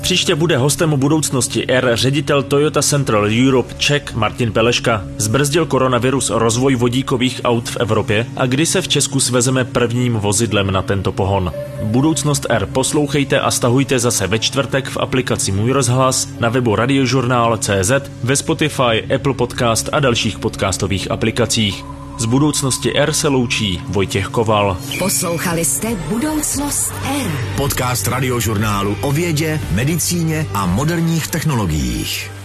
Příště 0.02 0.36
bude 0.36 0.58
hostem 0.58 0.90
budoucnosti 0.90 1.68
R 1.68 1.92
ředitel 1.94 2.44
Toyota 2.44 2.82
Central 2.82 3.28
Europe 3.48 3.74
Czech 3.78 4.14
Martin 4.14 4.52
Peleška. 4.52 5.04
Zbrzdil 5.18 5.66
koronavirus 5.66 6.30
rozvoj 6.30 6.76
vodíkových 6.76 7.42
aut 7.44 7.70
v 7.70 7.78
Evropě 7.78 8.28
a 8.38 8.46
kdy 8.46 8.66
se 8.66 8.82
v 8.82 8.88
Česku 8.88 9.20
svezeme 9.20 9.66
prvním 9.66 10.14
vozidlem 10.14 10.72
na 10.72 10.82
tento 10.82 11.12
pohon. 11.12 11.52
Budoucnost 11.84 12.46
R 12.50 12.66
poslouchejte 12.66 13.40
a 13.40 13.52
stahujte 13.52 14.00
zase 14.00 14.28
ve 14.28 14.40
čtvrtek 14.40 14.90
v 14.90 14.98
aplikaci 14.98 15.52
Můj 15.52 15.72
rozhlas, 15.72 16.28
na 16.40 16.50
webu 16.50 16.76
radiožurnál.cz, 16.76 17.92
ve 18.24 18.36
Spotify, 18.36 19.14
Apple 19.16 19.34
Podcast 19.34 19.90
a 19.92 20.00
dalších 20.00 20.40
podcastových 20.40 21.12
aplikacích. 21.12 21.99
Z 22.20 22.26
budoucnosti 22.26 22.94
R 22.96 23.14
se 23.14 23.28
loučí 23.28 23.82
Vojtěch 23.88 24.28
Koval. 24.28 24.78
Poslouchali 25.00 25.66
jste 25.66 25.96
Budoucnost 25.96 26.94
R. 27.26 27.32
Podcast 27.58 28.08
radiožurnálu 28.08 28.98
o 29.02 29.12
vědě, 29.12 29.62
medicíně 29.72 30.48
a 30.54 30.66
moderních 30.66 31.28
technologiích. 31.28 32.39